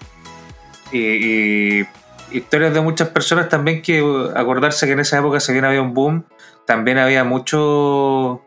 y, 0.93 1.85
historias 2.31 2.72
de 2.72 2.81
muchas 2.81 3.09
personas 3.09 3.49
también 3.49 3.83
que 3.83 3.99
acordarse 4.37 4.87
que 4.87 4.93
en 4.93 5.01
esa 5.01 5.18
época, 5.18 5.41
si 5.41 5.53
bien 5.53 5.64
había 5.64 5.83
un 5.83 5.93
boom, 5.93 6.24
también 6.64 6.99
había 6.99 7.24
mucho. 7.24 8.43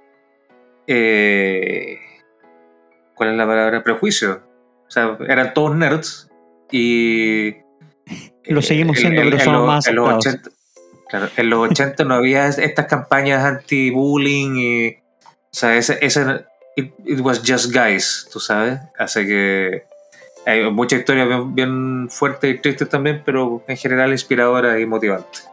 Eh, 0.88 2.00
¿cuál 3.16 3.32
es 3.32 3.38
la 3.38 3.46
palabra? 3.46 3.84
Prejuicio. 3.84 4.44
O 4.88 4.92
sea, 4.92 5.18
eran 5.28 5.54
todos 5.54 5.76
nerds 5.76 6.30
y... 6.72 7.56
Lo 8.46 8.62
seguimos 8.62 8.98
siendo, 8.98 9.22
pero 9.22 9.40
somos 9.40 9.68
más 9.68 9.88
en 9.88 9.96
los, 9.96 10.10
80, 10.10 10.50
claro, 11.10 11.30
en 11.38 11.50
los 11.50 11.72
80 11.72 12.04
no 12.04 12.16
había 12.16 12.48
estas 12.48 12.86
campañas 12.88 13.44
anti-bullying 13.44 14.56
y... 14.58 14.90
O 14.90 15.54
sea, 15.54 15.76
ese, 15.76 15.98
ese, 16.02 16.46
it, 16.76 16.94
it 17.06 17.20
was 17.20 17.42
just 17.46 17.74
guys, 17.74 18.28
tú 18.32 18.40
sabes. 18.40 18.80
Así 18.98 19.26
que 19.28 19.84
hay 20.46 20.70
muchas 20.72 21.00
historias 21.00 21.28
bien, 21.28 21.56
bien 21.56 22.10
fuertes 22.10 22.56
y 22.56 22.60
tristes 22.60 22.90
también, 22.90 23.22
pero 23.26 23.64
en 23.68 23.78
general 23.78 24.12
inspiradoras 24.12 24.80
y 24.80 24.86
motivantes. 24.86 25.48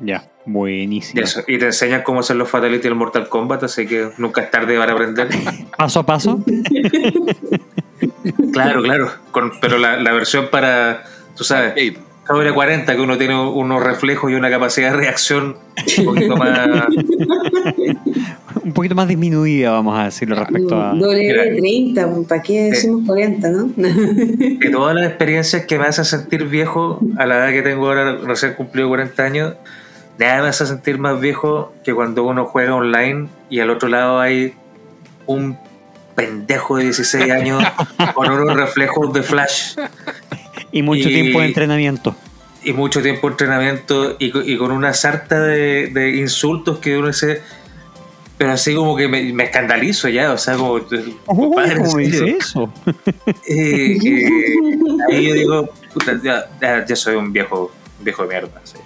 Ya, 0.00 0.28
Y, 0.46 0.50
buenísimo. 0.50 1.22
eso, 1.22 1.42
y 1.46 1.58
te 1.58 1.66
enseñan 1.66 2.02
cómo 2.02 2.20
hacer 2.20 2.36
los 2.36 2.48
Fatality 2.48 2.86
en 2.86 2.92
el 2.92 2.98
Mortal 2.98 3.28
Kombat, 3.28 3.64
así 3.64 3.86
que 3.86 4.08
nunca 4.18 4.42
es 4.42 4.50
tarde 4.50 4.78
para 4.78 4.92
aprender. 4.92 5.28
Paso 5.76 6.00
a 6.00 6.06
paso. 6.06 6.42
claro, 8.52 8.82
claro. 8.82 9.10
Con, 9.30 9.52
pero 9.60 9.78
la, 9.78 9.96
la 9.98 10.12
versión 10.12 10.48
para, 10.50 11.04
tú 11.36 11.44
sabes, 11.44 11.72
Abe, 11.72 11.96
sobre 12.26 12.52
40, 12.52 12.94
que 12.94 13.00
uno 13.00 13.18
tiene 13.18 13.36
unos 13.36 13.82
reflejos 13.82 14.30
y 14.30 14.34
una 14.34 14.50
capacidad 14.50 14.92
de 14.92 14.96
reacción 14.96 15.56
un 15.98 16.04
poquito 16.04 16.36
más. 16.36 16.60
Un 18.62 18.72
poquito 18.72 18.94
más 18.94 19.08
disminuida, 19.08 19.70
vamos 19.70 19.98
a 19.98 20.04
decirlo 20.04 20.36
respecto 20.36 20.80
a. 20.80 20.92
Doble 20.94 21.56
30, 21.56 22.08
¿para 22.28 22.42
qué 22.42 22.70
decimos 22.70 23.02
40, 23.06 23.48
no? 23.50 23.70
de 23.76 24.70
todas 24.70 24.94
las 24.94 25.06
experiencias 25.06 25.64
que 25.66 25.78
me 25.78 25.86
hacen 25.86 26.04
sentir 26.04 26.44
viejo 26.46 27.00
a 27.16 27.26
la 27.26 27.36
edad 27.38 27.52
que 27.52 27.62
tengo 27.62 27.86
ahora, 27.86 28.16
recién 28.16 28.54
cumplido 28.54 28.88
40 28.88 29.22
años, 29.22 29.54
nada 30.26 30.42
me 30.42 30.48
hace 30.48 30.66
sentir 30.66 30.98
más 30.98 31.20
viejo 31.20 31.72
que 31.84 31.94
cuando 31.94 32.24
uno 32.24 32.44
juega 32.46 32.74
online 32.74 33.28
y 33.48 33.60
al 33.60 33.70
otro 33.70 33.88
lado 33.88 34.20
hay 34.20 34.54
un 35.26 35.56
pendejo 36.14 36.76
de 36.76 36.84
16 36.84 37.30
años 37.32 37.62
con 38.14 38.30
unos 38.30 38.56
reflejos 38.56 39.12
de 39.12 39.22
flash 39.22 39.76
Y 40.72 40.82
mucho 40.82 41.08
Y- 41.08 41.12
tiempo 41.12 41.40
de 41.40 41.46
entrenamiento. 41.46 42.14
y 42.62 42.72
mucho 42.72 43.00
tiempo 43.02 43.26
de 43.28 43.32
entrenamiento 43.32 44.16
y, 44.18 44.30
co- 44.30 44.42
y 44.42 44.56
con 44.58 44.70
una 44.72 44.92
sarta 44.94 45.40
de, 45.40 45.88
de 45.88 46.10
insultos 46.16 46.78
que 46.78 46.98
uno 46.98 47.08
dice 47.08 47.42
pero 48.36 48.52
así 48.52 48.74
como 48.74 48.96
que 48.96 49.06
me, 49.06 49.22
me 49.34 49.44
escandalizo 49.44 50.08
ya, 50.08 50.32
o 50.32 50.38
sea, 50.38 50.54
como... 50.56 50.78
¿en 50.90 51.14
¿Cómo 51.26 51.96
dice 51.98 52.36
eso? 52.40 52.72
Eh, 53.46 53.98
eh, 54.02 54.24
ahí 55.12 55.28
yo 55.28 55.34
digo, 55.34 55.68
puta, 55.92 56.18
ya, 56.24 56.48
ya- 56.58 56.86
ya 56.86 56.96
soy 56.96 57.16
un 57.16 57.32
viejo, 57.34 57.70
un 57.98 58.04
viejo 58.04 58.22
de 58.22 58.28
mierda. 58.30 58.60
sí. 58.64 58.78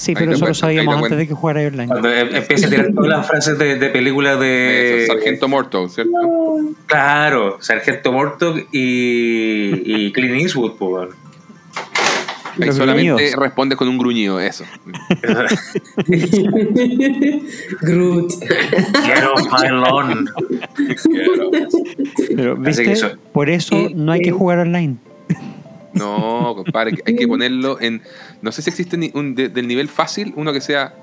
Sí, 0.00 0.14
pero 0.14 0.32
eso 0.32 0.46
lo 0.46 0.54
sabíamos 0.54 0.96
te 0.96 1.04
antes 1.04 1.18
de 1.18 1.28
que 1.28 1.34
jugara 1.34 1.60
online. 1.60 1.86
Cuando 1.88 2.08
em- 2.10 2.34
empieza 2.36 2.66
a 2.66 2.70
tirar 2.70 2.92
todas 2.94 3.10
las 3.10 3.26
frases 3.26 3.58
de, 3.58 3.76
de 3.76 3.88
películas 3.90 4.40
de. 4.40 5.04
eso, 5.04 5.12
Sargento 5.12 5.46
Morto, 5.48 5.88
¿cierto? 5.90 6.12
Claro, 6.86 7.58
Sargento 7.60 8.10
Morto 8.10 8.56
y, 8.56 8.64
y 10.06 10.12
Clint 10.12 10.40
Eastwood, 10.40 10.72
pues. 10.78 11.10
Ahí 12.58 12.66
Los 12.66 12.76
solamente 12.76 13.10
gruñidos. 13.12 13.36
respondes 13.40 13.76
con 13.78 13.88
un 13.88 13.98
gruñido, 13.98 14.40
eso. 14.40 14.64
Groot. 17.82 18.32
Get 19.04 19.24
off 19.24 19.46
my 19.52 19.68
lawn. 19.68 20.28
Pero, 22.36 22.56
¿viste? 22.56 22.90
eso- 22.92 23.10
Por 23.32 23.48
eso 23.50 23.74
Eh, 23.76 23.92
no 23.94 24.12
hay 24.12 24.20
que 24.22 24.30
eh. 24.30 24.32
jugar 24.32 24.58
online. 24.60 24.96
No, 25.94 26.52
compadre, 26.56 26.98
hay 27.06 27.16
que 27.16 27.26
ponerlo 27.26 27.80
en. 27.80 28.02
No 28.42 28.52
sé 28.52 28.62
si 28.62 28.70
existe 28.70 28.96
ni 28.96 29.10
un 29.14 29.34
de- 29.34 29.48
del 29.48 29.66
nivel 29.66 29.88
fácil 29.88 30.32
uno 30.36 30.52
que 30.52 30.60
sea 30.60 30.94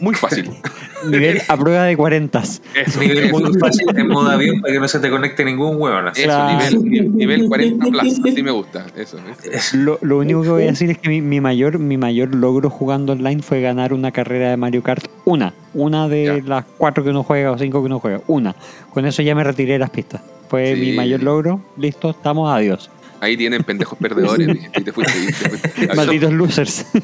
muy 0.00 0.14
fácil. 0.14 0.50
Nivel 1.08 1.40
a 1.46 1.56
prueba 1.56 1.84
de 1.84 1.96
40. 1.96 2.40
Eso, 2.40 2.60
Nivel 3.00 3.18
eso, 3.18 3.38
muy 3.38 3.54
fácil 3.60 3.86
en 3.96 4.08
modo 4.08 4.28
avión 4.30 4.60
para 4.60 4.74
que 4.74 4.80
no 4.80 4.88
se 4.88 4.98
te 4.98 5.08
conecte 5.10 5.44
ningún 5.44 5.80
hueón. 5.80 6.08
así. 6.08 6.22
eso, 6.22 6.30
Claro. 6.30 6.58
nivel, 6.80 6.90
ni- 6.90 7.08
nivel 7.16 7.46
40 7.48 7.86
plus, 7.90 8.18
así 8.24 8.42
me 8.42 8.50
gusta. 8.50 8.84
Eso, 8.96 9.16
eso. 9.50 9.76
Lo, 9.76 9.98
lo 10.02 10.18
único 10.18 10.42
que 10.42 10.48
voy 10.48 10.62
a 10.64 10.66
decir 10.66 10.90
es 10.90 10.98
que 10.98 11.08
mi, 11.08 11.20
mi 11.22 11.40
mayor, 11.40 11.78
mi 11.78 11.96
mayor 11.96 12.34
logro 12.34 12.68
jugando 12.68 13.12
online 13.12 13.42
fue 13.42 13.60
ganar 13.60 13.92
una 13.92 14.10
carrera 14.10 14.50
de 14.50 14.56
Mario 14.56 14.82
Kart. 14.82 15.06
Una. 15.24 15.54
Una 15.72 16.08
de 16.08 16.24
Ya. 16.24 16.48
las 16.48 16.64
cuatro 16.76 17.04
que 17.04 17.10
uno 17.10 17.22
juega 17.22 17.52
o 17.52 17.58
cinco 17.58 17.80
que 17.80 17.86
uno 17.86 18.00
juega. 18.00 18.20
Una. 18.26 18.56
Con 18.92 19.06
eso 19.06 19.22
ya 19.22 19.36
me 19.36 19.44
retiré 19.44 19.74
de 19.74 19.78
las 19.78 19.90
pistas. 19.90 20.20
Fue 20.48 20.74
Sí. 20.74 20.80
mi 20.80 20.92
mayor 20.96 21.22
logro. 21.22 21.60
Listo, 21.76 22.10
estamos, 22.10 22.50
adiós. 22.52 22.90
Ahí 23.20 23.36
tienen 23.36 23.62
pendejos 23.64 23.98
perdedores. 23.98 24.48
y 24.76 24.82
te 24.82 24.92
fuiste, 24.92 25.18
y 25.18 25.26
te 25.26 25.32
fuiste. 25.32 25.68
Adiós. 25.84 25.96
Malditos 25.96 26.32
losers. 26.32 26.86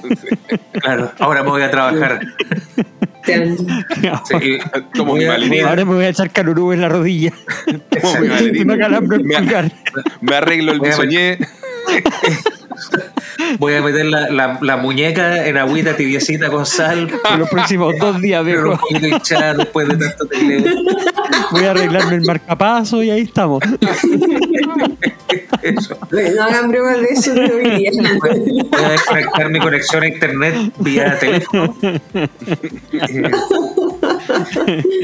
Claro, 0.80 1.12
ahora 1.18 1.42
me 1.42 1.48
voy 1.50 1.62
a 1.62 1.70
trabajar. 1.70 2.20
Sí, 3.24 3.32
Como 4.96 5.14
mi 5.14 5.20
voy 5.20 5.24
a- 5.24 5.28
valerina. 5.30 5.68
Ahora 5.70 5.84
me 5.86 5.94
voy 5.94 6.04
a 6.04 6.08
echar 6.10 6.30
calurú 6.30 6.72
en 6.72 6.82
la 6.82 6.88
rodilla. 6.90 7.32
Como 8.02 8.20
mi 8.20 8.58
y 8.58 8.64
me 10.20 10.36
arreglo 10.36 10.72
el 10.72 10.80
bisoñé. 10.80 11.38
voy 13.58 13.74
a 13.74 13.82
meter 13.82 14.04
la, 14.06 14.28
la, 14.30 14.58
la 14.60 14.76
muñeca 14.76 15.46
en 15.46 15.56
agüita 15.56 15.96
tibiecita 15.96 16.50
con 16.50 16.66
sal. 16.66 17.08
Por 17.22 17.38
los 17.38 17.48
próximos 17.48 17.94
dos 17.98 18.20
días, 18.20 18.40
un 18.40 18.46
viejo. 18.46 18.76
poquito 18.76 19.06
hinchada 19.06 19.54
después 19.54 19.88
de 19.88 19.96
tanto 19.96 20.26
tecleo. 20.26 20.74
Voy 21.50 21.64
a 21.64 21.70
arreglarme 21.70 22.16
el 22.16 22.22
marcapaso 22.26 23.02
y 23.02 23.10
ahí 23.10 23.22
estamos. 23.22 23.62
Eso. 25.62 25.98
No 26.10 26.42
hagan 26.42 26.68
bromas 26.70 27.00
de 27.00 27.06
eso 27.06 27.34
de 27.34 27.52
hoy 27.52 27.70
día. 27.78 27.90
Voy 28.20 28.84
a 28.84 28.88
desconectar 28.90 29.50
mi 29.50 29.58
conexión 29.58 30.02
a 30.02 30.06
internet 30.08 30.72
vía 30.78 31.18
teléfono. 31.18 31.76
Eh, 32.92 33.30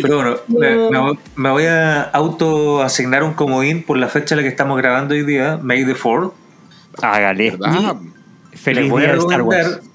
Pero 0.03 0.43
bueno, 0.49 1.19
me, 1.37 1.51
voy 1.51 1.65
a 1.67 2.03
auto 2.03 2.83
asignar 2.83 3.23
un 3.23 3.35
comodín 3.35 3.83
por 3.83 3.97
la 3.99 4.09
fecha 4.09 4.35
en 4.35 4.39
la 4.39 4.43
que 4.43 4.49
estamos 4.49 4.77
grabando 4.79 5.15
hoy 5.15 5.25
día, 5.25 5.59
May 5.63 5.85
the 5.85 5.95
4th. 5.95 6.33
Hágale. 7.03 7.59
Feliz 8.55 8.83
Les 8.83 8.91
voy 8.91 9.03
día 9.03 9.11
a 9.11 9.13
de 9.15 9.19
Star 9.19 9.43
Wars. 9.43 9.59
recomendar, 9.67 9.91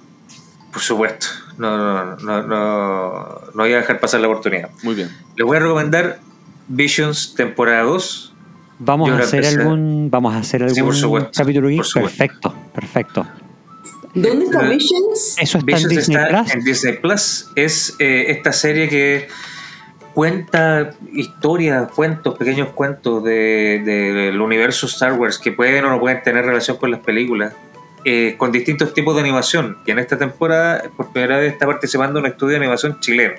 por 0.71 0.81
supuesto, 0.81 1.27
no, 1.57 1.77
no, 1.77 2.15
no, 2.17 2.41
no, 2.43 3.41
no 3.53 3.63
voy 3.63 3.73
a 3.73 3.77
dejar 3.77 3.99
pasar 3.99 4.19
la 4.21 4.27
oportunidad. 4.27 4.69
Muy 4.83 4.95
bien. 4.95 5.09
Les 5.35 5.45
voy 5.45 5.57
a 5.57 5.59
recomendar 5.59 6.19
Visions 6.67 7.35
temporada 7.35 7.83
2. 7.83 8.34
Vamos 8.79 9.09
a 9.09 9.19
hacer 9.19 9.45
algún, 9.45 10.09
vamos 10.11 10.33
a 10.33 10.39
hacer 10.39 10.61
algún 10.63 10.75
Sí, 10.75 10.81
por 10.81 10.95
supuesto, 10.95 11.31
capítulo 11.33 11.69
por. 11.69 12.01
Perfecto, 12.01 12.53
perfecto. 12.73 13.25
¿Dónde 14.13 14.45
está 14.45 14.65
Eh, 14.65 14.69
Visions? 14.69 15.35
Eso 15.39 15.57
está 15.57 15.59
en 15.59 15.65
Visions 15.65 15.89
Disney 15.89 16.17
está 16.17 16.27
Plus. 16.29 16.53
en 16.53 16.63
Disney 16.63 16.97
Plus. 16.99 17.51
Es 17.55 17.95
eh, 17.99 18.25
esta 18.29 18.51
serie 18.53 18.87
que 18.89 19.27
cuenta 20.13 20.91
historias, 21.13 21.91
cuentos, 21.91 22.37
pequeños 22.37 22.69
cuentos 22.69 23.23
de- 23.23 23.81
de- 23.83 24.13
del 24.13 24.39
universo 24.41 24.85
Star 24.87 25.13
Wars 25.13 25.37
que 25.37 25.51
pueden 25.51 25.83
o 25.85 25.89
no 25.89 25.99
pueden 25.99 26.21
tener 26.23 26.45
relación 26.45 26.77
con 26.77 26.91
las 26.91 26.99
películas. 27.01 27.53
eh, 28.07 28.35
con 28.37 28.51
distintos 28.51 28.93
tipos 28.93 29.15
de 29.15 29.21
animación. 29.21 29.79
Y 29.83 29.89
en 29.89 29.97
esta 29.97 30.15
temporada, 30.15 30.83
por 30.95 31.11
primera 31.11 31.39
vez, 31.39 31.53
está 31.53 31.65
participando 31.65 32.19
en 32.19 32.25
un 32.25 32.31
estudio 32.31 32.51
de 32.51 32.57
animación 32.57 32.99
chileno. 32.99 33.33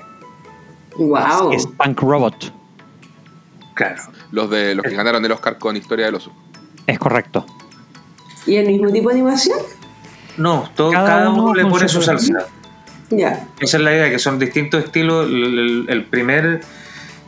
Wow. 0.97 1.53
Es 1.53 1.69
Punk 1.69 2.01
Robot. 2.01 2.53
Claro. 3.77 4.03
Los 4.33 4.51
de 4.51 4.75
los 4.75 4.85
que 4.85 4.95
ganaron 4.97 5.25
el 5.25 5.31
Oscar 5.31 5.59
con 5.59 5.77
Historia 5.77 6.07
del 6.07 6.17
Oso. 6.17 6.33
Es 6.87 6.99
correcto. 6.99 7.47
¿Y 8.47 8.57
el 8.57 8.67
mismo 8.67 8.91
tipo 8.91 9.09
de 9.11 9.15
animación? 9.17 9.59
No, 10.37 10.69
todo, 10.75 10.91
Cada 10.91 11.07
cada, 11.07 11.31
uno, 11.31 11.45
uno 11.45 11.55
le 11.55 11.67
pone 11.67 11.89
su 11.89 12.01
salsa. 12.03 12.47
Ya. 13.11 13.49
Esa 13.61 13.77
es 13.77 13.83
la 13.83 13.93
idea, 13.95 14.11
que 14.11 14.19
son 14.19 14.39
distintos 14.39 14.83
estilos. 14.85 15.27
El, 15.27 15.59
el- 15.59 15.87
el 15.89 16.05
primer, 16.07 16.61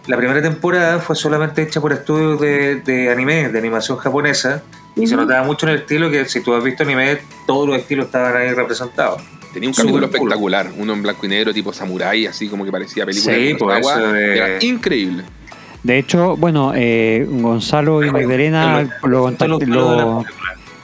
la 0.07 0.17
primera 0.17 0.43
temporada 0.43 0.99
fue 1.01 1.15
solamente 1.17 1.63
hecha 1.63 1.81
por 1.81 1.93
estudios 1.93 2.41
de, 2.41 2.77
de 2.77 3.11
anime, 3.13 3.49
de 3.51 3.59
animación 3.59 3.99
japonesa, 3.99 4.63
y 4.97 5.07
se 5.07 5.15
notaba 5.17 5.45
mucho 5.47 5.67
en 5.67 5.75
el 5.75 5.79
estilo 5.81 6.11
que 6.11 6.25
si 6.25 6.41
tú 6.43 6.55
has 6.55 6.65
visto 6.65 6.83
anime, 6.83 7.19
todos 7.47 7.69
los 7.69 7.77
estilos 7.77 8.07
estaban 8.07 8.37
ahí 8.37 8.53
representados. 8.55 9.23
Tenía 9.53 9.69
un 9.69 9.75
capítulo 9.75 10.07
espectacular, 10.07 10.71
uno 10.77 10.93
en 10.93 11.03
blanco 11.03 11.25
y 11.27 11.29
negro, 11.29 11.53
tipo 11.55 11.73
samurai, 11.73 12.27
así 12.27 12.49
como 12.49 12.65
que 12.65 12.73
parecía 12.73 13.07
película 13.07 13.35
Sí, 13.35 13.41
de 13.53 13.55
pues, 13.55 13.87
eso 13.87 14.13
de- 14.13 14.37
Era 14.37 14.65
increíble. 14.65 15.25
De 15.83 15.99
hecho, 15.99 16.37
bueno, 16.37 16.72
eh, 16.74 17.26
Gonzalo 17.29 18.03
y 18.05 18.11
Magdalena 18.11 18.81
En 18.81 19.11
lo 19.11 19.26
película. 19.29 20.24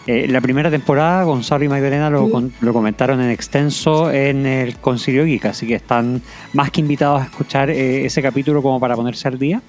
eh, 0.07 0.26
la 0.28 0.40
primera 0.40 0.70
temporada, 0.70 1.24
Gonzalo 1.24 1.64
y 1.64 1.68
Magdalena 1.68 2.11
lo, 2.11 2.30
con- 2.30 2.53
lo 2.61 2.72
comentaron 2.72 3.20
en 3.20 3.30
extenso 3.30 4.11
en 4.12 4.47
el 4.47 4.76
Concilio 4.78 5.24
Geek, 5.24 5.47
así 5.47 5.66
que 5.66 5.74
están 5.74 6.22
más 6.53 6.70
que 6.70 6.80
invitados 6.80 7.22
a 7.22 7.24
escuchar 7.24 7.70
eh, 7.70 8.05
ese 8.07 8.22
capítulo 8.22 8.62
como 8.62 8.78
para 8.78 8.95
ponerse 8.95 9.28
al 9.28 9.38
día. 9.38 9.61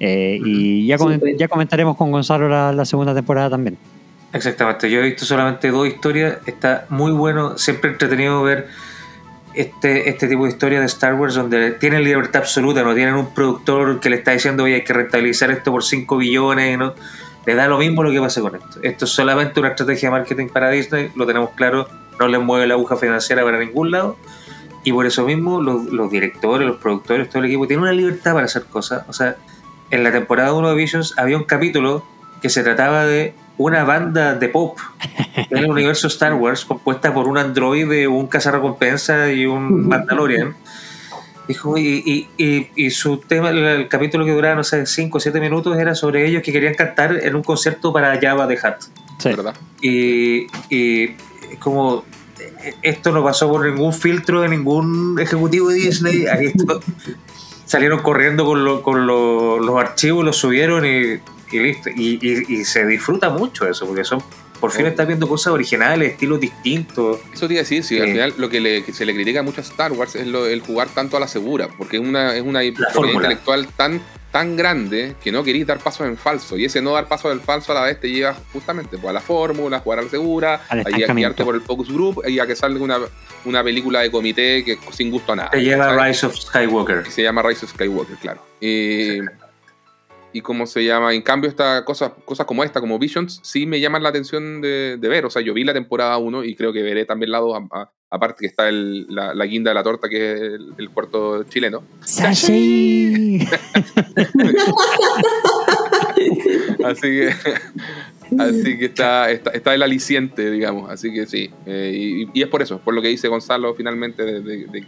Eh, 0.00 0.38
y 0.44 0.86
ya, 0.86 0.96
ya 1.36 1.48
comentaremos 1.48 1.96
con 1.96 2.10
Gonzalo 2.10 2.48
la, 2.48 2.72
la 2.72 2.84
segunda 2.84 3.14
temporada 3.14 3.50
también. 3.50 3.76
Exactamente, 4.32 4.90
yo 4.90 5.00
he 5.00 5.02
visto 5.04 5.24
solamente 5.24 5.70
dos 5.70 5.86
historias, 5.86 6.38
está 6.46 6.86
muy 6.88 7.12
bueno, 7.12 7.56
siempre 7.56 7.90
entretenido 7.90 8.42
ver 8.42 8.66
este, 9.56 10.08
este 10.08 10.28
tipo 10.28 10.44
de 10.44 10.50
historias 10.50 10.80
de 10.80 10.86
Star 10.86 11.14
Wars 11.14 11.34
donde 11.34 11.72
tienen 11.72 12.04
libertad 12.04 12.42
absoluta, 12.42 12.82
no 12.82 12.94
tienen 12.94 13.14
un 13.14 13.34
productor 13.34 14.00
que 14.00 14.10
le 14.10 14.16
está 14.16 14.32
diciendo 14.32 14.64
oye 14.64 14.76
hay 14.76 14.84
que 14.84 14.92
rentabilizar 14.92 15.50
esto 15.50 15.72
por 15.72 15.82
5 15.82 16.16
billones, 16.16 16.78
¿no? 16.78 16.94
le 17.46 17.54
da 17.54 17.68
lo 17.68 17.78
mismo 17.78 18.02
lo 18.02 18.10
que 18.10 18.20
pase 18.20 18.40
con 18.40 18.56
esto. 18.56 18.80
Esto 18.82 19.04
es 19.04 19.10
solamente 19.12 19.60
una 19.60 19.70
estrategia 19.70 20.08
de 20.08 20.18
marketing 20.18 20.48
para 20.48 20.70
Disney, 20.70 21.12
lo 21.14 21.26
tenemos 21.26 21.50
claro, 21.50 21.88
no 22.18 22.28
les 22.28 22.40
mueve 22.40 22.66
la 22.66 22.74
aguja 22.74 22.96
financiera 22.96 23.44
para 23.44 23.58
ningún 23.58 23.92
lado. 23.92 24.16
Y 24.82 24.92
por 24.92 25.06
eso 25.06 25.24
mismo 25.24 25.60
los, 25.60 25.84
los 25.86 26.10
directores, 26.10 26.66
los 26.66 26.76
productores, 26.76 27.28
todo 27.28 27.40
el 27.40 27.46
equipo 27.46 27.66
tienen 27.66 27.84
una 27.84 27.92
libertad 27.92 28.34
para 28.34 28.46
hacer 28.46 28.64
cosas. 28.64 29.04
O 29.08 29.12
sea, 29.12 29.36
en 29.90 30.02
la 30.02 30.12
temporada 30.12 30.52
1 30.52 30.68
de 30.68 30.74
Visions 30.74 31.14
había 31.18 31.36
un 31.36 31.44
capítulo 31.44 32.04
que 32.42 32.50
se 32.50 32.62
trataba 32.62 33.06
de 33.06 33.32
una 33.58 33.84
banda 33.84 34.34
de 34.34 34.48
pop 34.48 34.78
en 35.50 35.58
el 35.58 35.70
universo 35.70 36.06
Star 36.08 36.34
Wars 36.34 36.64
compuesta 36.64 37.12
por 37.14 37.26
un 37.28 37.38
androide, 37.38 38.06
un 38.08 38.26
cazarrecompensa 38.26 39.32
y 39.32 39.46
un 39.46 39.88
Mandalorian. 39.88 40.54
Dijo, 41.48 41.78
y, 41.78 42.02
y, 42.04 42.28
y, 42.44 42.70
y 42.74 42.90
su 42.90 43.18
tema, 43.18 43.50
el, 43.50 43.58
el 43.58 43.88
capítulo 43.88 44.24
que 44.24 44.32
duraba, 44.32 44.56
no 44.56 44.64
sé, 44.64 44.84
5 44.84 45.16
o 45.16 45.20
7 45.20 45.38
minutos, 45.40 45.78
era 45.78 45.94
sobre 45.94 46.26
ellos 46.26 46.42
que 46.42 46.50
querían 46.52 46.74
cantar 46.74 47.20
en 47.22 47.36
un 47.36 47.42
concierto 47.44 47.92
para 47.92 48.18
Java 48.20 48.48
de 48.48 48.58
Hat. 48.60 48.80
Sí. 49.18 49.28
¿Verdad? 49.28 49.54
Y, 49.80 50.48
y 50.68 51.04
es 51.52 51.58
como 51.60 52.04
esto 52.82 53.12
no 53.12 53.22
pasó 53.22 53.48
por 53.48 53.64
ningún 53.64 53.92
filtro 53.92 54.40
de 54.42 54.48
ningún 54.48 55.18
ejecutivo 55.20 55.68
de 55.68 55.76
Disney. 55.76 56.26
Aquí 56.26 56.46
esto- 56.46 56.80
salieron 57.64 58.00
corriendo 58.00 58.44
con, 58.44 58.64
lo- 58.64 58.82
con 58.82 59.06
lo- 59.06 59.60
los 59.60 59.76
archivos, 59.80 60.24
los 60.24 60.36
subieron 60.36 60.84
y, 60.84 61.20
y 61.52 61.58
listo. 61.58 61.90
Y, 61.90 62.18
y- 62.20 62.54
y 62.60 62.64
se 62.64 62.84
disfruta 62.86 63.30
mucho 63.30 63.68
eso, 63.68 63.86
porque 63.86 64.04
son 64.04 64.22
por 64.60 64.70
fin 64.72 64.86
Oh. 64.86 64.88
estás 64.88 65.06
viendo 65.06 65.28
cosas 65.28 65.52
originales, 65.52 66.12
estilos 66.12 66.40
distintos. 66.40 67.18
Eso 67.32 67.46
te 67.46 67.52
iba 67.54 67.60
a 67.60 67.64
decir, 67.64 67.84
sí, 67.84 67.98
al 67.98 68.06
Sí. 68.06 68.12
final 68.12 68.34
lo 68.38 68.48
que, 68.48 68.60
le- 68.60 68.82
que 68.84 68.92
se 68.92 69.04
le 69.04 69.14
critica 69.14 69.42
mucho 69.42 69.60
a 69.60 69.64
Star 69.64 69.92
Wars 69.92 70.16
es 70.16 70.26
lo- 70.26 70.46
el 70.46 70.60
jugar 70.60 70.88
tanto 70.88 71.16
a 71.16 71.20
la 71.20 71.28
segura, 71.28 71.68
porque 71.76 71.98
es 71.98 72.02
una, 72.02 72.34
es 72.34 72.42
una 72.42 72.60
propiedad 72.94 73.12
intelectual 73.16 73.66
tan, 73.76 74.00
tan 74.32 74.56
grande 74.56 75.14
que 75.22 75.30
no 75.30 75.44
querís 75.44 75.66
dar 75.66 75.78
pasos 75.78 76.06
en 76.06 76.16
falso. 76.16 76.56
Y 76.56 76.64
ese 76.64 76.80
no 76.80 76.92
dar 76.94 77.06
pasos 77.06 77.32
en 77.32 77.40
falso 77.42 77.72
a 77.72 77.74
la 77.74 77.82
vez 77.82 78.00
te 78.00 78.08
lleva 78.10 78.34
justamente 78.52 78.96
pues, 78.96 79.10
a 79.10 79.12
la 79.12 79.20
fórmula, 79.20 79.76
a 79.76 79.80
jugar 79.80 79.98
a 79.98 80.02
la 80.02 80.08
segura, 80.08 80.62
Al 80.70 80.80
a 80.80 81.12
guiarte 81.12 81.44
por 81.44 81.54
el 81.54 81.60
focus 81.60 81.92
group 81.92 82.22
y 82.26 82.38
a 82.38 82.46
que 82.46 82.56
salga 82.56 82.82
una, 82.82 82.98
una 83.44 83.62
película 83.62 84.00
de 84.00 84.10
comité 84.10 84.64
que 84.64 84.78
sin 84.90 85.10
gusto 85.10 85.32
a 85.32 85.36
nada. 85.36 85.50
Te 85.50 85.60
lleva 85.62 85.84
¿sabes? 85.90 86.02
Rise 86.16 86.26
of 86.26 86.34
Skywalker. 86.34 87.10
se 87.10 87.22
llama 87.22 87.42
Rise 87.42 87.66
of 87.66 87.72
Skywalker, 87.72 88.16
claro. 88.16 88.42
Eh, 88.62 89.20
y 90.36 90.40
cómo 90.42 90.66
se 90.66 90.84
llama, 90.84 91.14
en 91.14 91.22
cambio, 91.22 91.48
estas 91.48 91.82
cosas, 91.82 92.12
cosas 92.24 92.46
como 92.46 92.62
esta, 92.64 92.80
como 92.80 92.98
Visions, 92.98 93.40
sí 93.42 93.66
me 93.66 93.80
llaman 93.80 94.02
la 94.02 94.08
atención 94.10 94.60
de, 94.60 94.96
de 94.98 95.08
ver. 95.08 95.24
O 95.24 95.30
sea, 95.30 95.42
yo 95.42 95.54
vi 95.54 95.64
la 95.64 95.72
temporada 95.72 96.18
1 96.18 96.44
y 96.44 96.54
creo 96.54 96.72
que 96.72 96.82
veré 96.82 97.04
también 97.04 97.30
la 97.32 97.38
2, 97.38 97.56
a- 97.72 97.80
a- 97.80 97.90
aparte 98.10 98.36
que 98.40 98.46
está 98.46 98.68
el- 98.68 99.06
la, 99.08 99.34
la 99.34 99.46
guinda 99.46 99.70
de 99.70 99.74
la 99.74 99.82
torta, 99.82 100.08
que 100.08 100.32
es 100.34 100.40
el, 100.40 100.74
el 100.78 100.90
puerto 100.90 101.42
chileno. 101.44 101.82
¡Sashi! 102.04 103.38
Así 106.84 107.02
que, 107.02 107.30
así 108.38 108.78
que 108.78 108.84
está, 108.86 109.30
está, 109.30 109.50
está 109.50 109.74
el 109.74 109.82
aliciente, 109.82 110.50
digamos. 110.50 110.90
Así 110.90 111.12
que 111.12 111.26
sí. 111.26 111.50
eh, 111.66 111.92
y, 111.94 112.28
y 112.38 112.42
es 112.42 112.48
por 112.48 112.62
eso, 112.62 112.78
por 112.80 112.94
lo 112.94 113.02
que 113.02 113.08
dice 113.08 113.28
Gonzalo 113.28 113.74
finalmente, 113.74 114.24
de, 114.24 114.40
de- 114.40 114.66
de- 114.66 114.84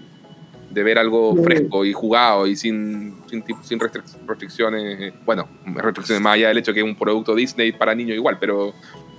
de 0.79 0.85
ver 0.85 0.99
algo 0.99 1.37
fresco 1.43 1.85
y 1.85 1.93
jugado 1.93 2.47
y 2.47 2.57
sin, 2.57 3.15
sin, 3.29 3.45
sin 3.63 3.79
restric- 3.79 4.17
restricciones. 4.27 5.01
eh, 5.01 5.13
Bueno, 5.27 5.49
restricciones 5.67 6.23
más 6.23 6.35
allá 6.35 6.49
del 6.49 6.59
hecho 6.59 6.73
que 6.73 6.81
es 6.81 6.85
un 6.87 6.95
producto 6.95 7.35
Disney 7.35 7.73
para 7.73 7.95
niños 7.95 8.17
igual, 8.17 8.39
pero, 8.41 8.73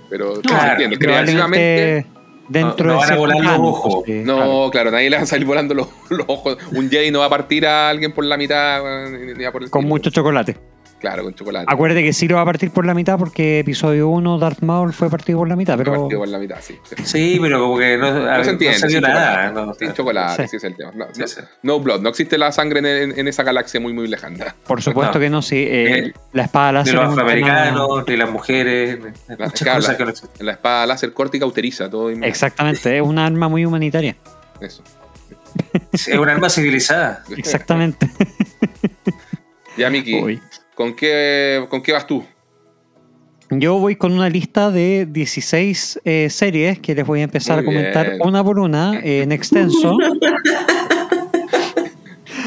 pero 0.08 0.36
se 0.36 0.42
Claro, 0.42 0.72
entiende. 0.72 0.98
Creativamente. 0.98 2.06
Dentro 2.48 2.84
No- 2.88 2.94
no 2.94 3.00
de 3.00 3.06
van 3.06 3.12
a 3.12 3.16
volar 3.16 3.58
los 3.60 3.68
ojos. 3.68 4.02
sí, 4.06 4.22
No, 4.24 4.34
claro. 4.36 4.70
claro. 4.72 4.90
nadie 4.90 5.08
le 5.08 5.16
va 5.18 5.22
a 5.22 5.26
salir 5.26 5.46
volando 5.46 5.72
los, 5.72 5.86
los 6.10 6.24
ojos. 6.26 6.58
Un 6.72 6.90
Jedi 6.90 7.10
no 7.12 7.20
va 7.20 7.26
a 7.26 7.30
partir 7.30 7.64
a 7.66 7.88
alguien 7.88 8.10
por 8.12 8.24
la 8.24 8.36
mitad 8.36 8.82
ni, 9.10 9.34
ni 9.34 9.44
a 9.44 9.52
por 9.52 9.62
el 9.62 9.70
Con 9.70 9.82
estilo. 9.82 9.88
mucho 9.88 10.10
chocolate. 10.10 10.56
Claro, 11.00 11.24
con 11.24 11.34
chocolate. 11.34 11.64
Acuérdate 11.66 12.02
que 12.04 12.12
sí 12.12 12.28
lo 12.28 12.36
va 12.36 12.42
a 12.42 12.44
partir 12.44 12.70
por 12.70 12.84
la 12.84 12.92
mitad 12.92 13.18
porque 13.18 13.60
episodio 13.60 14.08
1 14.10 14.38
Darth 14.38 14.60
Maul 14.60 14.92
fue 14.92 15.08
partido 15.08 15.38
por 15.38 15.48
la 15.48 15.56
mitad, 15.56 15.78
pero 15.78 15.92
Partido 15.94 16.20
por 16.20 16.28
la 16.28 16.38
mitad, 16.38 16.58
sí. 16.60 16.76
sí. 16.84 16.96
Sí, 17.04 17.38
pero 17.40 17.58
como 17.58 17.78
que 17.78 17.96
no, 17.96 18.12
No 18.12 18.44
se 18.44 18.50
entiende. 18.50 18.76
no 18.76 18.80
salió 18.80 19.00
nada. 19.00 19.48
chocolate, 19.48 19.66
no. 19.66 19.74
sin 19.74 19.92
chocolate, 19.94 20.48
Sí. 20.48 20.56
es 20.56 20.64
el 20.64 20.76
tema. 20.76 20.92
No, 20.94 21.06
Sí, 21.12 21.20
no- 21.22 21.26
sí. 21.26 21.40
no 21.62 21.80
blood, 21.80 22.00
no 22.02 22.10
existe 22.10 22.36
la 22.36 22.52
sangre 22.52 22.80
en, 22.80 22.86
en- 23.12 23.18
en 23.18 23.28
esa 23.28 23.42
galaxia 23.42 23.80
muy, 23.80 23.94
muy 23.94 24.08
lejana. 24.08 24.54
por 24.66 24.82
supuesto 24.82 25.14
No. 25.14 25.20
que 25.20 25.30
no, 25.30 25.40
sí. 25.40 25.56
eh, 25.56 25.98
Eh, 26.08 26.12
la 26.34 26.42
espada 26.44 26.70
Ni 26.72 26.78
láser 26.78 26.94
los 26.94 27.02
un 27.04 27.10
tema- 27.16 27.22
afroamericanos, 27.22 28.04
ni 28.06 28.16
las 28.18 28.30
mujeres, 28.30 28.98
ni- 29.00 29.36
La- 29.36 29.48
cosas 29.50 29.88
la- 29.88 29.96
que 29.96 30.04
no 30.04 30.10
existen. 30.10 30.40
En 30.40 30.46
la 30.46 30.52
espada 30.52 30.86
láser 30.86 31.12
corta 31.14 31.36
y 31.38 31.40
cauteriza 31.40 31.88
todo. 31.88 32.10
y- 32.10 32.22
Exactamente, 32.22 32.94
es 32.98 33.02
un 33.02 33.18
arma 33.18 33.48
muy 33.48 33.64
humanitaria. 33.64 34.16
Eso. 34.60 34.82
Es 35.92 36.08
un 36.08 36.28
arma 36.28 36.50
civilizada. 36.50 37.24
Exactamente. 37.34 38.06
Ya, 39.76 39.88
Miki. 39.88 40.40
¿Con 40.80 40.94
qué, 40.94 41.62
¿con 41.68 41.82
qué 41.82 41.92
vas 41.92 42.06
tú? 42.06 42.24
Yo 43.50 43.78
voy 43.78 43.96
con 43.96 44.12
una 44.12 44.30
lista 44.30 44.70
de 44.70 45.04
16 45.04 46.00
eh, 46.06 46.30
series 46.30 46.78
que 46.78 46.94
les 46.94 47.06
voy 47.06 47.20
a 47.20 47.24
empezar 47.24 47.62
Muy 47.62 47.64
a 47.64 47.66
comentar 47.66 48.06
bien. 48.12 48.22
una 48.24 48.42
por 48.42 48.58
una 48.58 48.98
eh, 49.00 49.20
en 49.22 49.32
extenso. 49.32 49.94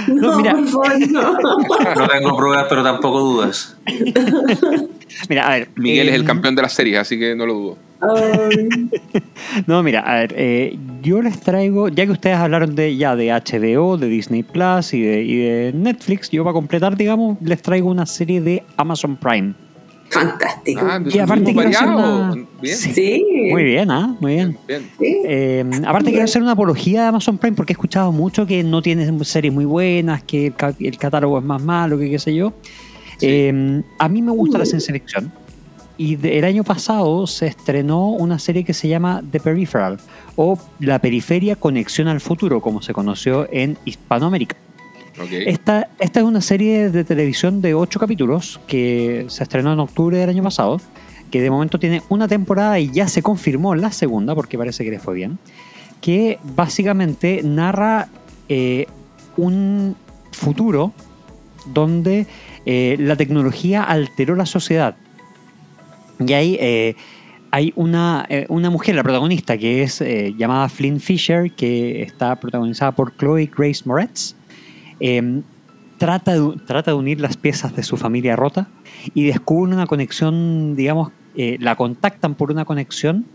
No, 0.05 0.37
mira. 0.37 0.53
por 0.53 0.67
favor, 0.67 0.99
no. 1.11 1.37
No 1.95 2.07
tengo 2.07 2.35
pruebas, 2.35 2.65
pero 2.67 2.83
tampoco 2.83 3.19
dudas. 3.19 3.77
Mira, 5.29 5.47
a 5.47 5.51
ver. 5.51 5.69
Miguel 5.75 6.09
es 6.09 6.15
el 6.15 6.21
em, 6.21 6.27
campeón 6.27 6.55
de 6.55 6.61
las 6.61 6.73
series, 6.73 6.99
así 6.99 7.17
que 7.17 7.35
no 7.35 7.45
lo 7.45 7.53
dudo. 7.53 7.77
No, 9.65 9.81
mira, 9.81 10.01
a 10.01 10.15
ver, 10.15 10.33
eh, 10.35 10.77
yo 11.03 11.21
les 11.21 11.39
traigo, 11.41 11.89
ya 11.89 12.05
que 12.05 12.11
ustedes 12.13 12.37
hablaron 12.37 12.73
de 12.75 12.95
ya 12.97 13.15
de 13.15 13.27
HBO, 13.29 13.97
de 13.97 14.07
Disney 14.07 14.41
Plus 14.43 14.93
y 14.93 15.01
de, 15.01 15.23
y 15.23 15.35
de 15.37 15.71
Netflix, 15.75 16.29
yo 16.31 16.43
para 16.43 16.53
completar, 16.53 16.95
digamos, 16.97 17.37
les 17.41 17.61
traigo 17.61 17.89
una 17.91 18.05
serie 18.05 18.41
de 18.41 18.63
Amazon 18.77 19.15
Prime. 19.17 19.53
fantástico. 20.09 20.81
Ah, 20.83 21.01
Y 21.11 21.17
aparte 21.17 21.53
quiero 21.53 21.69
hacer 21.69 21.87
una- 21.87 22.35
Bien, 22.61 22.77
Sí. 22.77 22.93
sí. 22.93 23.25
Muy 23.51 23.63
bien, 23.63 23.89
¿ah? 23.89 24.15
Muy 24.19 24.33
bien. 24.35 24.57
Eh, 24.99 25.65
aparte 25.87 26.11
quiero 26.11 26.25
hacer 26.25 26.41
una 26.43 26.51
apología 26.51 27.01
de 27.01 27.07
Amazon 27.07 27.37
Prime 27.39 27.55
porque 27.55 27.73
he 27.73 27.75
escuchado 27.75 28.11
mucho 28.11 28.45
que 28.45 28.63
no 28.63 28.81
tiene 28.83 29.11
series 29.25 29.51
muy 29.53 29.65
buenas, 29.65 30.21
que 30.23 30.47
el, 30.47 30.53
ca- 30.55 30.75
el 30.79 30.97
catálogo 30.99 31.39
es 31.39 31.43
más 31.43 31.63
malo, 31.63 31.97
que 31.97 32.09
qué 32.11 32.19
sé 32.19 32.35
yo. 32.35 32.53
Sí. 33.17 33.25
Eh, 33.27 33.81
a 33.97 34.07
mí 34.07 34.21
me 34.21 34.31
gusta 34.31 34.59
la 34.59 34.65
ciencia 34.65 34.93
ficción. 34.93 35.31
Y 35.97 36.15
de- 36.15 36.39
el 36.39 36.45
año 36.45 36.63
pasado 36.63 37.27
se 37.27 37.45
estrenó 37.47 38.09
una 38.09 38.39
serie 38.39 38.63
que 38.63 38.73
se 38.73 38.87
llama 38.87 39.21
The 39.31 39.39
Peripheral 39.39 39.99
o 40.35 40.57
La 40.79 40.99
Periferia 40.99 41.55
Conexión 41.55 42.07
al 42.07 42.19
Futuro, 42.19 42.61
como 42.61 42.81
se 42.81 42.93
conoció 42.93 43.47
en 43.51 43.77
Hispanoamérica. 43.85 44.55
Esta, 45.47 45.89
esta 45.99 46.19
es 46.21 46.25
una 46.25 46.41
serie 46.41 46.89
de 46.89 47.03
televisión 47.03 47.61
de 47.61 47.75
ocho 47.75 47.99
capítulos 47.99 48.59
que 48.65 49.25
se 49.29 49.43
estrenó 49.43 49.71
en 49.73 49.79
octubre 49.79 50.17
del 50.17 50.29
año 50.29 50.41
pasado, 50.41 50.81
que 51.29 51.39
de 51.41 51.51
momento 51.51 51.77
tiene 51.79 52.01
una 52.09 52.27
temporada 52.27 52.79
y 52.79 52.89
ya 52.91 53.07
se 53.07 53.21
confirmó 53.21 53.75
la 53.75 53.91
segunda, 53.91 54.33
porque 54.33 54.57
parece 54.57 54.83
que 54.83 54.89
les 54.89 55.01
fue 55.03 55.13
bien, 55.13 55.37
que 56.01 56.39
básicamente 56.55 57.41
narra 57.43 58.07
eh, 58.49 58.87
un 59.37 59.95
futuro 60.31 60.91
donde 61.67 62.25
eh, 62.65 62.95
la 62.99 63.15
tecnología 63.15 63.83
alteró 63.83 64.35
la 64.35 64.47
sociedad. 64.47 64.95
Y 66.27 66.33
ahí 66.33 66.57
eh, 66.59 66.95
hay 67.51 67.73
una, 67.75 68.25
eh, 68.29 68.45
una 68.49 68.69
mujer, 68.69 68.95
la 68.95 69.03
protagonista, 69.03 69.57
que 69.57 69.83
es 69.83 70.01
eh, 70.01 70.33
llamada 70.37 70.69
Flynn 70.69 70.99
Fisher, 70.99 71.51
que 71.51 72.01
está 72.01 72.35
protagonizada 72.39 72.91
por 72.93 73.15
Chloe 73.17 73.49
Grace 73.55 73.83
Moretz. 73.85 74.35
Eh, 74.99 75.41
trata, 75.97 76.33
de, 76.33 76.55
trata 76.65 76.91
de 76.91 76.97
unir 76.97 77.19
las 77.21 77.37
piezas 77.37 77.75
de 77.75 77.83
su 77.83 77.97
familia 77.97 78.35
rota 78.35 78.67
y 79.13 79.23
descubre 79.25 79.73
una 79.73 79.85
conexión, 79.87 80.75
digamos, 80.75 81.11
la 81.35 81.75
contactan 81.75 82.35
por 82.35 82.51
una 82.51 82.63
conexión 82.65 83.25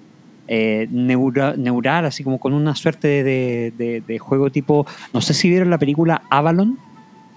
eh, 0.47 0.87
neura- 0.91 1.57
neural, 1.57 2.07
así 2.07 2.23
como 2.25 2.39
con 2.39 2.53
una 2.55 2.75
suerte 2.77 3.23
de, 3.25 4.03
de- 4.07 4.19
juego 4.19 4.51
tipo, 4.51 4.87
no 5.13 5.21
sé 5.21 5.35
si 5.35 5.49
vieron 5.51 5.69
la 5.71 5.79
película 5.79 6.23
Avalon 6.31 6.79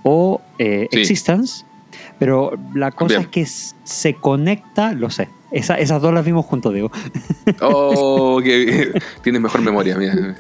o 0.04 0.40
eh, 0.60 0.88
Sí. 0.92 1.00
Existence, 1.00 1.66
pero 2.20 2.58
la 2.76 2.92
cosa 2.92 3.16
Bien. 3.18 3.22
es 3.22 3.28
que 3.28 3.46
se 3.46 4.14
conecta, 4.14 4.94
lo 4.94 5.10
sé, 5.10 5.28
esa- 5.52 5.76
esas 5.76 6.02
dos 6.02 6.14
las 6.14 6.26
vimos 6.26 6.46
juntos, 6.46 6.74
Diego. 6.74 6.92
Oh, 7.62 8.40
que 8.44 8.92
tienes 9.24 9.42
mejor 9.42 9.62
memoria, 9.62 9.96
mira. 9.98 10.36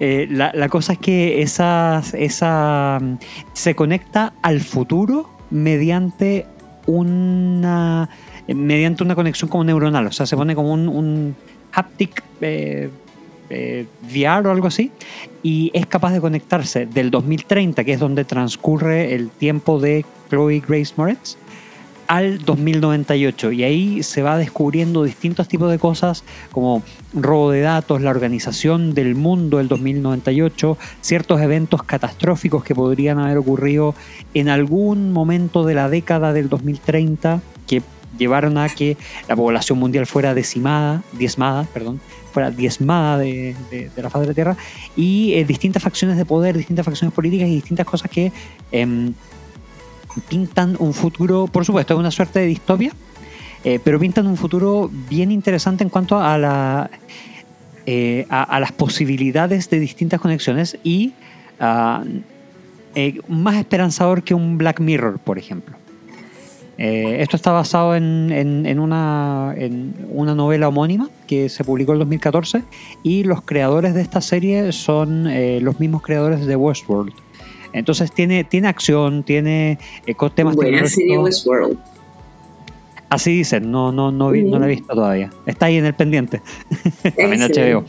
Eh, 0.00 0.26
la, 0.30 0.52
la 0.54 0.68
cosa 0.68 0.94
es 0.94 0.98
que 0.98 1.42
esas, 1.42 2.14
esa, 2.14 2.98
mm, 3.00 3.14
se 3.52 3.74
conecta 3.74 4.32
al 4.42 4.60
futuro 4.60 5.28
mediante 5.50 6.46
una 6.86 8.08
mediante 8.46 9.02
una 9.02 9.14
conexión 9.14 9.48
como 9.48 9.64
neuronal, 9.64 10.06
o 10.06 10.12
sea, 10.12 10.26
se 10.26 10.36
pone 10.36 10.54
como 10.54 10.70
un, 10.72 10.86
un 10.88 11.34
haptic 11.72 12.22
eh, 12.42 12.90
eh, 13.48 13.86
VR 14.06 14.46
o 14.48 14.50
algo 14.50 14.66
así, 14.66 14.90
y 15.42 15.70
es 15.72 15.86
capaz 15.86 16.12
de 16.12 16.20
conectarse 16.20 16.84
del 16.84 17.10
2030, 17.10 17.84
que 17.84 17.94
es 17.94 18.00
donde 18.00 18.24
transcurre 18.26 19.14
el 19.14 19.30
tiempo 19.30 19.80
de 19.80 20.04
Chloe 20.28 20.60
Grace 20.66 20.92
Moretz, 20.98 21.38
al 22.06 22.38
2098 22.44 23.52
y 23.52 23.64
ahí 23.64 24.02
se 24.02 24.22
va 24.22 24.38
descubriendo 24.38 25.04
distintos 25.04 25.48
tipos 25.48 25.70
de 25.70 25.78
cosas 25.78 26.24
como 26.52 26.82
robo 27.12 27.50
de 27.50 27.60
datos, 27.60 28.02
la 28.02 28.10
organización 28.10 28.94
del 28.94 29.14
mundo 29.14 29.58
del 29.58 29.68
2098, 29.68 30.78
ciertos 31.00 31.40
eventos 31.40 31.82
catastróficos 31.82 32.64
que 32.64 32.74
podrían 32.74 33.18
haber 33.18 33.38
ocurrido 33.38 33.94
en 34.34 34.48
algún 34.48 35.12
momento 35.12 35.64
de 35.64 35.74
la 35.74 35.88
década 35.88 36.32
del 36.32 36.48
2030 36.48 37.40
que 37.66 37.82
llevaron 38.18 38.58
a 38.58 38.68
que 38.68 38.96
la 39.28 39.36
población 39.36 39.78
mundial 39.78 40.06
fuera 40.06 40.34
decimada, 40.34 41.02
diezmada, 41.12 41.64
perdón, 41.72 42.00
fuera 42.32 42.50
diezmada 42.50 43.18
de, 43.18 43.54
la 43.96 44.10
faz 44.10 44.22
de 44.22 44.28
la 44.28 44.34
Tierra. 44.34 44.56
Y 44.96 45.34
eh, 45.34 45.44
distintas 45.44 45.82
facciones 45.82 46.16
de 46.16 46.24
poder, 46.24 46.56
distintas 46.56 46.84
facciones 46.84 47.14
políticas 47.14 47.48
y 47.48 47.54
distintas 47.54 47.86
cosas 47.86 48.10
que 48.10 48.32
em, 48.72 49.14
pintan 50.28 50.76
un 50.78 50.92
futuro, 50.94 51.46
por 51.46 51.64
supuesto, 51.64 51.94
es 51.94 52.00
una 52.00 52.10
suerte 52.10 52.40
de 52.40 52.46
distopia, 52.46 52.92
eh, 53.64 53.80
pero 53.82 53.98
pintan 53.98 54.26
un 54.26 54.36
futuro 54.36 54.90
bien 55.08 55.30
interesante 55.32 55.84
en 55.84 55.90
cuanto 55.90 56.18
a, 56.20 56.90
eh, 57.86 58.26
las 58.28 58.72
posibilidades 58.72 59.68
de 59.70 59.78
distintas 59.80 60.20
conexiones 60.20 60.78
y 60.84 61.12
ah, 61.60 62.02
eh, 62.94 63.20
más 63.28 63.56
esperanzador 63.56 64.22
que 64.22 64.34
un 64.34 64.58
Black 64.58 64.80
Mirror, 64.80 65.18
por 65.18 65.38
ejemplo. 65.38 65.76
Esto 66.76 67.36
está 67.36 67.52
basado 67.52 67.94
en, 67.94 68.32
en- 68.32 68.80
una, 68.80 69.54
en 69.56 69.94
una 70.10 70.34
novela 70.34 70.66
homónima 70.66 71.08
que 71.28 71.48
se 71.48 71.62
publicó 71.62 71.92
en 71.92 72.00
2014 72.00 72.62
y 73.04 73.22
los 73.22 73.42
creadores 73.42 73.94
de 73.94 74.02
esta 74.02 74.20
serie 74.20 74.72
son 74.72 75.28
los 75.64 75.78
mismos 75.78 76.02
creadores 76.02 76.44
de 76.46 76.56
Westworld. 76.56 77.12
Entonces 77.74 78.10
tiene, 78.12 78.44
tiene 78.44 78.68
acción, 78.68 79.22
tiene 79.24 79.78
eh, 80.06 80.14
temas 80.34 80.54
Buena 80.56 80.86
serie 80.86 81.18
Westworld. 81.18 81.76
Así 83.10 83.36
dicen, 83.36 83.70
no, 83.70 83.92
no, 83.92 84.10
no, 84.10 84.30
vi- 84.30 84.42
no 84.44 84.58
la 84.58 84.66
he 84.66 84.70
visto 84.70 84.94
todavía. 84.94 85.30
Está 85.46 85.66
ahí 85.66 85.76
en 85.76 85.84
el 85.86 85.94
pendiente. 85.94 86.40
También 87.16 87.42
HBO. 87.42 87.84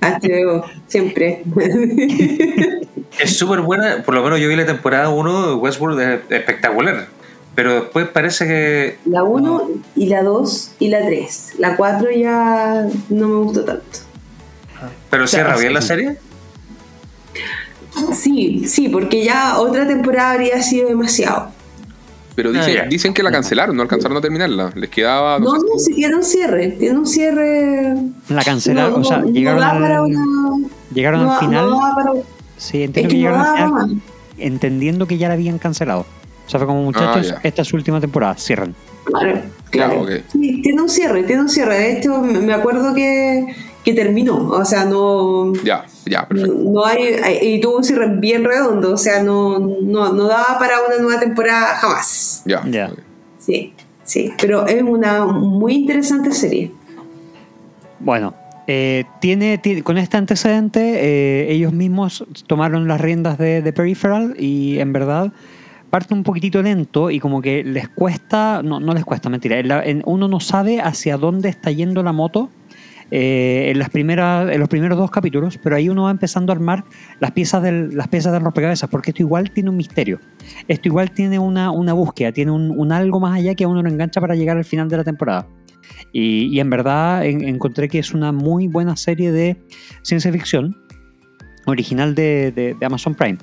HBO, 0.00 0.64
siempre. 0.86 1.42
Es 3.18 3.34
súper 3.38 3.60
buena, 3.62 4.02
por 4.04 4.14
lo 4.14 4.22
menos 4.22 4.38
yo 4.40 4.48
vi 4.48 4.56
la 4.56 4.66
temporada 4.66 5.08
1 5.08 5.48
de 5.48 5.54
Westworld, 5.54 5.98
es 6.00 6.20
espectacular. 6.30 7.06
Pero 7.54 7.80
después 7.80 8.06
parece 8.08 8.46
que 8.46 8.98
La 9.06 9.22
1 9.22 9.62
y 9.94 10.06
la 10.08 10.22
2 10.22 10.72
y 10.80 10.88
la 10.88 11.06
3. 11.06 11.54
La 11.58 11.76
4 11.76 12.10
ya 12.10 12.86
no 13.08 13.28
me 13.28 13.36
gustó 13.36 13.64
tanto. 13.64 13.84
¿Pero 15.08 15.26
cierra 15.26 15.56
bien 15.56 15.72
la 15.72 15.80
serie? 15.80 16.16
Sí, 18.12 18.64
sí, 18.66 18.88
porque 18.88 19.24
ya 19.24 19.58
otra 19.58 19.86
temporada 19.86 20.32
habría 20.32 20.62
sido 20.62 20.88
demasiado. 20.88 21.48
Pero 22.34 22.50
Ah, 22.54 22.66
dicen, 22.90 23.14
que 23.14 23.22
la 23.22 23.30
cancelaron, 23.32 23.74
no 23.74 23.82
alcanzaron 23.82 24.18
a 24.18 24.20
terminarla. 24.20 24.70
Les 24.74 24.90
quedaba. 24.90 25.38
No, 25.38 25.52
sé 25.52 25.66
no, 25.66 25.78
si- 25.78 25.84
sí, 25.86 25.94
tiene 25.94 26.16
un 26.16 26.22
cierre. 26.22 26.68
Tiene 26.78 26.98
un 26.98 27.06
cierre. 27.06 27.94
La 28.28 28.44
cancelaron, 28.44 28.92
no, 28.92 28.98
o 29.00 29.04
sea, 29.04 29.18
no- 29.18 29.26
no 29.26 29.32
llegaron, 29.32 29.60
para 29.60 29.96
al, 29.98 30.02
una- 30.04 30.68
llegaron 30.92 31.22
no 31.24 31.32
al 31.32 31.34
da- 31.34 31.40
final. 31.46 31.70
no 31.70 31.80
da 31.80 31.94
para- 31.94 32.12
sí, 32.58 32.82
es 32.82 32.84
entiendo 32.88 33.08
que 33.10 33.16
llegaron 33.16 33.40
al 33.40 33.56
final 33.56 34.02
entendiendo 34.38 35.06
que 35.06 35.16
ya 35.16 35.28
la 35.28 35.34
habían 35.34 35.58
cancelado. 35.58 36.04
O 36.46 36.50
sea, 36.50 36.60
fue 36.60 36.66
como 36.66 36.82
muchachos, 36.82 37.32
Ah, 37.36 37.40
esta 37.42 37.62
es 37.62 37.68
su 37.68 37.76
última 37.76 38.00
temporada, 38.02 38.36
cierran. 38.36 38.74
Claro, 39.04 39.40
Claro, 39.70 40.04
claro. 40.04 40.22
Sí, 40.30 40.60
tiene 40.62 40.82
un 40.82 40.88
cierre, 40.90 41.22
tiene 41.22 41.40
un 41.42 41.48
cierre. 41.48 41.78
De 41.78 41.98
hecho, 41.98 42.18
me 42.20 42.52
acuerdo 42.52 42.92
que, 42.94 43.46
que 43.86 43.94
terminó. 43.94 44.48
O 44.50 44.64
sea, 44.64 44.84
no. 44.84 45.52
Ya, 45.64 45.86
ya, 46.04 46.26
perfecto. 46.26 46.56
No 46.58 46.84
hay, 46.84 47.14
y 47.40 47.60
tuvo 47.60 47.76
un 47.76 47.84
cierre 47.84 48.08
bien 48.16 48.42
redondo, 48.44 48.92
o 48.92 48.96
sea, 48.96 49.22
no, 49.22 49.60
no, 49.60 50.12
no 50.12 50.26
daba 50.26 50.58
para 50.58 50.80
una 50.86 50.98
nueva 51.00 51.20
temporada 51.20 51.76
jamás. 51.76 52.42
Ya. 52.44 52.62
Ya. 52.68 52.90
Sí, 53.38 53.72
sí, 54.02 54.32
pero 54.40 54.66
es 54.66 54.82
una 54.82 55.24
muy 55.24 55.74
interesante 55.74 56.32
serie. 56.32 56.72
Bueno, 58.00 58.34
eh, 58.66 59.04
tiene, 59.20 59.58
tiene- 59.58 59.84
con 59.84 59.98
este 59.98 60.16
antecedente, 60.16 60.80
eh, 60.80 61.52
ellos 61.52 61.72
mismos 61.72 62.24
tomaron 62.48 62.88
las 62.88 63.00
riendas 63.00 63.38
de, 63.38 63.62
de 63.62 63.72
Peripheral 63.72 64.34
y 64.36 64.80
en 64.80 64.92
verdad 64.92 65.32
parte 65.90 66.12
un 66.12 66.24
poquitito 66.24 66.60
lento 66.60 67.12
y 67.12 67.20
como 67.20 67.40
que 67.40 67.62
les 67.62 67.88
cuesta, 67.88 68.62
no, 68.64 68.80
no 68.80 68.92
les 68.94 69.04
cuesta, 69.04 69.28
mentira, 69.30 69.60
en 69.60 69.68
la- 69.68 69.84
en- 69.84 70.02
uno 70.06 70.26
no 70.26 70.40
sabe 70.40 70.80
hacia 70.80 71.16
dónde 71.16 71.48
está 71.48 71.70
yendo 71.70 72.02
la 72.02 72.10
moto. 72.12 72.50
Eh, 73.10 73.70
en, 73.70 73.78
las 73.78 73.90
primeras, 73.90 74.50
en 74.50 74.58
los 74.60 74.68
primeros 74.68 74.98
dos 74.98 75.10
capítulos, 75.10 75.58
pero 75.62 75.76
ahí 75.76 75.88
uno 75.88 76.04
va 76.04 76.10
empezando 76.10 76.52
a 76.52 76.56
armar 76.56 76.84
las 77.20 77.30
piezas 77.32 77.62
del, 77.62 77.96
las 77.96 78.08
piezas 78.08 78.32
del 78.32 78.42
rompecabezas, 78.42 78.88
porque 78.90 79.10
esto 79.12 79.22
igual 79.22 79.50
tiene 79.50 79.70
un 79.70 79.76
misterio. 79.76 80.18
Esto 80.68 80.88
igual 80.88 81.10
tiene 81.12 81.38
una, 81.38 81.70
una 81.70 81.92
búsqueda, 81.92 82.32
tiene 82.32 82.50
un, 82.50 82.72
un 82.76 82.92
algo 82.92 83.20
más 83.20 83.36
allá 83.38 83.54
que 83.54 83.64
a 83.64 83.68
uno 83.68 83.82
lo 83.82 83.88
engancha 83.88 84.20
para 84.20 84.34
llegar 84.34 84.56
al 84.56 84.64
final 84.64 84.88
de 84.88 84.96
la 84.96 85.04
temporada. 85.04 85.46
Y, 86.12 86.46
y 86.54 86.60
en 86.60 86.68
verdad 86.70 87.24
en- 87.24 87.44
encontré 87.44 87.88
que 87.88 87.98
es 87.98 88.12
una 88.12 88.32
muy 88.32 88.66
buena 88.68 88.96
serie 88.96 89.30
de 89.32 89.56
ciencia 90.02 90.32
ficción 90.32 90.76
original 91.66 92.14
de- 92.14 92.52
de 92.52 92.86
Amazon 92.86 93.14
Prime. 93.14 93.38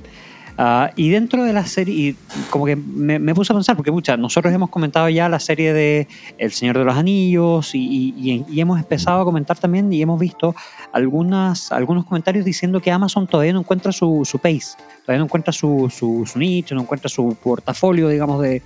Ah, 0.58 0.91
y 0.95 1.10
dentro 1.10 1.43
de 1.43 1.51
la 1.51 1.66
serie, 1.66 1.95
y 1.95 2.16
como 2.51 2.66
que 2.66 2.76
me, 2.76 3.18
me 3.18 3.34
puse 3.34 3.51
a 3.51 3.56
pensar, 3.56 3.76
porque 3.76 3.89
mucha, 3.89 4.16
nosotros 4.18 4.54
hemos 4.54 4.70
comentado 4.70 5.10
ya 5.10 5.28
la 5.28 5.39
serie 5.39 5.74
de 5.74 6.08
El 6.38 6.51
Señor 6.51 6.78
de 6.78 6.86
los 6.86 6.95
Anillos 6.95 7.74
y- 7.74 8.14
y- 8.16 8.45
y 8.47 8.60
hemos 8.62 8.78
empezado 8.80 9.22
a 9.22 9.26
comentar 9.26 9.58
también 9.58 9.91
y 9.91 9.99
hemos 10.01 10.20
visto 10.20 10.54
algunas, 10.91 11.72
algunos 11.72 12.06
comentarios 12.06 12.45
diciendo 12.45 12.80
que 12.82 12.91
Amazon 12.91 13.26
todavía 13.26 13.51
no 13.54 13.62
encuentra 13.62 13.91
su, 13.91 14.22
su 14.26 14.38
pace, 14.38 14.78
todavía 15.04 15.20
no 15.20 15.26
encuentra 15.26 15.51
su, 15.51 15.91
su, 15.91 16.24
su 16.32 16.38
nicho, 16.38 16.76
no 16.76 16.82
encuentra 16.82 17.10
su 17.10 17.36
portafolio, 17.41 18.08
digamos, 18.10 18.39
de, 18.41 18.62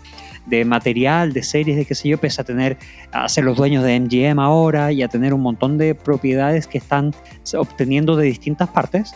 de 0.45 0.65
material, 0.65 1.31
de 1.31 1.41
series, 1.41 1.77
de 1.77 1.85
qué 1.85 1.95
sé 1.95 2.09
yo, 2.09 2.17
pese 2.17 2.41
a 2.41 2.43
tener, 2.43 2.77
a 3.13 3.29
ser 3.29 3.45
los 3.45 3.55
dueños 3.55 3.83
de 3.85 3.97
MGM 3.97 4.39
ahora 4.39 4.91
y 4.91 5.03
a 5.03 5.07
tener 5.07 5.33
un 5.33 5.41
montón 5.41 5.77
de 5.77 5.95
propiedades 5.95 6.67
que 6.67 6.79
están 6.79 7.15
obteniendo 7.57 8.17
de 8.17 8.25
distintas 8.25 8.67
partes. 8.67 9.15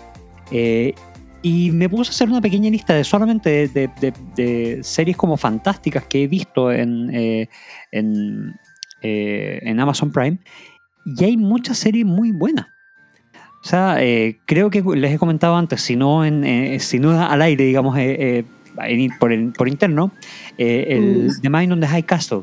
Eh, 0.52 0.94
y 1.42 1.72
me 1.72 1.90
puse 1.90 2.10
a 2.10 2.14
hacer 2.14 2.30
una 2.30 2.42
pequeña 2.42 2.70
lista 2.70 2.94
de 2.94 3.04
solamente 3.04 3.50
de, 3.50 3.68
de- 3.68 3.90
de- 4.00 4.14
de 4.36 4.84
series 4.84 5.18
como 5.18 5.38
fantásticas 5.38 6.04
que 6.06 6.24
he 6.24 6.28
visto 6.28 6.72
en, 6.72 7.10
eh, 7.14 7.50
en, 7.92 8.54
eh, 9.02 9.60
en 9.64 9.80
Amazon 9.80 10.12
Prime. 10.12 10.38
Y 11.06 11.24
hay 11.24 11.38
muchas 11.38 11.78
series 11.80 12.06
muy 12.06 12.32
buenas. 12.32 12.68
O 13.64 13.68
sea, 13.68 13.98
eh, 14.04 14.40
creo 14.46 14.70
que 14.70 14.82
les 14.96 15.14
he 15.14 15.18
comentado 15.18 15.56
antes, 15.56 15.82
si 15.82 15.96
no, 15.96 16.24
en, 16.26 16.44
eh, 16.46 16.80
si 16.80 17.00
no 17.00 17.20
al 17.20 17.42
aire, 17.42 17.64
digamos, 17.64 17.96
eh, 17.98 18.44
por, 19.20 19.32
el- 19.32 19.52
por 19.54 19.68
interno, 19.68 20.12
el 20.58 21.28
Mm. 21.38 21.42
The 21.42 21.50
Mind 21.50 21.72
on 21.74 21.80
the 21.80 21.88
High 21.88 22.04
Castle, 22.04 22.42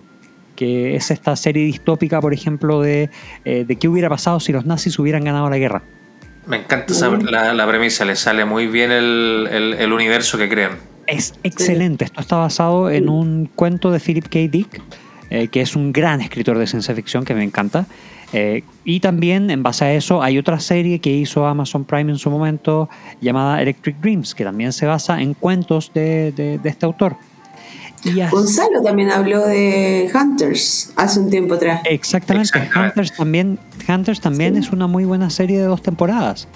que 0.56 0.96
es 0.96 1.10
esta 1.10 1.34
serie 1.36 1.64
distópica, 1.64 2.20
por 2.20 2.34
ejemplo, 2.34 2.80
de, 2.82 3.10
de 3.44 3.76
qué 3.76 3.86
hubiera 3.88 4.08
pasado 4.08 4.40
si 4.40 4.52
los 4.52 4.66
nazis 4.66 4.98
hubieran 4.98 5.22
ganado 5.24 5.48
la 5.50 5.58
guerra. 5.58 5.82
Me 6.48 6.56
encanta 6.58 6.92
esa- 6.92 7.10
la, 7.10 7.52
la 7.52 7.66
premisa, 7.66 8.04
le 8.04 8.16
sale 8.16 8.44
muy 8.44 8.66
bien 8.66 8.90
el, 8.90 9.48
el- 9.50 9.74
el 9.74 9.92
universo 9.92 10.38
que 10.38 10.48
crean. 10.48 10.72
Es 11.06 11.34
excelente. 11.42 12.04
Esto 12.04 12.20
está 12.20 12.36
basado 12.36 12.90
en 12.90 13.08
un 13.08 13.46
cuento 13.54 13.90
de 13.90 14.00
Philip 14.00 14.24
K. 14.28 14.38
Dick, 14.50 14.82
eh, 15.30 15.48
que 15.48 15.60
es 15.60 15.76
un 15.76 15.92
gran 15.92 16.20
escritor 16.20 16.58
de 16.58 16.66
ciencia 16.66 16.94
ficción 16.94 17.24
que 17.24 17.34
me 17.34 17.44
encanta. 17.44 17.86
Eh, 18.34 18.62
y 18.84 19.00
también, 19.00 19.50
en 19.50 19.62
base 19.62 19.86
a 19.86 19.94
eso, 19.94 20.22
hay 20.22 20.36
otra 20.36 20.60
serie 20.60 20.98
que 20.98 21.08
hizo 21.10 21.46
Amazon 21.46 21.84
Prime 21.86 22.12
en 22.12 22.18
su 22.18 22.30
momento 22.30 22.90
llamada 23.22 23.62
Electric 23.62 23.96
Dreams, 24.00 24.34
que 24.34 24.44
también 24.44 24.72
se 24.74 24.84
basa 24.84 25.22
en 25.22 25.32
cuentos 25.32 25.90
de, 25.94 26.32
de- 26.32 26.58
de 26.58 26.68
este 26.68 26.84
autor. 26.84 27.16
Gonzalo 28.30 28.82
también 28.82 29.10
habló 29.10 29.46
de 29.46 30.10
Hunters 30.14 30.92
hace 30.96 31.20
un 31.20 31.30
tiempo 31.30 31.54
atrás. 31.54 31.80
Exactamente. 31.84 32.48
Exactamente. 32.48 32.88
Hunters 33.00 33.16
también, 33.16 33.58
Hunters 33.88 34.20
también 34.20 34.54
Sí. 34.54 34.60
es 34.60 34.70
una 34.72 34.86
muy 34.86 35.04
buena 35.04 35.30
serie 35.30 35.58
de 35.58 35.64
dos 35.64 35.82
temporadas. 35.82 36.48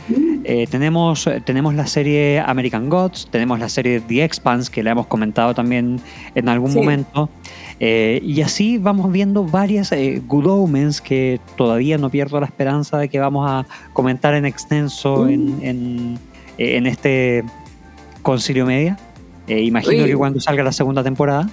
Eh, 0.45 0.67
tenemos, 0.71 1.29
tenemos 1.45 1.75
la 1.75 1.87
serie 1.87 2.41
American 2.41 2.89
Gods, 2.89 3.29
tenemos 3.31 3.59
la 3.61 3.69
serie 3.69 4.01
The 4.01 4.25
Expanse, 4.25 4.71
que 4.71 4.83
la 4.83 4.91
hemos 4.93 5.07
comentado 5.07 5.55
también 5.55 6.01
en 6.35 6.49
algún 6.49 6.73
Sí. 6.73 6.79
momento. 6.79 7.29
Eh, 7.81 8.21
y 8.23 8.43
así 8.43 8.79
vamos 8.79 9.11
viendo 9.11 9.45
varias 9.45 9.91
eh, 9.93 10.23
Good 10.27 10.47
Omens 10.47 11.01
que 11.01 11.41
todavía 11.57 11.99
no 11.99 12.11
pierdo 12.11 12.39
la 12.39 12.47
esperanza 12.47 12.99
de 12.99 13.09
que 13.09 13.19
vamos 13.19 13.49
a 13.51 13.67
comentar 13.93 14.35
en 14.35 14.45
extenso 14.47 15.25
Mm. 15.25 15.29
en, 15.31 15.59
en, 15.63 16.19
eh, 16.59 16.77
en 16.77 16.87
este 16.87 17.43
concilio 18.23 18.67
media. 18.67 18.97
Eh, 19.53 19.63
imagino 19.65 20.05
que 20.05 20.17
cuando 20.17 20.41
salga 20.41 20.63
la 20.63 20.73
segunda 20.73 21.03
temporada. 21.03 21.49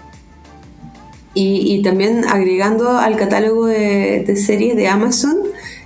Y, 1.34 1.76
y 1.76 1.82
también 1.82 2.26
agregando 2.26 2.90
al 2.98 3.16
catálogo 3.16 3.66
de, 3.68 4.24
de 4.26 4.36
series 4.36 4.76
de 4.76 4.88
Amazon, 4.88 5.38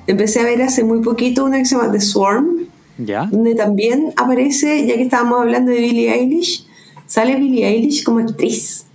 empecé 0.07 0.39
a 0.39 0.43
ver 0.43 0.61
hace 0.61 0.83
muy 0.83 1.01
poquito 1.01 1.43
una 1.45 1.57
que 1.59 1.65
se 1.65 1.75
llama 1.75 1.91
The 1.91 1.99
Swarm, 2.01 2.67
¿Ya? 2.97 3.25
donde 3.31 3.53
también 3.55 4.13
aparece, 4.15 4.85
ya 4.87 4.95
que 4.95 5.01
estábamos 5.03 5.41
hablando 5.41 5.71
de 5.71 5.79
Billie 5.79 6.13
Eilish, 6.13 6.65
sale 7.05 7.35
Billie 7.35 7.67
Eilish 7.67 8.03
como 8.03 8.19
actriz. 8.19 8.85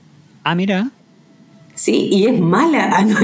Ah, 0.43 0.55
mira. 0.55 0.91
Sí, 1.75 2.09
y 2.11 2.27
es 2.27 2.41
mala. 2.41 2.91
Ah, 2.93 3.05
no, 3.05 3.15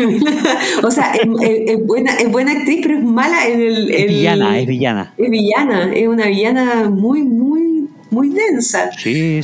o 0.86 0.90
sea, 0.90 1.12
es, 1.14 1.26
es- 1.42 1.70
es 1.70 1.86
buena, 1.86 2.14
es 2.14 2.30
buena 2.30 2.52
actriz, 2.52 2.80
pero 2.82 2.98
es 2.98 3.04
mala 3.04 3.48
en 3.48 3.60
el... 3.60 3.90
Es 3.90 4.00
el- 4.02 4.08
villana, 4.08 4.58
es 4.60 4.66
villana. 4.68 5.14
Es 5.16 5.30
villana, 5.30 5.92
es 5.94 6.06
una 6.06 6.26
villana 6.26 6.88
muy, 6.90 7.22
muy, 7.24 7.73
muy 8.10 8.30
densa. 8.30 8.90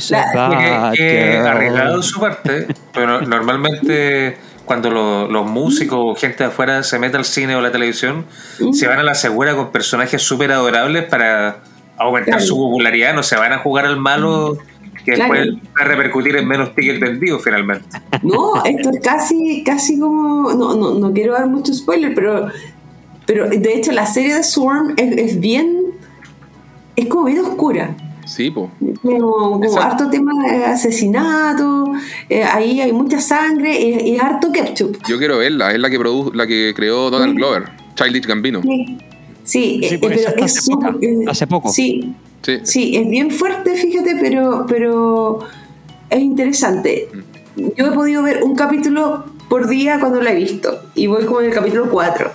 La- 0.09 0.23
a 0.23 0.49
bad 0.49 0.91
que, 0.93 0.97
que 0.97 1.31
girl. 1.33 1.47
arriesgado 1.47 1.97
de 1.97 2.03
su 2.03 2.19
parte, 2.19 2.67
pero 2.93 3.21
normalmente 3.21 4.37
cuando 4.65 4.89
lo- 4.89 5.27
los 5.27 5.45
músicos 5.49 5.99
o 6.01 6.15
gente 6.15 6.43
de 6.43 6.49
afuera 6.49 6.83
se 6.83 6.97
mete 6.99 7.17
al 7.17 7.25
cine 7.25 7.55
o 7.55 7.61
la 7.61 7.71
televisión, 7.71 8.25
se 8.71 8.87
van 8.87 8.99
a 8.99 9.03
la 9.03 9.15
segura 9.15 9.55
con 9.55 9.71
personajes 9.71 10.21
súper 10.21 10.51
adorables 10.51 11.05
para 11.05 11.57
aumentar 11.97 12.35
Claro. 12.35 12.45
su 12.45 12.55
popularidad, 12.55 13.13
no 13.13 13.23
se 13.23 13.35
van 13.35 13.51
a 13.53 13.59
jugar 13.59 13.85
al 13.85 13.97
malo 13.97 14.57
que 15.05 15.13
Claro. 15.13 15.33
después 15.33 15.55
va 15.77 15.83
a 15.83 15.87
repercutir 15.87 16.35
en 16.37 16.47
menos 16.47 16.73
tickets 16.75 16.99
vendidos 16.99 17.43
finalmente. 17.43 17.85
No, 18.21 18.63
esto 18.63 18.89
es 18.91 18.99
casi, 19.01 19.63
casi 19.63 19.99
como. 19.99 20.51
No, 20.53 20.75
no, 20.75 20.93
no 20.93 21.11
quiero 21.13 21.33
dar 21.33 21.47
mucho 21.47 21.73
spoiler, 21.73 22.13
pero. 22.15 22.47
Pero 23.25 23.47
de 23.49 23.73
hecho, 23.75 23.91
la 23.91 24.05
serie 24.05 24.35
de 24.35 24.43
Swarm 24.43 24.93
es, 24.97 25.17
es 25.17 25.39
bien. 25.39 25.77
Es 26.95 27.07
como 27.07 27.25
bien 27.25 27.39
oscura. 27.39 27.91
Sí, 28.31 28.49
po. 28.49 28.71
Como, 29.01 29.59
como 29.59 29.77
harto 29.81 30.09
tema 30.09 30.31
de 30.49 30.63
asesinato. 30.65 31.91
eh, 32.29 32.43
ahí 32.43 32.79
hay 32.79 32.93
mucha 32.93 33.19
sangre 33.19 33.77
y, 33.79 34.11
y 34.11 34.17
harto 34.17 34.51
ketchup. 34.53 34.97
Yo 35.07 35.17
quiero 35.17 35.37
verla, 35.37 35.71
es 35.73 35.79
la 35.79 35.89
que 35.89 35.99
produ 35.99 36.31
la 36.33 36.47
que 36.47 36.71
creó 36.75 37.09
Donald 37.09 37.31
Sí. 37.33 37.37
Glover, 37.37 37.63
Childish 37.95 38.25
Gambino. 38.25 38.61
Sí, 38.61 38.97
sí, 39.43 39.79
Sí, 39.83 39.85
eh, 39.95 39.97
porque 39.99 40.15
pero 40.15 40.19
esa 40.21 40.29
está 40.29 40.45
es 40.45 40.57
hace 40.57 40.71
poco, 40.71 40.81
súper- 40.91 41.03
eh, 41.03 41.25
hace 41.27 41.47
poco. 41.47 41.69
Sí, 41.69 42.13
Sí. 42.43 42.59
Sí, 42.63 42.95
es 42.95 43.07
bien 43.07 43.29
fuerte, 43.29 43.75
fíjate, 43.75 44.15
pero, 44.19 44.65
pero 44.67 45.39
es 46.09 46.19
interesante. 46.21 47.07
Yo 47.55 47.85
he 47.87 47.91
podido 47.91 48.23
ver 48.23 48.41
un 48.43 48.55
capítulo 48.55 49.25
por 49.49 49.67
día 49.67 49.99
cuando 49.99 50.21
la 50.21 50.31
he 50.31 50.35
visto 50.35 50.79
y 50.95 51.05
voy 51.07 51.25
como 51.25 51.41
en 51.41 51.47
el 51.47 51.53
capítulo 51.53 51.89
4. 51.91 52.31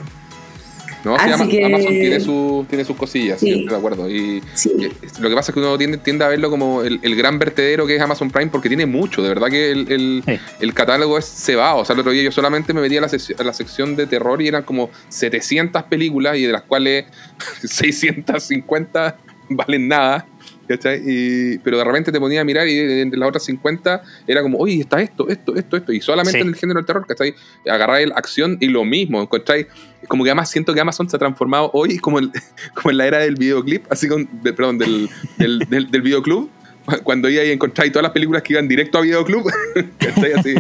No, 1.07 1.17
sí, 1.19 1.25
Así 1.31 1.33
Ama- 1.43 1.49
que- 1.51 1.65
Amazon 1.65 1.89
tiene, 1.91 2.21
su, 2.21 2.67
tiene 2.69 2.85
sus 2.85 2.97
cosillas, 2.97 3.39
sí. 3.41 3.51
Estoy 3.51 3.69
de 3.69 3.77
acuerdo. 3.77 4.11
Y 4.11 4.43
Sí. 4.55 4.73
y 4.77 5.21
lo 5.23 5.29
que 5.29 5.35
pasa 5.35 5.51
es 5.51 5.55
que 5.55 5.61
uno 5.61 5.79
tiende, 5.79 5.99
tiende 5.99 6.25
a 6.25 6.29
verlo 6.29 6.51
como 6.51 6.83
el, 6.83 6.99
el 7.03 7.15
gran 7.15 7.39
vertedero 7.39 7.87
que 7.87 7.95
es 7.95 8.03
Amazon 8.03 8.31
Prime 8.31 8.51
porque 8.51 8.69
tiene 8.69 8.87
mucho, 8.87 9.23
de 9.23 9.29
verdad 9.29 9.49
que 9.49 9.71
el, 9.71 9.91
el- 9.93 10.23
Sí. 10.27 10.39
el 10.61 10.75
catálogo 10.75 11.17
es 11.17 11.25
cebado. 11.27 11.79
O 11.79 11.85
sea, 11.85 11.95
el 11.95 12.01
otro 12.01 12.11
día 12.13 12.23
yo 12.23 12.33
solamente 12.33 12.75
me 12.75 12.81
metí 12.81 12.97
a 12.97 13.01
la, 13.03 13.07
a 13.39 13.43
la 13.45 13.53
sección 13.53 13.95
de 13.97 14.07
terror 14.07 14.43
y 14.43 14.49
eran 14.49 14.65
como 14.65 14.91
700 15.09 15.85
películas 15.85 16.37
y 16.37 16.43
de 16.43 16.53
las 16.53 16.63
cuales 16.63 17.05
650 17.65 19.17
valen 19.49 19.89
nada. 19.89 20.27
¿Cachai? 20.69 21.03
Y- 21.07 21.59
pero 21.59 21.79
de 21.79 21.85
repente 21.85 22.13
te 22.13 22.19
ponía 22.21 22.41
a 22.41 22.45
mirar 22.45 22.67
y 22.69 22.79
entre 23.01 23.19
las 23.19 23.29
otras 23.29 23.45
50 23.45 24.03
era 24.27 24.43
como, 24.43 24.59
oye, 24.59 24.81
está 24.81 25.01
esto, 25.01 25.29
esto, 25.29 25.55
esto, 25.57 25.77
esto. 25.77 25.93
Y 25.93 26.01
solamente 26.01 26.39
Sí. 26.39 26.43
en 26.43 26.49
el 26.49 26.55
género 26.57 26.79
del 26.79 26.87
terror, 26.87 27.07
¿cachai? 27.07 27.35
Agarrar 27.69 28.01
el 28.01 28.13
acción 28.13 28.57
y 28.61 28.67
lo 28.69 28.85
mismo, 28.85 29.29
¿cachai? 29.29 29.67
Como 30.09 30.25
que 30.25 30.31
además 30.31 30.51
siento 30.51 30.75
que 30.75 30.81
Amazon 30.81 31.09
se 31.09 31.17
ha 31.17 31.19
transformado 31.19 31.71
hoy 31.73 31.99
como, 31.99 32.19
el- 32.19 32.31
como 32.75 32.91
en 32.91 32.97
la 32.99 33.07
era 33.07 33.19
del 33.19 33.35
videoclip, 33.37 33.85
así 33.91 34.09
con, 34.09 34.29
de- 34.43 34.53
perdón, 34.53 34.79
del, 34.79 35.09
del, 35.39 35.59
del, 35.69 35.91
del 35.91 36.03
videoclub. 36.03 36.51
Cuando 37.05 37.29
iba 37.29 37.43
y 37.45 37.51
encontráis 37.51 37.91
todas 37.93 38.05
las 38.05 38.13
películas 38.13 38.43
que 38.43 38.53
iban 38.55 38.69
directo 38.69 38.99
a 38.99 39.01
videoclub, 39.01 39.45
¿cachai? 39.99 40.33
Así. 40.33 40.55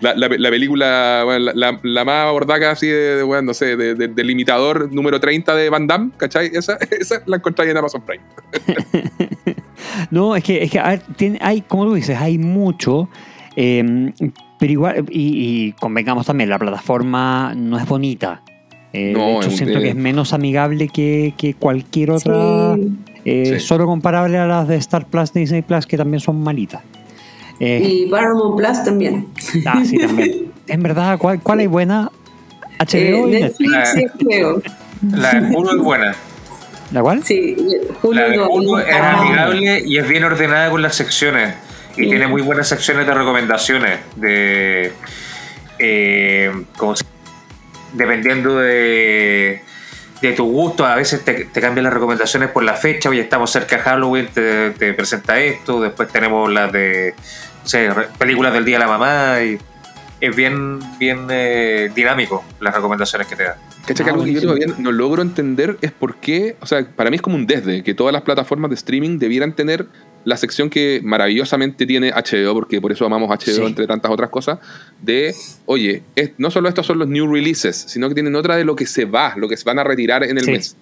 La, 0.00 0.14
la, 0.14 0.28
la 0.28 0.50
película, 0.50 1.22
bueno, 1.24 1.52
la, 1.54 1.78
la, 1.82 2.04
más 2.04 2.30
bordaca 2.32 2.70
así 2.70 2.86
de, 2.86 3.16
de, 3.16 3.22
bueno, 3.22 3.42
no 3.42 3.54
sé, 3.54 3.76
de, 3.76 3.94
de- 3.94 4.08
del 4.08 4.30
imitador 4.30 4.92
número 4.92 5.18
30 5.20 5.54
de 5.54 5.68
Van 5.70 5.86
Damme, 5.86 6.10
¿cachai? 6.16 6.50
Esa, 6.52 6.76
esa 7.00 7.22
la 7.26 7.36
encontráis 7.36 7.70
en 7.70 7.76
Amazon 7.76 8.02
Prime. 8.06 8.22
No, 10.10 10.36
es 10.36 10.44
que, 10.44 10.62
es 10.62 10.70
que 10.70 10.78
a 10.78 10.88
ver, 10.90 11.02
tiene- 11.16 11.38
hay, 11.42 11.62
como 11.62 11.86
tú 11.86 11.94
dices, 11.94 12.16
hay 12.18 12.38
mucho, 12.38 13.08
eh, 13.56 14.12
pero 14.58 14.72
igual, 14.72 15.06
y, 15.10 15.66
y 15.68 15.72
convengamos 15.72 16.26
también, 16.26 16.50
la 16.50 16.58
plataforma 16.58 17.54
no 17.56 17.78
es 17.78 17.86
bonita. 17.86 18.42
Eh, 18.92 19.12
No, 19.12 19.26
de 19.26 19.46
hecho, 19.46 19.50
siento 19.50 19.80
que 19.80 19.88
es 19.90 19.96
menos 19.96 20.32
amigable 20.32 20.88
que, 20.88 21.34
que 21.36 21.54
cualquier 21.54 22.12
otra, 22.12 22.74
Sí. 22.76 22.96
Eh, 23.26 23.58
Sí. 23.58 23.60
solo 23.66 23.84
comparable 23.86 24.38
a 24.38 24.46
las 24.46 24.66
de 24.68 24.76
Star 24.76 25.06
Plus, 25.06 25.32
Disney 25.32 25.62
Plus, 25.62 25.84
que 25.86 25.96
también 25.96 26.20
son 26.20 26.42
malitas. 26.42 26.82
Eh, 27.60 27.80
Y 27.84 28.10
Paramount 28.10 28.56
Plus 28.56 28.84
también. 28.84 29.26
ah, 29.66 29.82
sí, 29.84 29.98
también. 29.98 30.52
En 30.68 30.82
verdad, 30.82 31.16
¿cuál, 31.18 31.40
cuál 31.40 31.60
hay 31.60 31.66
buena? 31.68 32.10
HBO 32.78 32.94
Eh, 32.96 33.22
y 33.28 33.30
Netflix 33.40 33.70
Netflix. 33.94 34.14
y 34.20 34.24
HBO. 34.42 34.62
La 35.16 35.32
de 35.40 35.56
Hulu 35.56 35.70
es 35.70 35.82
buena. 35.82 36.14
¿La 36.92 37.02
cual? 37.02 37.22
Sí, 37.24 37.56
Hulu 38.02 38.14
La 38.14 38.28
de 38.28 38.36
no- 38.36 38.48
Hulu 38.48 38.78
es 38.78 38.86
Ah, 38.94 39.20
amigable 39.20 39.82
y 39.86 39.96
es 39.98 40.08
bien 40.08 40.24
ordenada 40.24 40.70
con 40.70 40.82
las 40.82 40.94
secciones. 40.94 41.54
Y 41.96 42.02
Sí. 42.04 42.08
tiene 42.10 42.26
muy 42.28 42.42
buenas 42.42 42.68
secciones 42.68 43.06
de 43.06 43.14
recomendaciones. 43.14 43.98
De. 44.16 44.92
eh, 45.78 46.50
como 46.76 46.94
dependiendo 47.94 48.56
de, 48.58 49.62
de 50.22 50.32
tu 50.32 50.44
gusto, 50.50 50.84
a 50.86 50.94
veces 50.94 51.24
te, 51.24 51.44
te 51.44 51.60
cambian 51.60 51.84
las 51.84 51.92
recomendaciones 51.92 52.50
por 52.50 52.64
la 52.64 52.74
fecha. 52.74 53.10
Oye, 53.10 53.20
estamos 53.20 53.50
cerca 53.50 53.76
de 53.76 53.82
Halloween, 53.82 54.28
te, 54.32 54.70
te 54.70 54.92
presenta 54.94 55.38
esto. 55.38 55.80
Después 55.80 56.08
tenemos 56.08 56.50
las 56.52 56.72
de. 56.72 57.14
re- 57.72 58.08
películas 58.18 58.52
del 58.52 58.64
Día 58.64 58.76
de 58.76 58.84
la 58.84 58.90
Mamá. 58.90 59.42
Y 59.42 59.58
es 60.20 60.34
bien, 60.34 60.78
bien 60.98 61.26
eh, 61.30 61.90
dinámico 61.94 62.42
las 62.60 62.74
recomendaciones 62.74 63.26
que 63.26 63.36
te 63.36 63.44
da. 63.44 63.58
¿Cachai? 63.86 64.02
Ah, 64.02 64.04
que 64.04 64.10
algo 64.10 64.24
que 64.24 64.32
yo 64.32 64.40
todavía 64.40 64.66
no 64.78 64.90
logro 64.90 65.22
entender 65.22 65.76
es 65.82 65.92
por 65.92 66.16
qué, 66.16 66.56
o 66.60 66.66
sea, 66.66 66.84
para 66.96 67.10
mí 67.10 67.16
es 67.16 67.22
como 67.22 67.36
un 67.36 67.46
desde, 67.46 67.84
que 67.84 67.94
todas 67.94 68.12
las 68.12 68.22
plataformas 68.22 68.70
de 68.70 68.74
streaming 68.76 69.18
debieran 69.18 69.52
tener 69.54 69.86
la 70.26 70.36
sección 70.36 70.68
que 70.68 71.00
maravillosamente 71.02 71.86
tiene 71.86 72.10
HBO, 72.12 72.52
porque 72.52 72.80
por 72.80 72.92
eso 72.92 73.06
amamos 73.06 73.30
HBO 73.30 73.38
Sí. 73.54 73.62
entre 73.64 73.86
tantas 73.86 74.10
otras 74.10 74.28
cosas, 74.28 74.58
de, 75.00 75.34
oye, 75.64 76.02
es- 76.14 76.32
no 76.36 76.50
solo 76.50 76.68
estos 76.68 76.84
son 76.84 76.98
los 76.98 77.08
new 77.08 77.32
releases, 77.32 77.76
sino 77.88 78.08
que 78.08 78.14
tienen 78.14 78.34
otra 78.34 78.56
de 78.56 78.64
lo 78.64 78.76
que 78.76 78.86
se 78.86 79.04
va, 79.06 79.32
lo 79.36 79.48
que 79.48 79.56
se 79.56 79.64
van 79.64 79.78
a 79.78 79.84
retirar 79.84 80.24
en 80.24 80.36
el 80.36 80.44
Sí. 80.44 80.50
mes. 80.50 80.76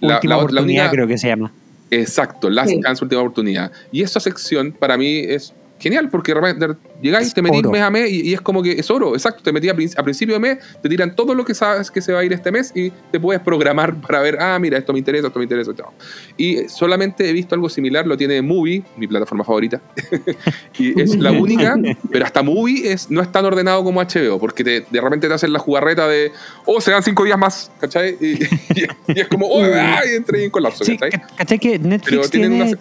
La- 0.00 0.16
Última 0.16 0.34
la- 0.34 0.36
la 0.38 0.42
oportunidad, 0.44 0.84
única- 0.86 0.90
creo 0.90 1.06
que 1.06 1.18
se 1.18 1.28
llama. 1.28 1.52
Exacto, 1.90 2.50
Last 2.50 2.70
Sí. 2.70 2.80
Chance, 2.82 3.04
última 3.04 3.20
oportunidad. 3.20 3.70
Y 3.92 4.02
esa 4.02 4.18
sección 4.18 4.72
para 4.72 4.96
mí 4.96 5.18
es 5.20 5.52
genial 5.78 6.08
porque 6.08 6.32
de 6.34 6.40
repente 6.40 6.66
llegáis, 7.02 7.34
te 7.34 7.42
metís 7.42 7.58
oro. 7.60 7.70
mes 7.70 7.82
a 7.82 7.90
mes 7.90 8.10
y, 8.10 8.30
y 8.30 8.34
es 8.34 8.40
como 8.40 8.62
que 8.62 8.72
es 8.72 8.90
oro, 8.90 9.14
exacto. 9.14 9.42
Te 9.42 9.52
metí 9.52 9.68
a, 9.68 9.72
a 9.72 10.02
principio 10.02 10.34
de 10.34 10.40
mes, 10.40 10.58
te 10.82 10.88
tiran 10.88 11.14
todo 11.14 11.34
lo 11.34 11.44
que 11.44 11.54
sabes 11.54 11.90
que 11.90 12.00
se 12.00 12.12
va 12.12 12.20
a 12.20 12.24
ir 12.24 12.32
este 12.32 12.50
mes 12.50 12.72
y 12.74 12.90
te 13.12 13.20
puedes 13.20 13.42
programar 13.42 13.94
para 14.00 14.20
ver, 14.20 14.38
ah, 14.40 14.58
mira, 14.58 14.78
esto 14.78 14.92
me 14.92 14.98
interesa, 15.00 15.26
esto 15.26 15.38
me 15.38 15.44
interesa, 15.44 15.74
chao. 15.74 15.92
Y 16.36 16.68
solamente 16.68 17.28
he 17.28 17.32
visto 17.32 17.54
algo 17.54 17.68
similar, 17.68 18.06
lo 18.06 18.16
tiene 18.16 18.40
Movie, 18.42 18.82
mi 18.96 19.06
plataforma 19.06 19.44
favorita. 19.44 19.80
y 20.78 20.98
es 21.00 21.16
la 21.16 21.32
única, 21.40 21.76
pero 22.10 22.24
hasta 22.24 22.42
Movie 22.42 22.92
es, 22.92 23.10
no 23.10 23.20
es 23.20 23.30
tan 23.30 23.44
ordenado 23.44 23.84
como 23.84 24.00
HBO 24.02 24.38
porque 24.38 24.64
te- 24.64 24.86
de 24.90 25.00
repente 25.00 25.28
te 25.28 25.34
hacen 25.34 25.52
la 25.52 25.58
jugarreta 25.58 26.08
de, 26.08 26.32
oh, 26.64 26.80
se 26.80 26.90
dan 26.90 27.02
cinco 27.02 27.24
días 27.24 27.38
más, 27.38 27.70
¿cachai? 27.80 28.16
Y, 28.20 28.26
y- 28.32 28.86
y 29.08 29.20
es 29.20 29.28
como, 29.28 29.46
oh, 29.46 29.62
ay, 29.62 30.14
entré 30.16 30.44
en 30.44 30.50
colapso, 30.50 30.84
Sí, 30.84 30.96
¿cachai? 30.96 31.10
ca- 31.20 31.26
¿cachai 31.36 31.58
que 31.58 31.78
Netflix 31.78 32.10
Pero 32.16 32.28
tienen 32.30 32.50
tiene, 32.52 32.72
una- 32.72 32.80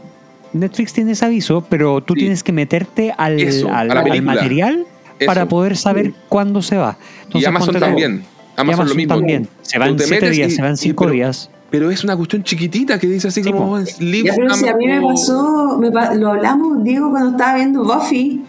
Netflix 0.56 0.94
tiene 0.94 1.12
ese 1.12 1.26
aviso, 1.26 1.66
pero 1.70 2.02
tú 2.02 2.14
Sí. 2.14 2.22
tienes 2.22 2.44
que 2.44 2.52
meterte 2.52 3.14
al, 3.18 3.40
Eso, 3.40 3.70
al, 3.72 3.88
material 4.24 4.86
Eso. 5.20 5.26
para 5.28 5.48
poder 5.48 5.78
saber 5.78 6.14
cuándo 6.30 6.62
se 6.62 6.78
va. 6.78 6.98
Y 7.34 7.44
Amazon 7.46 7.76
también. 7.80 8.24
y 8.58 8.62
Amazon, 8.62 8.90
lo 8.90 8.96
mismo. 8.96 9.16
también. 9.16 9.48
Se 9.62 9.78
van 9.80 9.96
te 9.98 10.06
siete 10.06 10.30
días, 10.30 10.52
y- 10.52 10.56
se 10.56 10.62
van 10.62 10.74
y- 10.74 10.78
cinco 10.78 11.04
pero- 11.06 11.14
días. 11.14 11.50
Pero 11.72 11.90
es 11.92 12.04
una 12.04 12.16
cuestión 12.16 12.44
chiquitita 12.44 12.98
que 13.00 13.08
dice 13.08 13.28
así 13.28 13.44
Sí, 13.44 13.52
como. 13.52 13.78
Live 14.00 14.28
Ya, 14.30 14.36
pero 14.36 14.54
si 14.54 14.68
a 14.68 14.76
mí 14.78 14.88
me 14.88 15.02
pasó, 15.02 15.78
me 15.80 15.92
pa- 15.92 16.14
lo 16.14 16.30
hablamos, 16.30 16.84
Diego, 16.84 17.10
cuando 17.10 17.32
estaba 17.32 17.56
viendo 17.56 17.84
Buffy 17.84 18.44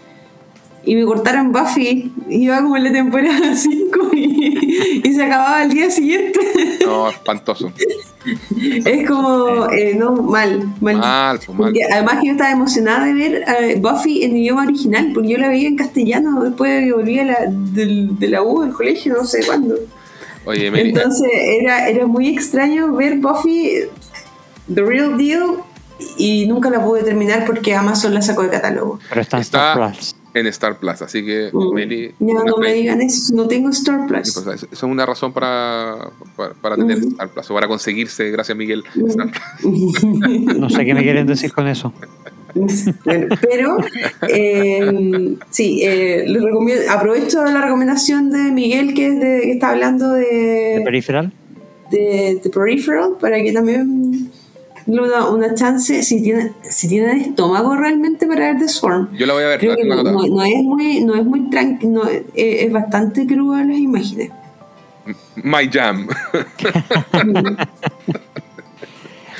y 0.87 0.95
me 0.95 1.03
cortaron 1.05 1.51
Buffy, 1.51 2.11
iba 2.29 2.61
como 2.61 2.77
en 2.77 2.83
la 2.85 2.91
temporada 2.91 3.55
5 3.55 3.99
y, 4.13 5.01
y 5.07 5.13
se 5.13 5.23
acababa 5.23 5.63
el 5.63 5.69
día 5.71 5.89
siguiente. 5.91 6.39
No, 6.85 7.09
espantoso. 7.09 7.71
es 8.85 9.07
como, 9.07 9.69
eh, 9.71 9.93
no, 9.95 10.13
mal, 10.13 10.63
mal. 10.81 10.97
Mal, 10.97 11.37
pues, 11.45 11.49
mal. 11.49 11.57
Porque 11.71 11.81
además 11.91 12.19
que 12.21 12.27
yo 12.27 12.31
estaba 12.33 12.51
emocionada 12.51 13.05
de 13.05 13.13
ver 13.13 13.43
eh, 13.61 13.79
Buffy 13.81 14.23
en 14.23 14.37
idioma 14.37 14.63
original, 14.63 15.11
porque 15.13 15.29
yo 15.29 15.37
la 15.37 15.49
veía 15.49 15.67
en 15.67 15.75
castellano 15.75 16.41
después 16.43 16.71
de 16.71 16.85
que 16.87 16.93
volví 16.93 17.19
a 17.19 17.25
la, 17.25 17.37
del- 17.49 18.17
de 18.19 18.27
la 18.29 18.41
U, 18.43 18.61
del 18.63 18.73
colegio, 18.73 19.13
no 19.13 19.23
sé 19.25 19.45
cuándo. 19.45 19.75
Oye, 20.45 20.71
Mary, 20.71 20.89
Entonces 20.89 21.29
era, 21.61 21.89
era 21.89 22.05
muy 22.07 22.29
extraño 22.29 22.93
ver 22.93 23.17
Buffy, 23.17 23.73
The 24.73 24.81
Real 24.81 25.17
Deal, 25.17 25.43
y 26.17 26.45
nunca 26.47 26.69
la 26.69 26.83
pude 26.83 27.03
terminar 27.03 27.43
porque 27.45 27.73
Amazon 27.75 28.13
la 28.13 28.21
sacó 28.21 28.43
de 28.43 28.49
catálogo. 28.49 28.99
Pero 29.09 29.21
está 29.21 29.37
en 29.37 29.41
Está- 29.41 29.71
Star 29.73 29.91
Plus. 29.93 30.15
En 30.39 30.47
Star 30.47 30.77
Plus, 30.79 31.01
así 31.01 31.23
que 31.25 31.49
Mm. 31.51 31.67
Una- 32.19 32.43
no 32.43 32.57
me 32.57 32.73
digan 32.73 33.01
eso, 33.01 33.33
no 33.35 33.47
tengo 33.47 33.69
Star 33.69 34.07
Plus. 34.07 34.33
pues, 34.43 34.63
eso 34.63 34.67
es 34.71 34.83
una 34.83 35.05
razón 35.05 35.33
para, 35.33 36.09
para, 36.35 36.53
para 36.53 36.75
tener. 36.75 36.97
Star 36.99 37.29
Plus 37.29 37.51
o 37.51 37.53
para 37.53 37.67
conseguirse, 37.67 38.29
gracias 38.31 38.57
Miguel, 38.57 38.83
Mm. 38.95 39.07
Star 39.07 39.31
Plus. 39.31 40.03
No 40.59 40.69
sé 40.69 40.85
qué 40.85 40.93
me 40.93 41.03
quieren 41.03 41.25
decir 41.27 41.51
con 41.51 41.67
eso. 41.67 41.93
Bueno, 43.05 43.35
pero 43.41 43.77
eh, 44.29 45.35
sí, 45.49 45.81
eh, 45.83 46.23
les 46.27 46.41
recomiendo- 46.41 46.83
aprovecho 46.91 47.43
la 47.43 47.61
recomendación 47.61 48.31
de 48.31 48.51
Miguel 48.51 48.93
que, 48.93 49.07
es 49.07 49.19
de- 49.19 49.41
que 49.43 49.51
está 49.51 49.69
hablando 49.71 50.11
¿De 50.13 50.21
de, 50.77 50.81
Peripheral? 50.83 51.31
de, 51.91 52.39
de 52.43 52.49
Peripheral 52.49 53.17
para 53.19 53.37
que 53.43 53.51
también 53.53 54.26
una, 54.87 55.27
una 55.29 55.53
chance 55.53 56.01
si 56.03 56.21
tienen 56.23 56.53
si 56.63 56.87
tienen 56.87 57.19
estómago 57.21 57.75
realmente 57.75 58.25
para 58.25 58.39
ver 58.53 58.57
The 58.59 58.67
Swarm. 58.67 59.09
Yo 59.17 59.25
la 59.25 59.33
voy 59.33 59.43
a 59.43 59.47
ver, 59.47 59.59
Creo 59.59 59.75
que 59.75 59.83
no, 59.85 59.93
anotada. 59.93 60.15
no- 60.15 60.27
no 60.35 60.43
es 60.43 60.63
muy 60.63 61.01
no 61.03 61.15
es 61.15 61.25
muy 61.25 61.49
tranqui, 61.49 61.87
no, 61.87 62.03
es, 62.07 62.23
es 62.35 62.71
bastante 62.71 63.25
cruda 63.27 63.63
las 63.63 63.77
imágenes. 63.77 64.31
My 65.43 65.69
Jam. 65.71 66.07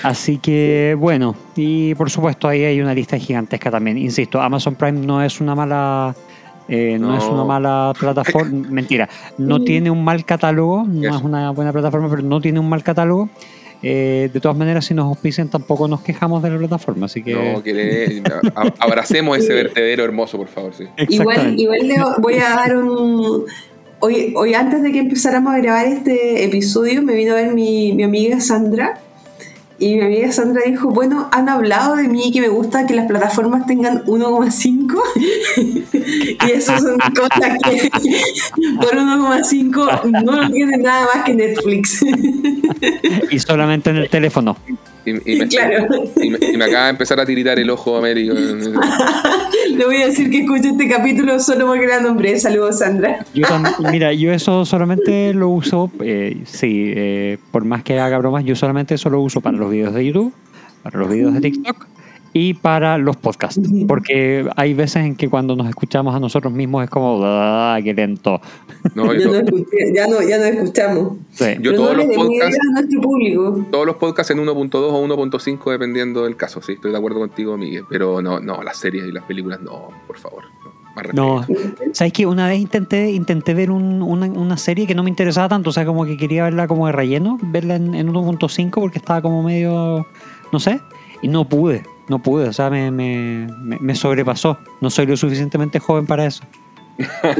Así 0.04 0.38
que 0.38 0.96
bueno, 0.98 1.36
y 1.56 1.96
por 1.96 2.10
supuesto 2.12 2.48
ahí 2.48 2.64
hay 2.64 2.80
una 2.80 2.94
lista 2.94 3.18
gigantesca 3.18 3.72
también. 3.72 3.98
Insisto, 3.98 4.40
Amazon 4.40 4.76
Prime 4.76 5.06
no 5.06 5.24
es 5.24 5.42
una 5.42 5.56
mala, 5.56 6.16
eh, 6.68 6.98
no. 7.00 7.08
No. 7.14 7.18
es 7.18 7.24
una 7.26 7.44
mala 7.44 7.94
plataforma. 8.00 8.68
Mentira, 8.70 9.10
no 9.40 9.60
tiene 9.64 9.90
un 9.90 10.04
mal 10.04 10.24
catálogo, 10.24 10.84
no 10.88 11.16
es 11.16 11.22
una 11.24 11.50
buena 11.50 11.74
plataforma, 11.74 12.10
pero 12.10 12.22
no 12.22 12.40
tiene 12.40 12.60
un 12.60 12.70
mal 12.70 12.84
catálogo. 12.84 13.30
Eh, 13.84 14.30
de 14.34 14.40
todas 14.40 14.58
maneras, 14.58 14.86
si 14.86 14.94
nos 14.94 15.06
auspician 15.06 15.50
tampoco 15.50 15.88
nos 15.88 16.02
quejamos 16.02 16.42
de 16.42 16.50
la 16.50 16.58
plataforma, 16.58 17.06
así 17.06 17.22
que 17.24 17.34
No, 17.34 17.62
que 17.62 17.74
le- 17.74 18.24
abracemos 18.80 19.38
ese 19.38 19.54
vertedero 19.54 20.04
hermoso, 20.04 20.38
por 20.38 20.48
favor, 20.48 20.74
sí. 20.74 20.86
Igual 21.58 21.88
le 21.88 21.96
voy 22.20 22.36
a 22.36 22.50
dar 22.50 22.76
un. 22.78 23.46
Hoy, 24.00 24.34
hoy, 24.36 24.54
antes 24.54 24.84
de 24.84 24.92
que 24.92 25.00
empezáramos 25.00 25.54
a 25.54 25.58
grabar 25.60 25.86
este 25.88 26.44
episodio, 26.44 27.02
me 27.02 27.14
vino 27.16 27.34
a 27.34 27.36
ver 27.36 27.54
mi, 27.54 27.94
mi 27.94 28.04
amiga 28.04 28.40
Sandra. 28.40 29.00
Y 29.80 29.96
mi 29.96 30.02
amiga 30.02 30.32
Sandra 30.32 30.64
dijo: 30.66 30.90
Bueno, 30.90 31.30
han 31.32 31.50
hablado 31.50 31.96
de 31.96 32.08
mí 32.08 32.32
que 32.32 32.42
me 32.42 32.48
gusta 32.48 32.88
que 32.88 32.96
las 32.96 33.06
plataformas 33.06 33.68
tengan 33.68 34.04
1,5. 34.06 35.00
y 36.48 36.52
eso 36.52 36.78
son 36.80 36.98
cosas 37.16 37.58
que 37.64 37.90
por 38.82 38.96
1,5 38.96 40.24
no 40.24 40.42
lo 40.42 40.50
tiene 40.50 40.78
nada 40.78 41.08
más 41.14 41.24
que 41.24 41.36
Netflix. 41.36 42.04
y 43.32 43.40
solamente 43.40 43.92
en 43.92 43.98
el 43.98 44.10
teléfono. 44.10 44.58
Y, 45.12 45.34
y 45.34 45.36
me, 45.40 45.48
Claro. 45.48 45.88
y 46.22 46.30
me- 46.30 46.38
y 46.54 46.58
me 46.58 46.66
acaba 46.66 46.86
de 46.86 46.90
empezar 46.92 47.20
a 47.20 47.26
tiritar 47.26 47.58
el 47.60 47.70
ojo 47.70 47.98
Américo. 47.98 48.36
Le 49.70 49.86
voy 49.86 49.98
a 50.02 50.08
decir 50.08 50.30
que 50.30 50.40
escuche 50.42 50.70
este 50.70 50.88
capítulo 50.90 51.40
solo 51.40 51.68
porque 51.68 51.88
la 51.88 52.00
nombré. 52.02 52.40
Saludos, 52.40 52.80
Sandra. 52.80 53.26
Yo 53.34 53.46
mira, 53.92 54.12
yo 54.14 54.32
eso 54.32 54.66
solamente 54.66 55.34
lo 55.34 55.50
uso, 55.50 55.92
eh, 56.02 56.38
sí, 56.46 56.92
eh, 56.96 57.38
por 57.52 57.64
más 57.66 57.84
que 57.84 58.00
haga 58.00 58.18
bromas, 58.18 58.44
yo 58.46 58.56
solamente 58.56 58.96
eso 58.96 59.10
lo 59.10 59.22
uso 59.22 59.42
para 59.42 59.58
los 59.58 59.70
videos 59.70 59.94
de 59.94 60.06
YouTube, 60.06 60.34
para 60.84 61.00
los 61.00 61.10
videos 61.10 61.34
de 61.34 61.42
TikTok 61.42 61.86
y 62.38 62.54
para 62.54 62.98
los 62.98 63.16
podcasts. 63.18 63.60
Porque 63.88 64.48
hay 64.56 64.74
veces 64.74 65.06
en 65.06 65.16
que 65.16 65.30
cuando 65.30 65.56
nos 65.56 65.68
escuchamos 65.68 66.16
a 66.16 66.20
nosotros 66.20 66.54
mismos 66.54 66.84
es 66.84 66.90
como, 66.90 67.20
¡ah, 67.24 67.78
qué 67.84 67.94
lento! 67.94 68.40
No, 68.96 69.14
Ya 69.14 69.20
yo, 69.20 69.32
no, 69.32 69.38
escuché- 69.40 69.94
ya 69.96 70.08
no, 70.08 70.22
ya 70.22 70.38
no 70.38 70.44
escuchamos. 70.46 71.14
Sí. 71.32 71.46
Yo 71.60 71.72
Pero 71.72 71.76
todos 71.76 71.98
no 71.98 72.04
los 72.04 72.16
podcasts- 72.16 72.58
nuestro 72.74 73.02
público. 73.02 73.66
todos 73.72 73.86
los 73.86 73.96
podcasts 73.98 74.32
en 74.32 74.40
1.2 74.40 74.76
o 74.94 75.02
1.5 75.02 75.72
dependiendo 75.72 76.24
del 76.24 76.36
caso, 76.36 76.62
sí, 76.62 76.74
estoy 76.74 76.92
de 76.92 76.98
acuerdo 76.98 77.20
contigo, 77.20 77.58
Miguel. 77.58 77.84
Pero 77.90 78.22
no, 78.22 78.40
no, 78.40 78.62
las 78.64 78.78
series 78.78 79.06
y 79.08 79.12
las 79.12 79.24
películas 79.26 79.60
no, 79.62 79.90
por 80.08 80.18
favor. 80.18 80.44
no. 81.14 81.46
¿sabes 81.94 82.12
que 82.14 82.26
Una 82.26 82.48
vez 82.48 82.60
intenté, 82.60 83.12
intenté 83.12 83.54
ver 83.54 83.70
un- 83.72 84.02
una, 84.02 84.26
una 84.28 84.58
serie 84.58 84.88
que 84.88 84.96
no 84.96 85.04
me 85.04 85.10
interesaba 85.10 85.48
tanto, 85.48 85.70
o 85.70 85.74
sea, 85.74 85.86
como 85.86 86.06
que 86.06 86.18
quería 86.18 86.44
verla 86.44 86.68
como 86.68 86.88
de 86.88 86.92
relleno, 86.94 87.38
verla 87.42 87.76
en, 87.76 87.94
en 87.94 88.08
1.5 88.12 88.72
porque 88.82 88.98
estaba 88.98 89.22
como 89.22 89.44
medio, 89.44 90.08
no 90.52 90.60
sé, 90.60 90.80
y 91.22 91.28
no 91.28 91.48
pude, 91.48 91.84
no 92.10 92.20
pude, 92.20 92.48
o 92.48 92.54
sea, 92.54 92.70
me, 92.70 92.90
me, 92.92 93.48
me- 93.62 93.96
sobrepasó. 93.96 94.58
No 94.82 94.90
soy 94.90 95.06
lo 95.06 95.18
suficientemente 95.18 95.80
joven 95.80 96.06
para 96.06 96.26
eso. 96.26 96.44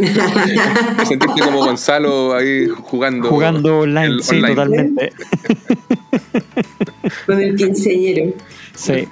Me 0.98 1.06
sentiste 1.06 1.42
como 1.42 1.60
Gonzalo 1.66 2.36
ahí 2.36 2.68
jugando. 2.68 3.28
Jugando 3.30 3.80
online, 3.80 4.06
el 4.06 4.24
sí, 4.24 4.36
online. 4.36 4.56
totalmente. 4.56 5.14
Con 7.26 7.40
el 7.42 7.56
quinceañero. 7.56 8.34
Sí. 8.76 9.08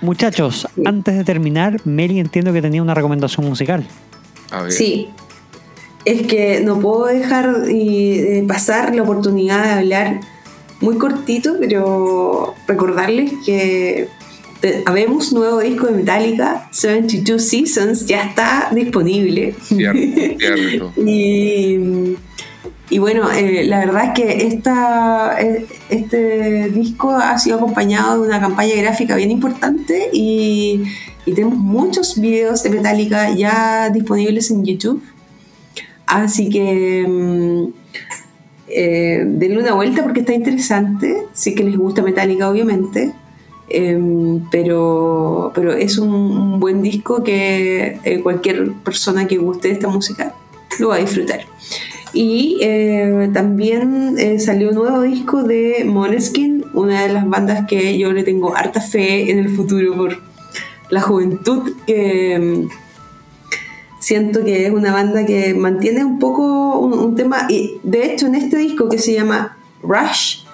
Muchachos, 0.00 0.68
Sí. 0.74 0.82
antes 0.84 1.16
de 1.16 1.24
terminar, 1.24 1.80
Meli 1.84 2.20
entiendo 2.20 2.52
que 2.52 2.62
tenía 2.62 2.82
una 2.82 2.94
recomendación 2.94 3.46
musical. 3.46 3.84
A 4.50 4.62
ver. 4.62 4.72
Sí. 4.72 5.08
Es 6.04 6.22
que 6.28 6.60
no 6.60 6.78
puedo 6.78 7.06
dejar 7.06 7.64
y, 7.68 8.18
de 8.18 8.44
pasar 8.46 8.94
la 8.94 9.02
oportunidad 9.02 9.64
de 9.64 9.70
hablar 9.72 10.20
muy 10.80 10.96
cortito, 10.98 11.56
pero 11.58 12.54
recordarles 12.66 13.32
que 13.44 14.08
te- 14.60 14.82
habemos 14.86 15.32
nuevo 15.32 15.60
disco 15.60 15.86
de 15.86 15.92
Metallica, 15.92 16.68
72 16.72 17.42
Seasons, 17.42 18.06
ya 18.06 18.22
está 18.24 18.68
disponible. 18.72 19.54
Cierto, 19.62 19.98
cierto. 20.38 20.92
Y, 21.04 22.16
y 22.88 22.98
bueno, 22.98 23.30
eh, 23.32 23.64
la 23.64 23.78
verdad 23.80 24.04
es 24.06 24.10
que 24.14 24.46
esta, 24.46 25.36
eh, 25.40 25.66
este 25.88 26.68
disco 26.70 27.10
ha 27.10 27.38
sido 27.38 27.56
acompañado 27.56 28.20
de 28.22 28.28
una 28.28 28.40
campaña 28.40 28.74
gráfica 28.76 29.16
bien 29.16 29.30
importante 29.30 30.08
y, 30.12 30.82
y 31.24 31.32
tenemos 31.32 31.56
muchos 31.58 32.20
videos 32.20 32.62
de 32.62 32.70
Metallica 32.70 33.30
ya 33.34 33.90
disponibles 33.90 34.50
en 34.50 34.64
YouTube. 34.64 35.02
Así 36.06 36.48
que 36.48 37.04
mm, 37.08 37.85
eh, 38.68 39.24
denle 39.26 39.58
una 39.58 39.74
vuelta 39.74 40.02
porque 40.02 40.20
está 40.20 40.34
interesante. 40.34 41.24
Sí 41.32 41.54
que 41.54 41.64
les 41.64 41.76
gusta 41.76 42.02
Metallica, 42.02 42.48
obviamente. 42.48 43.12
Em, 43.68 44.48
pero, 44.50 45.50
pero 45.54 45.72
es 45.72 45.98
un, 45.98 46.60
buen 46.60 46.82
disco 46.82 47.24
que 47.24 47.98
eh, 48.04 48.20
cualquier 48.22 48.72
persona 48.84 49.26
que 49.26 49.38
guste 49.38 49.68
de 49.68 49.74
esta 49.74 49.88
música 49.88 50.34
lo 50.78 50.88
va 50.88 50.96
a 50.96 50.98
disfrutar. 50.98 51.40
Y 52.12 52.58
eh, 52.62 53.28
también 53.34 54.14
eh, 54.18 54.38
salió 54.38 54.70
un 54.70 54.76
nuevo 54.76 55.02
disco 55.02 55.42
de 55.42 55.84
Måneskin, 55.84 56.64
una 56.72 57.02
de 57.02 57.12
las 57.12 57.28
bandas 57.28 57.66
que 57.66 57.98
yo 57.98 58.12
le 58.12 58.22
tengo 58.22 58.56
harta 58.56 58.80
fe 58.80 59.30
en 59.30 59.38
el 59.38 59.50
futuro 59.50 59.94
por 59.96 60.18
la 60.88 61.00
juventud 61.00 61.72
que 61.86 62.34
em, 62.34 62.68
siento 64.06 64.44
que 64.44 64.66
es 64.66 64.72
una 64.72 64.92
banda 64.92 65.26
que 65.26 65.52
mantiene 65.52 66.04
un 66.04 66.20
poco 66.20 66.78
un, 66.78 67.16
tema 67.16 67.48
y 67.48 67.80
de 67.82 68.06
hecho 68.06 68.28
en 68.28 68.36
este 68.36 68.56
disco 68.56 68.88
que 68.88 68.98
se 68.98 69.14
llama 69.14 69.56
Rush 69.82 70.44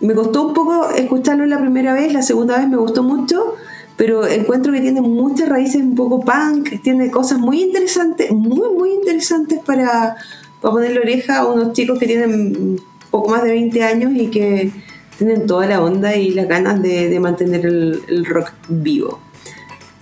me 0.00 0.14
costó 0.14 0.46
un 0.46 0.54
poco 0.54 0.88
escucharlo 0.96 1.44
la 1.44 1.60
primera 1.60 1.92
vez, 1.92 2.10
la 2.14 2.22
segunda 2.22 2.56
vez 2.56 2.66
me 2.66 2.78
gustó 2.78 3.02
mucho, 3.02 3.56
pero 3.98 4.26
encuentro 4.26 4.72
que 4.72 4.80
tiene 4.80 5.02
muchas 5.02 5.46
raíces 5.50 5.82
un 5.82 5.94
poco 5.94 6.20
punk, 6.20 6.80
tiene 6.82 7.10
cosas 7.10 7.38
muy 7.38 7.64
interesantes, 7.64 8.30
muy, 8.32 8.70
muy 8.78 8.92
interesantes 8.92 9.58
para, 9.58 10.16
ponerle 10.62 11.00
oreja 11.00 11.40
a 11.40 11.46
unos 11.46 11.74
chicos 11.74 11.98
que 11.98 12.06
tienen 12.06 12.80
poco 13.10 13.28
más 13.28 13.42
de 13.42 13.50
20 13.50 13.84
años 13.84 14.12
y 14.14 14.28
que 14.28 14.70
tienen 15.18 15.46
toda 15.46 15.66
la 15.66 15.82
onda 15.82 16.16
y 16.16 16.30
las 16.30 16.48
ganas 16.48 16.80
de, 16.80 17.20
mantener 17.20 17.66
el 17.66 18.24
rock 18.24 18.52
vivo. 18.68 19.20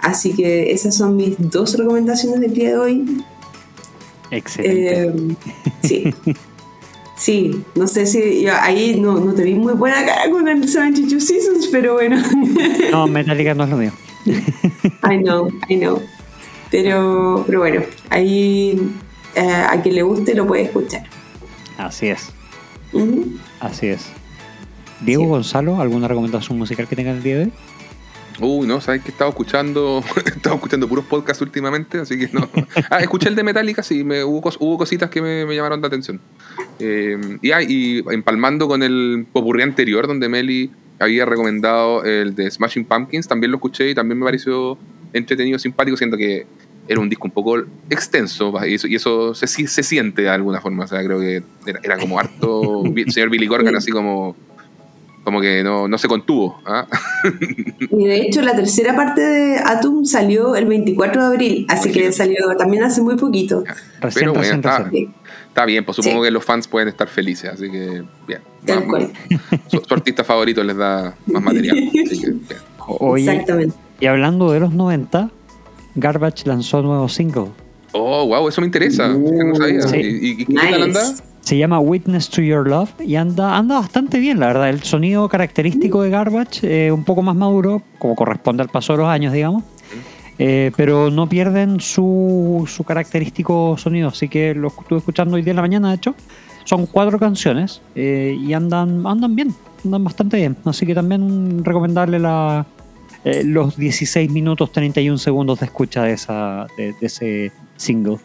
Así 0.03 0.35
que 0.35 0.73
esas 0.73 0.97
son 0.97 1.17
mis 1.17 1.37
dos 1.39 1.77
recomendaciones 1.77 2.41
del 2.41 2.55
día 2.55 2.71
de 2.71 2.79
hoy. 2.79 3.25
Excelente. 4.31 5.03
Eh, 5.03 5.37
sí. 5.83 6.15
Sí, 7.17 7.63
no 7.75 7.87
sé 7.87 8.07
si 8.07 8.41
yo 8.41 8.53
ahí 8.59 8.99
no, 8.99 9.21
no 9.21 9.35
te 9.35 9.43
vi 9.43 9.55
muy 9.55 9.75
buena 9.75 10.07
cara 10.07 10.31
con 10.31 10.49
el 10.49 10.67
72 10.67 11.23
Seasons, 11.23 11.69
pero 11.71 11.93
bueno. 11.93 12.17
no, 12.91 13.07
Metallica 13.09 13.53
no 13.53 13.65
es 13.65 13.71
lo 13.71 13.77
mío. 13.77 13.93
I 14.25 15.19
know, 15.19 15.51
I 15.69 15.77
know. 15.77 16.01
Pero, 16.71 17.45
pero 17.47 17.59
bueno, 17.59 17.83
ahí 18.09 18.81
eh, 19.35 19.53
a 19.53 19.83
quien 19.83 19.97
le 19.97 20.03
guste 20.03 20.35
lo 20.35 20.47
puede 20.47 20.63
escuchar. 20.63 21.03
Así 21.77 22.07
es, 22.07 22.33
así 23.61 23.89
es. 23.89 24.07
Diego 25.03 25.25
Sí. 25.25 25.29
Gonzalo, 25.29 25.79
¿alguna 25.79 26.09
recomendación 26.09 26.57
musical 26.57 26.89
que 26.89 26.97
tenga 26.97 27.11
el 27.11 27.23
día 27.23 27.37
de 27.37 27.45
hoy? 27.45 27.53
Uy, 28.41 28.67
no, 28.67 28.81
sabes 28.81 29.03
que 29.03 29.09
he 29.09 29.13
estado 29.13 29.31
escuchando, 29.31 30.03
he 30.27 30.29
estado 30.31 30.57
escuchando 30.57 30.89
puros 30.89 31.05
podcasts 31.05 31.43
últimamente, 31.43 31.99
así 31.99 32.19
que 32.19 32.29
no. 32.33 32.49
Ah, 32.91 32.99
escuché 33.01 33.29
el 33.29 33.35
de 33.35 33.43
Metallica, 33.45 33.83
sí, 33.83 34.03
me, 34.05 34.25
hubo, 34.25 34.41
cos- 34.41 34.57
hubo 34.61 34.79
cositas 34.79 35.11
que 35.11 35.21
me, 35.21 35.45
me 35.47 35.55
llamaron 35.55 35.81
la 35.81 35.87
atención. 35.89 36.21
Eh, 36.79 37.19
y, 37.43 37.51
ah, 37.53 37.63
y 37.63 38.03
empalmando 38.11 38.67
con 38.69 38.83
el 38.83 39.27
popurrí 39.33 39.63
anterior, 39.63 40.07
donde 40.07 40.29
Meli 40.29 40.71
había 40.99 41.25
recomendado 41.27 42.05
el 42.05 42.35
de 42.35 42.51
Smashing 42.51 42.85
Pumpkins, 42.85 43.29
también 43.29 43.51
lo 43.51 43.57
escuché 43.59 43.91
y 43.91 43.95
también 43.95 44.19
me 44.19 44.25
pareció 44.25 44.79
entretenido, 45.13 45.59
simpático, 45.59 45.97
siendo 45.97 46.17
que 46.17 46.47
era 46.89 46.99
un 47.01 47.09
disco 47.09 47.27
un 47.27 47.31
poco 47.31 47.57
extenso 47.89 48.53
y 48.67 48.75
eso, 48.75 48.87
y 48.89 48.97
eso 48.97 49.35
se, 49.35 49.47
si- 49.47 49.67
se 49.67 49.83
siente 49.83 50.23
de 50.23 50.29
alguna 50.31 50.61
forma. 50.61 50.85
O 50.85 50.87
sea, 50.89 51.05
creo 51.05 51.21
que 51.21 51.43
era, 51.67 51.81
era 51.83 51.99
como 51.99 52.19
harto. 52.19 52.83
señor 53.09 53.29
Billy 53.31 53.47
Corgan, 53.47 53.77
así 53.77 53.91
como. 53.93 54.35
Como 55.25 55.41
que 55.41 55.63
no, 55.63 55.87
no 55.87 55.99
se 55.99 56.09
contuvo. 56.09 56.61
¿ah? 56.67 56.87
Y 57.91 58.05
de 58.07 58.17
hecho 58.23 58.41
la 58.43 58.55
tercera 58.57 58.95
parte 58.97 59.21
de 59.21 59.59
Atom 59.59 60.05
salió 60.05 60.57
el 60.57 60.65
24 60.67 61.21
de 61.23 61.27
abril, 61.29 61.67
así 61.69 61.93
que 61.93 62.11
salió 62.13 62.37
también 62.57 62.83
hace 62.85 63.03
muy 63.03 63.17
poquito. 63.17 63.63
Recién, 64.01 64.13
Pero 64.21 64.33
bueno, 64.33 64.41
recién, 64.41 64.57
está- 64.61 64.79
recién. 64.85 65.07
Sí, 65.09 65.15
Está 65.49 65.65
bien, 65.65 65.85
pues 65.85 65.97
supongo 65.97 66.23
Sí. 66.23 66.29
que 66.29 66.31
los 66.31 66.45
fans 66.45 66.69
pueden 66.69 66.89
estar 66.89 67.09
felices, 67.09 67.51
así 67.53 67.69
que 67.71 68.03
bien. 68.27 68.41
Tal 68.65 68.79
Más- 68.81 68.89
cual. 68.89 69.11
Su, 69.67 69.81
su 69.87 69.95
artista 69.95 70.23
favorito 70.25 70.63
les 70.63 70.77
da 70.77 71.15
más 71.27 71.43
material. 71.43 71.77
así 72.07 72.21
que, 72.21 72.27
bien. 72.31 72.41
Oye, 72.87 73.31
Exactamente. 73.31 73.75
y 74.01 74.07
hablando 74.07 74.53
de 74.53 74.61
los 74.61 74.73
90, 74.73 75.31
Garbage 75.97 76.47
lanzó 76.47 76.83
nuevo 76.83 77.09
single. 77.09 77.49
Oh, 77.93 78.27
wow, 78.27 78.49
eso 78.49 78.61
me 78.61 78.69
interesa. 78.69 79.09
No 79.09 79.55
sabía. 79.57 79.83
Sí. 79.83 79.97
¿Y, 79.97 80.01
y- 80.29 80.31
y 80.43 80.47
qué 80.47 80.55
tal 80.55 80.83
anda? 80.85 81.03
Se 81.41 81.57
llama 81.57 81.81
Witness 81.81 82.29
to 82.31 82.43
Your 82.43 82.69
Love 82.69 82.91
y 83.01 83.17
anda, 83.17 83.57
anda 83.57 83.81
bastante 83.81 84.19
bien, 84.19 84.39
la 84.39 84.49
verdad. 84.49 84.69
El 84.69 84.83
sonido 84.83 85.29
característico 85.29 86.03
de 86.03 86.11
Garbage, 86.11 86.61
eh, 86.87 86.93
un 86.93 87.05
poco 87.05 87.23
más 87.23 87.35
maduro, 87.35 87.83
como 87.99 88.15
corresponde 88.15 88.63
al 88.63 88.69
paso 88.69 88.93
de 88.93 88.99
los 88.99 89.09
años, 89.09 89.33
digamos. 89.33 89.65
Eh, 90.43 90.73
pero 90.75 91.11
no 91.11 91.29
pierden 91.29 91.81
su, 91.81 92.65
su 92.67 92.83
característico 92.85 93.77
sonido, 93.77 94.09
así 94.09 94.27
que 94.27 94.55
lo 94.55 94.69
estuve 94.69 94.99
escuchando 94.99 95.37
hoy 95.37 95.43
día 95.43 95.51
en 95.51 95.57
la 95.57 95.63
mañana, 95.63 95.91
de 95.91 95.97
hecho. 95.97 96.15
Son 96.65 96.87
cuatro 96.87 97.19
canciones 97.19 97.83
eh, 97.95 98.39
y 98.41 98.55
andan, 98.55 99.07
andan 99.07 99.37
bien, 99.37 99.55
andan 99.85 100.05
bastante 100.05 100.39
bien. 100.39 100.57
Así 100.65 100.87
que 100.87 100.95
también 100.95 101.65
recomendarle 101.65 102.19
la, 102.19 102.65
eh, 103.25 103.43
los 103.45 103.77
16 103.77 104.31
minutos 104.31 104.73
31 104.73 105.19
segundos 105.19 105.61
de 105.61 105.67
escucha 105.67 106.05
de, 106.05 106.13
esa, 106.13 106.67
de, 106.77 106.95
de 106.99 107.07
ese 107.07 107.53
single. 107.77 108.17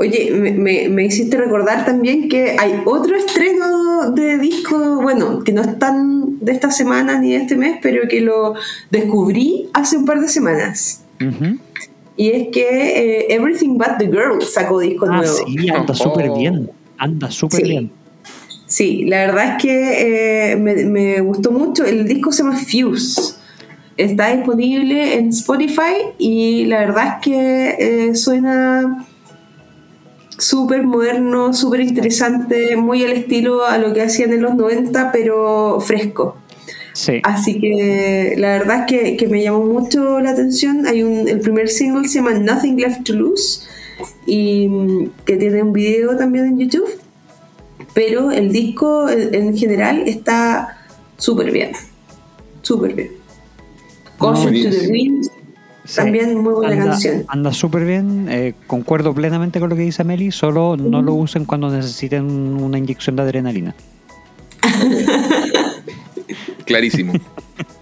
Oye, 0.00 0.30
me, 0.32 0.52
me- 0.52 0.88
me 0.88 1.04
hiciste 1.04 1.36
recordar 1.36 1.84
también 1.84 2.30
que 2.30 2.56
hay 2.58 2.80
otro 2.86 3.14
estreno 3.16 4.10
de 4.12 4.38
disco, 4.38 5.02
bueno, 5.02 5.44
que 5.44 5.52
no 5.52 5.60
es 5.60 5.78
tan 5.78 6.38
de 6.40 6.52
esta 6.52 6.70
semana 6.70 7.18
ni 7.20 7.32
de 7.32 7.36
este 7.36 7.54
mes, 7.56 7.76
pero 7.82 8.08
que 8.08 8.22
lo 8.22 8.54
descubrí 8.90 9.68
hace 9.74 9.98
un 9.98 10.06
par 10.06 10.20
de 10.22 10.28
semanas. 10.28 11.02
Y 12.16 12.30
es 12.30 12.48
que 12.48 12.62
eh, 12.62 13.34
Everything 13.34 13.76
But 13.76 13.98
the 13.98 14.06
Girl 14.06 14.40
sacó 14.42 14.80
disco 14.80 15.04
Ah, 15.10 15.16
nuevo. 15.18 15.34
sí, 15.46 15.68
anda 15.68 15.92
Oh. 15.92 15.94
súper 15.94 16.30
bien. 16.32 16.70
Anda 16.96 17.30
súper 17.30 17.60
Sí. 17.60 17.68
bien. 17.68 17.90
Sí, 18.66 19.04
la 19.04 19.26
verdad 19.26 19.56
es 19.56 19.62
que 19.62 20.52
eh, 20.52 20.56
me, 20.56 20.76
me 20.84 21.20
gustó 21.20 21.50
mucho. 21.50 21.84
El 21.84 22.06
disco 22.08 22.32
se 22.32 22.42
llama 22.42 22.56
Fuse. 22.56 23.34
Está 23.98 24.34
disponible 24.34 25.14
en 25.18 25.28
Spotify 25.28 25.96
y 26.18 26.64
la 26.66 26.78
verdad 26.80 27.06
es 27.18 27.22
que 27.22 27.76
eh, 28.08 28.14
suena 28.14 29.06
súper 30.40 30.82
moderno, 30.82 31.52
súper 31.52 31.80
interesante, 31.80 32.76
muy 32.76 33.04
al 33.04 33.12
estilo 33.12 33.64
a 33.64 33.78
lo 33.78 33.92
que 33.92 34.02
hacían 34.02 34.32
en 34.32 34.42
los 34.42 34.54
90, 34.54 35.12
pero 35.12 35.80
fresco. 35.80 36.36
Sí. 36.92 37.20
Así 37.22 37.60
que 37.60 38.34
la 38.36 38.58
verdad 38.58 38.80
es 38.80 38.86
que, 38.86 39.16
que 39.16 39.28
me 39.28 39.42
llamó 39.42 39.64
mucho 39.64 40.20
la 40.20 40.30
atención. 40.30 40.86
Hay 40.86 41.02
un, 41.02 41.28
el 41.28 41.40
primer 41.40 41.68
single 41.68 42.08
se 42.08 42.16
llama 42.16 42.32
Nothing 42.32 42.76
Left 42.78 43.04
to 43.04 43.12
Lose 43.12 43.66
y 44.26 44.68
que 45.24 45.36
tiene 45.36 45.62
un 45.62 45.72
video 45.72 46.16
también 46.16 46.46
en 46.46 46.58
YouTube. 46.58 46.88
Pero 47.94 48.30
el 48.30 48.52
disco 48.52 49.08
en, 49.08 49.34
en 49.34 49.56
general 49.56 50.02
está 50.06 50.78
súper 51.16 51.50
bien. 51.52 51.72
Súper 52.62 52.94
bien. 52.94 53.10
Caution 54.18 54.52
to 54.52 54.70
the. 54.70 54.88
Wind. 54.90 55.30
También 55.96 56.38
muy 56.38 56.54
buena 56.54 56.74
anda, 56.74 56.86
canción. 56.86 57.24
Anda 57.28 57.52
súper 57.52 57.84
bien, 57.84 58.28
eh, 58.30 58.54
concuerdo 58.66 59.14
plenamente 59.14 59.60
con 59.60 59.70
lo 59.70 59.76
que 59.76 59.82
dice 59.82 60.04
Meli, 60.04 60.30
solo 60.30 60.76
no 60.76 61.02
lo 61.02 61.14
usen 61.14 61.44
cuando 61.44 61.70
necesiten 61.70 62.26
una 62.26 62.78
inyección 62.78 63.16
de 63.16 63.22
adrenalina. 63.22 63.74
Clarísimo. 66.64 67.14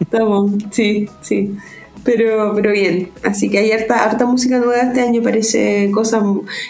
Estamos, 0.00 0.52
sí, 0.70 1.09
sí. 1.20 1.54
Pero, 2.04 2.52
pero 2.54 2.72
bien, 2.72 3.11
así 3.22 3.50
que 3.50 3.59
hay 3.59 3.72
harta, 3.72 4.04
harta 4.04 4.24
música 4.24 4.59
nueva 4.59 4.80
este 4.80 5.02
año, 5.02 5.22
parece 5.22 5.90
cosas... 5.92 6.22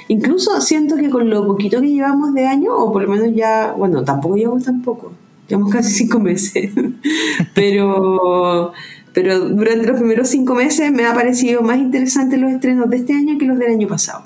Incluso 0.08 0.60
siento 0.60 0.96
que 0.96 1.10
con 1.10 1.30
lo 1.30 1.46
poquito 1.46 1.80
que 1.80 1.88
llevamos 1.88 2.34
de 2.34 2.46
año, 2.46 2.74
o 2.74 2.92
por 2.92 3.02
lo 3.02 3.08
menos 3.08 3.36
ya, 3.36 3.72
bueno, 3.76 4.02
tampoco 4.02 4.36
llevamos 4.36 4.64
tampoco, 4.64 5.12
llevamos 5.46 5.72
casi 5.72 5.92
cinco 5.92 6.18
meses, 6.18 6.72
pero, 7.54 8.72
pero 9.20 9.40
durante 9.40 9.84
los 9.88 9.96
primeros 9.98 10.28
cinco 10.28 10.54
meses 10.54 10.92
me 10.92 11.04
ha 11.04 11.12
parecido 11.12 11.60
más 11.62 11.78
interesante 11.78 12.36
los 12.36 12.52
estrenos 12.52 12.88
de 12.88 12.98
este 12.98 13.14
año 13.14 13.36
que 13.36 13.46
los 13.46 13.58
del 13.58 13.72
año 13.72 13.88
pasado. 13.88 14.22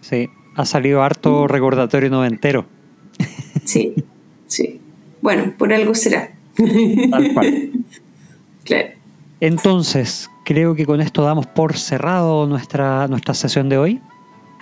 Sí, 0.00 0.28
ha 0.54 0.64
salido 0.64 1.02
harto 1.02 1.48
recordatorio 1.48 2.08
noventero, 2.08 2.66
Sí, 3.64 3.94
sí. 4.46 4.80
Bueno, 5.20 5.52
por 5.58 5.72
algo 5.72 5.92
será. 5.96 6.30
tal 7.10 7.34
cual. 7.34 7.70
Claro. 8.64 8.88
Entonces, 9.40 10.30
creo 10.44 10.76
que 10.76 10.86
con 10.86 11.00
esto 11.00 11.22
damos 11.22 11.46
por 11.48 11.76
cerrado 11.76 12.46
nuestra, 12.46 13.08
nuestra 13.08 13.34
sesión 13.34 13.68
de 13.68 13.78
hoy. 13.78 14.00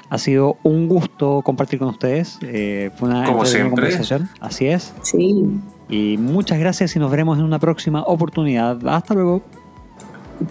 Ha 0.09 0.17
sido 0.19 0.57
un 0.63 0.89
gusto 0.89 1.43
compartir 1.45 1.79
con 1.79 1.89
ustedes. 1.89 2.39
eh, 2.43 2.91
fue 2.99 3.09
una 3.11 3.25
Como 3.27 3.45
siempre. 3.45 3.71
conversación. 3.83 4.29
Así 4.41 4.67
es. 4.67 4.95
Sí. 5.03 5.45
Y 5.89 6.17
muchas 6.17 6.59
gracias 6.59 6.97
y 6.97 6.99
nos 6.99 7.11
veremos 7.11 7.39
en 7.39 7.45
una 7.45 7.59
próxima 7.59 8.03
oportunidad. 8.03 8.79
Hasta 8.89 9.15
luego. 9.15 9.43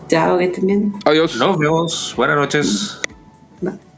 Chao, 0.07 0.37
que 0.37 0.45
estén 0.45 0.67
bien. 0.67 0.93
Adiós. 1.05 1.35
Nos 1.37 1.57
vemos. 1.57 2.13
Buenas 2.15 2.37
noches. 2.37 3.01
Bye. 3.61 3.92